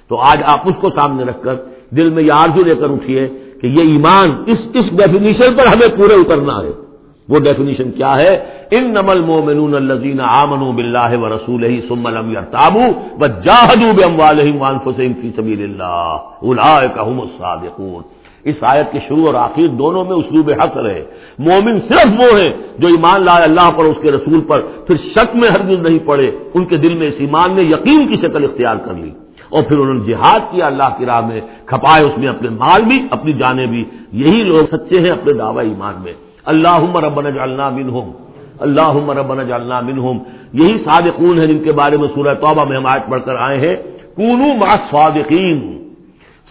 تو 0.08 0.16
آج 0.16 0.42
آپ 0.46 0.60
اس 0.64 0.74
کو 0.80 0.90
سامنے 0.90 1.24
رکھ 1.24 1.42
کر 1.42 1.54
دل 1.90 2.10
میں 2.10 2.22
یہ 2.22 2.32
آرزو 2.32 2.62
لے 2.62 2.74
کر 2.74 2.90
اٹھیے 2.90 3.28
کہ 3.60 3.66
یہ 3.66 3.82
ایمان 3.82 4.42
اس 4.46 4.58
اس 4.74 4.84
ڈیفینیشن 4.90 5.56
پر 5.56 5.66
ہمیں 5.66 5.96
پورے 5.96 6.14
اترنا 6.14 6.62
ہے۔ 6.62 6.87
وہ 7.28 7.38
ڈیفینیشن 7.38 7.90
کیا 7.90 8.16
ہے؟ 8.16 8.44
ان 8.70 8.84
نمل 8.84 9.20
مومنون 9.20 9.74
الزین 9.74 10.20
آمن 10.20 10.76
بلّہ 10.76 11.16
و 11.16 11.28
رسول 11.28 11.64
ہی 11.64 11.80
سمن 11.88 12.34
تابو 12.50 12.84
و 13.20 13.26
جاہدو 13.26 13.92
بم 13.92 14.78
فی 15.20 15.30
سبیل 15.36 15.62
اللہ 15.62 16.16
الصادقون۔ 16.42 18.02
اس 18.44 18.54
آیت 18.62 18.92
کے 18.92 18.98
شروع 19.08 19.26
اور 19.26 19.34
آخر 19.34 19.66
دونوں 19.66 20.04
میں 20.04 20.16
اسلوب 20.16 20.50
حسر 20.50 20.90
ہے 20.90 21.04
مومن 21.38 21.80
صرف 21.80 22.20
وہ 22.20 22.38
ہے 22.38 22.52
جو 22.78 22.88
ایمان 22.88 23.24
لائے 23.24 23.42
اللہ 23.42 23.70
پر 23.76 23.84
اس 23.84 23.96
کے 24.02 24.12
رسول 24.12 24.40
پر 24.40 24.60
پھر 24.60 24.96
شک 24.96 25.36
میں 25.36 25.48
ہرگز 25.48 25.82
نہیں 25.82 25.98
پڑے۔ 26.04 26.30
ان 26.54 26.64
کے 26.64 26.76
دل 26.76 26.94
میں 26.94 27.08
اس 27.08 27.14
ایمان 27.18 27.52
نے 27.52 27.62
یقین 27.62 28.08
کی 28.08 28.16
شکل 28.16 28.44
اختیار 28.44 28.76
کر 28.76 28.94
لی۔ 28.94 29.10
اور 29.48 29.62
پھر 29.62 29.78
انہوں 29.78 29.94
نے 29.94 30.00
جہاد 30.00 30.40
کیا 30.50 30.66
اللہ 30.66 30.88
کی 30.98 31.06
راہ 31.06 31.20
میں، 31.20 31.40
کھپائے 31.66 32.04
اس 32.04 32.18
میں 32.18 32.28
اپنے 32.28 32.48
مال 32.48 32.82
بھی، 32.82 33.06
اپنی 33.10 33.32
جانیں 33.32 33.66
بھی۔ 33.66 33.84
یہی 34.12 34.42
لوگ 34.42 34.76
سچے 34.76 35.00
ہیں 35.00 35.10
اپنے 35.10 35.32
دعوی 35.32 35.68
ایمان 35.68 35.94
میں۔ 36.04 36.12
اللہ 36.48 36.96
ربنا 36.96 37.30
جالنا 37.30 37.68
بن 37.68 37.88
ہوم 37.88 38.10
اللہ 38.58 38.96
ربنا 39.18 39.42
جالنا 39.42 39.80
بن 39.80 40.18
یہی 40.52 40.78
صادقون 40.84 41.38
ہیں 41.38 41.46
جن 41.46 41.58
کے 41.58 41.72
بارے 41.72 41.96
میں 41.96 42.08
سورہ 42.14 42.34
توبہ 42.34 42.64
میں 42.64 42.76
ہم 42.76 42.86
آج 42.86 43.00
پڑھ 43.10 43.22
کر 43.24 43.36
آئے 43.36 43.58
ہیں۔ 43.58 43.76
کونو 44.16 44.46
ما 44.56 44.76
صادقین 44.90 45.88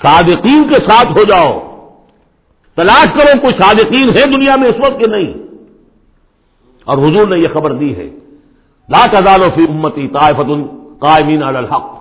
صادقین 0.05 0.67
کے 0.67 0.75
ساتھ 0.75 1.11
ہو 1.11 1.23
جاؤ۔ 1.23 1.59
تلاش 2.75 3.07
کرو 3.13 3.39
کوئی 3.41 3.53
صادقین 3.53 4.09
ہے 4.09 4.25
دنیا 4.25 4.55
میں 4.55 4.69
اس 4.69 4.75
وقت 4.79 4.99
کے 4.99 5.07
نہیں۔ 5.07 5.33
اور 6.85 6.97
حضور 6.97 7.27
نے 7.27 7.39
یہ 7.39 7.47
خبر 7.53 7.71
دی 7.71 7.95
ہے۔ 7.95 8.09
لا 8.89 9.03
تزال 9.11 9.49
فی 9.55 9.63
امتی 9.69 10.07
طائفت 10.07 10.49
قائمین 10.99 11.43
علی 11.43 11.57
الحق۔ 11.57 11.95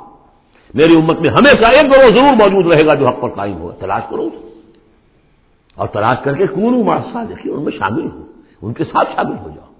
میری 0.74 0.96
امت 0.96 1.20
میں 1.20 1.30
ہمیشہ 1.30 1.70
ایک 1.70 1.90
گروہ 1.90 2.08
ضرور 2.08 2.36
موجود 2.36 2.72
رہے 2.72 2.86
گا 2.86 2.94
جو 2.94 3.08
حق 3.08 3.20
پر 3.20 3.28
قائم 3.28 3.56
ہوگا 3.56 3.74
تلاش 3.80 4.02
کرو۔ 4.10 4.28
اور 5.76 5.88
تلاش 5.88 6.16
کر 6.22 6.34
کے 6.34 6.46
کون 6.46 6.84
ماسا 6.84 7.24
دیکھیے 7.28 7.52
ان 7.52 7.62
میں 7.62 7.72
شامل 7.78 8.08
ہو۔ 8.14 8.22
ان 8.62 8.72
کے 8.72 8.84
ساتھ 8.84 9.08
شامل 9.16 9.36
ہو 9.36 9.48
جاؤ۔ 9.48 9.72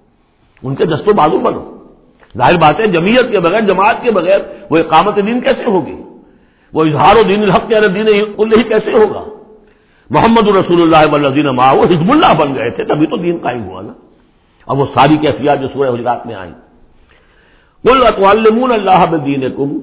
ان 0.62 0.74
کے 0.74 0.84
دست 0.84 1.08
و 1.08 1.12
بازو 1.12 1.38
بنو۔ 1.38 1.76
ظاہر 2.38 2.56
بات 2.56 2.80
ہے، 2.80 2.86
جمعیت 2.86 3.30
کے 3.30 3.40
بغیر، 3.40 3.60
جماعت 3.60 3.96
کے 4.02 4.10
بغیر 4.10 4.38
وہ 4.70 4.78
اقامت 4.78 5.16
دین 5.16 5.40
کیسے 5.40 5.64
ہوگی؟ 5.64 6.02
وہ 6.72 6.84
اظہار 6.84 7.16
و 7.16 7.22
دین 7.22 7.42
الحق 7.42 7.68
کے 7.68 7.88
دین 7.88 8.08
ہی 8.08 8.62
کیسے 8.62 8.92
ہوگا؟ 8.92 9.24
محمد 10.10 10.48
الرسول 10.48 10.82
اللہ 10.82 11.26
وزین 11.26 11.46
ماں 11.46 11.74
وہ 11.74 11.84
حزب 11.84 12.12
اللہ 12.12 12.34
بن 12.34 12.54
گئے 12.54 12.70
تھے، 12.70 12.84
تبھی 12.84 13.06
تو 13.06 13.16
دین 13.16 13.38
قائم 13.42 13.64
ہوا 13.64 13.82
نا۔ 13.82 13.92
اب 14.66 14.78
وہ 14.78 14.86
ساری 14.94 15.16
کیفیات 15.16 15.60
جو 15.60 15.68
سورہ 15.68 15.88
حجرات 15.88 16.26
میں 16.26 16.34
آئیں۔ 16.34 16.52
اللہ 18.72 19.16
دین 19.24 19.50
کم 19.56 19.78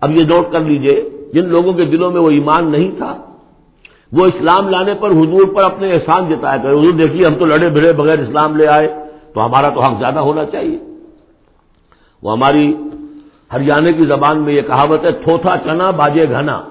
اب 0.00 0.12
یہ 0.12 0.24
نوٹ 0.24 0.52
کر 0.52 0.60
لیجیے، 0.60 1.08
جن 1.32 1.48
لوگوں 1.48 1.72
کے 1.72 1.84
دلوں 1.84 2.10
میں 2.12 2.20
وہ 2.20 2.30
ایمان 2.30 2.72
نہیں 2.72 2.90
تھا 2.98 3.22
وہ 4.12 4.26
اسلام 4.26 4.68
لانے 4.68 4.94
پر 4.94 5.10
حضور 5.10 5.54
پر 5.54 5.64
اپنے 5.64 5.92
احسان 5.92 6.28
جتایا 6.28 6.56
کرے، 6.56 6.72
حضور 6.72 6.92
دیکھیے 6.92 7.26
ہم 7.26 7.34
تو 7.34 7.46
لڑے 7.46 7.68
بھڑے 7.68 7.92
بغیر 7.92 8.18
اسلام 8.18 8.56
لے 8.56 8.66
آئے، 8.66 9.04
تو 9.34 9.46
ہمارا 9.46 9.68
تو 9.68 9.80
حق 9.80 9.98
زیادہ 9.98 10.18
ہونا 10.18 10.44
چاہیے۔ 10.44 10.78
وہ 12.22 12.32
ہماری 12.32 12.76
ہریانے 13.52 13.92
کی 13.92 14.06
زبان 14.06 14.38
میں 14.38 14.54
یہ 14.54 14.62
کہاوت 14.62 15.04
ہے، 15.04 15.12
تھوتھا 15.12 15.56
چنا 15.64 15.90
باجے 15.90 16.28
گھنا۔ 16.28 16.62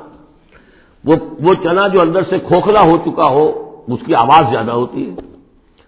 وہ 1.43 1.53
چنا 1.63 1.87
جو 1.87 2.01
اندر 2.01 2.21
سے 2.29 2.39
کھوکھلا 2.39 2.81
ہو 2.81 2.97
چکا 3.05 3.25
ہو، 3.25 3.71
اس 3.87 3.99
کی 4.05 4.15
آواز 4.15 4.51
زیادہ 4.51 4.71
ہوتی 4.71 5.09
ہے۔ 5.09 5.15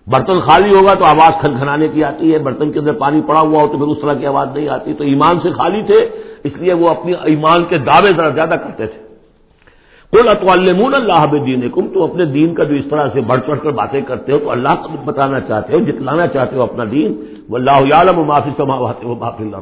برتن 0.07 0.39
خالی 0.39 0.76
ہوگا 0.76 0.93
تو 0.93 1.05
آواز 1.05 1.41
کھنکھنانے 1.41 1.88
کی 1.88 2.03
آتی 2.03 2.34
ہے، 2.34 2.39
برتن 2.39 2.72
کے 2.72 2.80
اندر 2.80 2.93
پانی 2.93 3.22
پڑا 3.28 3.39
ہوا 3.39 3.61
ہو 3.61 3.67
تو 3.67 3.78
پھر 3.78 3.88
اس 3.88 3.97
طرح 4.01 4.13
کی 4.13 4.26
آواز 4.26 4.47
نہیں 4.53 4.69
آتی۔ 4.69 4.93
تو 4.93 5.03
ایمان 5.03 5.39
سے 5.39 5.51
خالی 5.51 5.84
تھے، 5.84 6.09
اس 6.43 6.57
لیے 6.57 6.74
وہ 6.74 6.89
اپنی 6.89 7.13
ایمان 7.24 7.65
کے 7.65 7.78
دعوے 7.78 8.13
ذرا 8.13 8.30
زیادہ 8.30 8.55
کرتے 8.63 8.88
تھے۔ 8.88 9.07
کل 10.12 10.28
اطوالمون 10.28 10.93
اللہ 10.93 11.26
دین 11.45 11.70
کم 11.70 11.88
تو 11.88 12.03
اپنے 12.03 12.26
دین 12.26 12.53
کا 12.53 12.64
جو 12.64 12.76
اس 12.76 12.86
طرح 12.89 13.08
سے 13.14 13.22
بڑھ 13.22 13.41
چڑھ 13.47 13.60
کر 13.64 13.72
باتیں 13.72 14.01
کرتے 14.01 14.32
ہو 14.32 14.38
تو 14.38 14.51
اللہ 14.51 14.70
کو 14.70 14.89
بتانا 15.05 15.39
چاہتے 15.39 15.74
ہو، 15.74 15.80
جتلانا 15.80 16.28
چاہتے 16.28 16.55
ہو 16.55 16.62
اپنا 16.62 16.84
دین۔ 16.91 17.24
وہ 17.49 17.58
اللہ 17.58 17.72
عالم 17.72 18.20
معافی 18.20 18.49
سماواتے 18.58 19.08
ہو 19.08 19.16
معافی 19.16 19.43
اللہ 19.43 19.58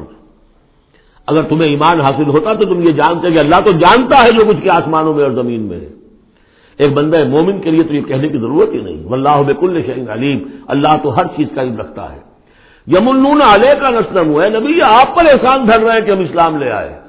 اگر 1.26 1.42
تمہیں 1.42 1.68
ایمان 1.68 2.00
حاصل 2.00 2.28
ہوتا 2.28 2.52
تو 2.52 2.64
تم 2.64 2.82
یہ 2.82 2.90
جانتے 2.90 3.30
کہ 3.30 3.38
اللہ 3.38 3.60
تو 3.64 3.72
جانتا 3.72 4.24
ہے 4.24 4.32
جو 4.32 4.44
کچھ 4.48 4.62
کے 4.62 4.70
آسمانوں 4.70 5.14
میں 5.14 5.22
اور 5.22 5.30
زمین 5.30 5.62
میں 5.62 5.80
ہے۔ 5.80 5.88
ایک 6.78 6.92
بندہ 6.92 7.28
مومن 7.28 7.60
کے 7.60 7.70
لیے 7.70 7.82
تو 7.82 7.94
یہ 7.94 8.00
کہنے 8.00 8.28
کی 8.28 8.38
ضرورت 8.38 8.74
ہی 8.74 8.80
نہیں۔ 8.80 9.04
واللہ 9.04 9.42
بکل 9.46 9.82
شعین 9.86 10.10
علیم 10.10 10.38
اللہ 10.66 10.96
تو 11.02 11.16
ہر 11.16 11.26
چیز 11.26 11.48
کا 11.54 11.62
علم 11.62 11.76
رکھتا 11.76 12.12
ہے۔ 12.12 12.20
یمن 12.86 13.42
علیہ 13.42 13.74
کا 13.80 13.90
نسلم 13.90 14.30
ہوا 14.30 14.44
ہے 14.44 14.48
نبی، 14.48 14.82
آپ 14.82 15.16
پر 15.16 15.24
احسان 15.32 15.66
دھر 15.66 15.80
رہے 15.80 15.92
ہیں 15.92 16.00
کہ 16.00 16.10
ہم 16.10 16.20
اسلام 16.20 16.56
لے 16.56 16.70
آئے۔ 16.70 17.05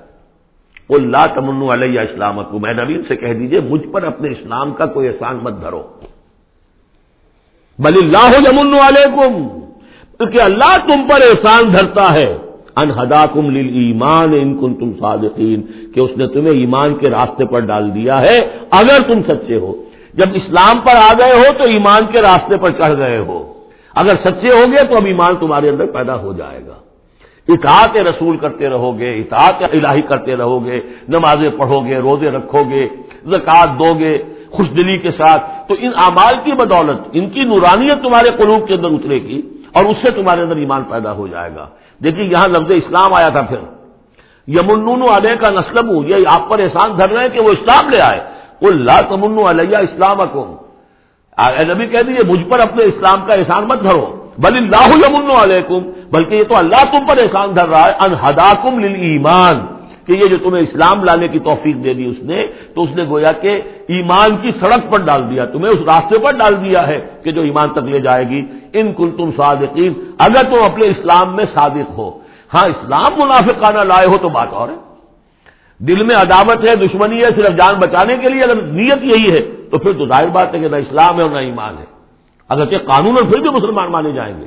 اللہ 0.95 1.25
تمن 1.35 1.69
علیہ 1.69 1.99
اسلام 1.99 2.43
کو 2.43 2.59
میں 2.59 2.73
نبی 2.73 2.97
سے 3.07 3.15
کہہ 3.15 3.33
دیجیے، 3.33 3.59
مجھ 3.59 3.87
پر 3.87 4.03
اپنے 4.03 4.29
اسلام 4.29 4.73
کا 4.73 4.85
کوئی 4.85 5.07
احسان 5.07 5.39
مت 5.43 5.61
دھرو۔ 5.61 5.83
بل 7.79 7.93
اللہ 7.97 8.49
یمن 8.49 8.73
علیکم، 8.73 9.59
کیونکہ 10.17 10.41
اللہ 10.41 10.75
تم 10.87 11.07
پر 11.07 11.21
احسان 11.21 11.73
دھرتا 11.73 12.13
ہے۔ 12.13 12.37
انہدا 12.75 13.25
کم 13.33 13.55
ایمان 13.55 14.33
ان 14.33 14.57
کن 14.57 14.75
تم 14.75 14.91
صادقین، 14.99 15.61
کہ 15.95 15.99
اس 15.99 16.11
نے 16.17 16.27
تمہیں 16.27 16.53
ایمان 16.53 16.95
کے 16.95 17.09
راستے 17.09 17.45
پر 17.45 17.59
ڈال 17.59 17.95
دیا 17.95 18.21
ہے، 18.21 18.35
اگر 18.71 19.07
تم 19.07 19.21
سچے 19.27 19.57
ہو۔ 19.57 19.83
جب 20.13 20.25
اسلام 20.33 20.79
پر 20.79 20.95
آ 20.95 21.13
گئے 21.19 21.33
ہو 21.33 21.57
تو 21.57 21.63
ایمان 21.63 22.01
کے 22.11 22.21
راستے 22.21 22.57
پر 22.57 22.71
چڑھ 22.71 22.97
گئے 22.97 23.17
ہو۔ 23.17 23.53
اگر 23.95 24.15
سچے 24.23 24.49
ہو 24.49 24.71
گے 24.71 24.83
تو 24.89 24.95
اب 24.95 25.05
ایمان 25.05 25.35
تمہارے 25.35 25.69
اندر 25.69 25.85
پیدا 25.85 26.15
ہو 26.15 26.33
جائے 26.33 26.59
گا۔ 26.67 26.76
اطاعت 27.47 27.97
رسول 27.97 28.37
کرتے 28.37 28.69
رہو 28.69 28.99
گے 28.99 29.19
اطاعت 29.19 29.63
الہی 29.71 30.01
کرتے 30.01 30.35
رہو 30.35 30.65
گے 30.65 30.81
نمازیں 31.09 31.49
پڑھو 31.49 31.79
گے 31.79 31.97
روزے 31.97 32.31
رکھو 32.31 32.63
گے 32.69 32.87
زکات 33.25 33.79
دو 33.79 33.93
گے 33.93 34.17
خوش 34.49 34.67
دلی 34.77 34.97
کے 34.97 35.11
ساتھ۔ 35.11 35.67
تو 35.67 35.75
ان 35.79 35.91
اعمال 35.95 36.35
کی 36.43 36.51
بدولت، 36.51 36.99
ان 37.13 37.29
کی 37.29 37.43
نورانیت 37.43 38.03
تمہارے 38.03 38.29
قلوب 38.37 38.67
کے 38.67 38.73
اندر 38.73 38.87
اترے 38.87 39.15
گی 39.15 39.41
اور 39.73 39.85
اس 39.85 39.97
سے 40.01 40.11
تمہارے 40.11 40.41
اندر 40.41 40.55
ایمان 40.55 40.83
پیدا 40.83 41.11
ہو 41.11 41.27
جائے 41.27 41.51
گا۔ 41.55 41.67
دیکھیے، 42.03 42.25
یہاں 42.25 42.47
لفظ 42.47 42.71
اسلام 42.71 43.13
آیا 43.13 43.29
تھا 43.29 43.41
پھر۔ 43.41 43.57
یمنون 44.47 45.01
علیہ 45.01 45.35
کا 45.35 45.49
نسلم 45.49 45.91
یہ 46.07 46.15
آپ 46.27 46.49
پر 46.49 46.59
احسان 46.59 46.97
دھر 46.97 47.09
رہے 47.09 47.21
ہیں 47.21 47.29
کہ 47.29 47.39
وہ 47.39 47.49
اسلام 47.49 47.89
لے 47.89 47.97
آئے۔ 48.01 48.19
وہ 48.61 48.71
لا 48.71 48.99
تمن 49.09 49.47
علیہ 49.47 49.77
اسلام 49.77 50.21
اکم 50.21 50.55
نبی 51.73 51.87
کہہ 51.87 52.01
دیجیے 52.01 52.31
مجھ 52.31 52.43
پر 52.49 52.59
اپنے 52.59 52.83
اسلام 52.83 53.25
کا 53.25 53.33
احسان 53.33 53.67
مت 53.67 53.83
دھرو۔ 53.83 54.16
بل 54.37 54.57
اللہ 54.57 54.87
یمن 54.97 55.31
علیکم 55.43 55.79
بلکہ 56.11 56.35
یہ 56.35 56.43
تو 56.43 56.55
اللہ 56.57 56.81
تم 56.91 57.05
پر 57.07 57.17
احسان 57.17 57.55
دھر 57.55 57.67
رہا 57.67 57.85
ہے 57.85 57.93
انہدا 57.99 58.53
کم 58.63 58.77
ایمان 58.77 59.65
کہ 60.05 60.13
یہ 60.13 60.27
جو 60.27 60.37
تمہیں 60.37 60.63
اسلام 60.63 61.03
لانے 61.03 61.27
کی 61.27 61.39
توفیق 61.39 61.83
دے 61.83 61.93
دی 61.93 62.05
اس 62.05 62.23
نے، 62.23 62.47
تو 62.75 62.83
اس 62.83 62.89
نے 62.95 63.03
گویا 63.09 63.31
کہ 63.31 63.61
ایمان 63.87 64.37
کی 64.37 64.51
سڑک 64.59 64.91
پر 64.91 64.99
ڈال 64.99 65.29
دیا، 65.29 65.45
تمہیں 65.45 65.73
اس 65.73 65.79
راستے 65.85 66.17
پر 66.17 66.31
ڈال 66.31 66.65
دیا 66.65 66.87
ہے 66.87 66.99
کہ 67.23 67.31
جو 67.31 67.41
ایمان 67.41 67.69
تک 67.69 67.77
لے 67.77 67.99
جائے 67.99 68.29
گی۔ 68.29 68.45
ان 68.73 68.93
کل 68.93 69.09
تم 69.17 69.29
صادقین 69.37 69.93
اگر 70.19 70.43
تم 70.43 70.63
اپنے 70.63 70.85
اسلام 70.87 71.35
میں 71.35 71.45
صادق 71.53 71.97
ہو۔ 71.97 72.19
ہاں 72.53 72.67
اسلام 72.67 73.11
منافقانہ 73.17 73.79
لائے 73.79 74.07
ہو 74.07 74.17
تو 74.17 74.29
بات 74.29 74.47
اور 74.51 74.69
ہے۔ 74.69 74.75
دل 75.77 76.03
میں 76.03 76.15
عداوت 76.15 76.65
ہے، 76.65 76.75
دشمنی 76.75 77.19
ہے، 77.23 77.29
صرف 77.35 77.57
جان 77.57 77.79
بچانے 77.79 78.17
کے 78.17 78.29
لیے، 78.29 78.43
اگر 78.43 78.55
نیت 78.55 79.03
یہی 79.03 79.31
ہے، 79.31 79.41
تو 79.71 79.77
پھر 79.77 79.93
تو 79.93 80.07
ظاہر 80.07 80.27
بات 80.27 80.55
ہے 80.55 80.59
کہ 80.59 80.69
نہ 80.69 80.75
اسلام 80.75 81.17
ہے 81.17 81.21
اور 81.21 81.31
نہ 81.31 81.37
ایمان 81.37 81.77
ہے۔ 81.77 81.96
اگرچہ 82.49 82.75
قانون 82.75 83.15
اور 83.15 83.23
پھر 83.23 83.39
بھی 83.39 83.49
مسلمان 83.49 83.91
مانے 83.91 84.11
جائیں 84.11 84.41
گے۔ 84.41 84.45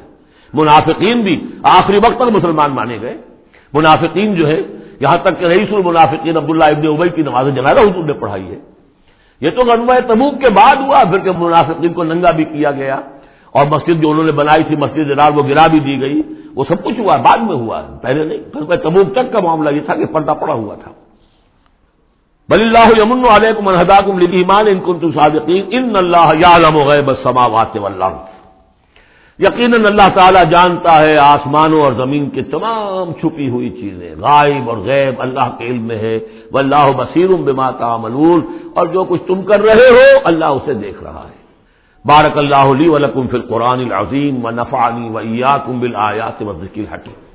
منافقین 0.54 1.20
بھی 1.20 1.46
آخری 1.62 1.96
وقت 1.96 2.16
تک 2.16 2.36
مسلمان 2.36 2.70
مانے 2.70 2.98
گئے۔ 3.02 3.16
منافقین 3.72 4.34
جو 4.34 4.48
ہے، 4.48 4.60
یہاں 5.00 5.16
تک 5.22 5.38
کہ 5.38 5.44
رئیس 5.44 5.68
المنافقین 5.72 6.36
عبداللہ 6.36 6.64
ابن 6.64 6.86
ابئی 6.86 7.10
کی 7.10 7.22
نماز 7.22 7.46
جنازہ 7.54 7.80
حضور 7.80 8.04
نے 8.04 8.12
پڑھائی 8.12 8.50
ہے۔ 8.50 8.58
یہ 9.40 9.50
تو 9.50 9.62
غنوہ 9.62 9.94
تبوک 10.06 10.40
کے 10.40 10.48
بعد 10.48 10.76
ہوا، 10.76 11.02
پھر 11.10 11.18
کہ 11.18 11.30
منافقین 11.38 11.92
کو 11.92 12.04
ننگا 12.04 12.30
بھی 12.30 12.44
کیا 12.44 12.70
گیا۔ 12.70 13.00
اور 13.52 13.66
مسجد 13.66 14.02
جو 14.02 14.10
انہوں 14.10 14.24
نے 14.24 14.32
بنائی 14.32 14.64
تھی، 14.64 14.76
مسجد 14.76 14.96
جنار 14.96 15.30
وہ 15.32 15.42
گرا 15.42 15.66
بھی 15.66 15.80
دی 15.80 16.00
گئی۔ 16.00 16.22
وہ 16.54 16.64
سب 16.68 16.84
کچھ 16.84 17.00
ہوا، 17.00 17.16
بعد 17.16 17.38
میں 17.38 17.56
ہوا۔ 17.56 17.82
پہلے 18.02 18.24
نہیں 18.24 18.38
غنوہ 18.54 18.76
تبوک 18.76 19.12
تک 19.12 19.32
کا 19.32 19.40
معاملہ 19.40 19.70
یہ 19.70 19.80
تھا 19.80 19.94
کہ 19.94 20.06
پردہ 20.06 20.30
پڑا 20.30 20.54
ہوا 20.54 20.74
تھا۔ 20.74 20.90
بل 22.50 22.60
اللہ 22.60 23.02
یمن 23.02 23.24
علیکم 23.30 23.68
انہداکم 23.68 24.18
للایمان 24.18 24.68
ان 24.68 24.80
کنتم 24.80 25.12
صادقین، 25.12 25.64
ان 25.70 25.96
اللہ 25.96 26.32
یعلم 26.38 26.78
غیب 26.78 27.08
السماوات 27.08 27.76
والارض۔ 27.76 28.14
یقیناً 29.38 29.86
اللہ 29.86 30.08
تعالیٰ 30.14 30.50
جانتا 30.50 31.02
ہے 31.02 31.18
آسمانوں 31.18 31.82
اور 31.82 31.92
زمین 31.92 32.30
کی 32.30 32.42
تمام 32.42 33.12
چھپی 33.12 33.48
ہوئی 33.48 33.70
چیزیں، 33.70 34.14
غائب 34.18 34.70
اور 34.70 34.78
غیب 34.78 35.22
اللہ 35.22 35.50
کے 35.58 35.66
علم 35.66 35.82
میں 35.82 35.98
ہے۔ 35.98 36.18
وہ 36.52 36.58
اللہ 36.58 36.92
بصیر 36.96 37.28
بما 37.28 37.70
تعملون۔ 37.70 38.58
اور 38.74 38.86
جو 38.86 39.04
کچھ 39.04 39.22
تم 39.26 39.42
کر 39.42 39.60
رہے 39.60 39.88
ہو، 39.90 40.18
اللہ 40.24 40.44
اسے 40.44 40.74
دیکھ 40.74 41.02
رہا 41.02 41.24
ہے۔ 41.28 41.40
بارک 42.04 42.38
اللہ 42.38 42.54
علی 42.54 42.88
ولکم 42.88 43.26
فی 43.26 43.36
القرآن 43.36 43.80
العظیم 43.80 44.44
و 44.44 44.50
نفعنی 44.50 45.08
و 45.08 45.18
ایاکم 45.18 45.80
بالآیات 45.80 46.42
و 46.42 46.52
ذکر 46.52 46.94
حکیم 46.94 47.29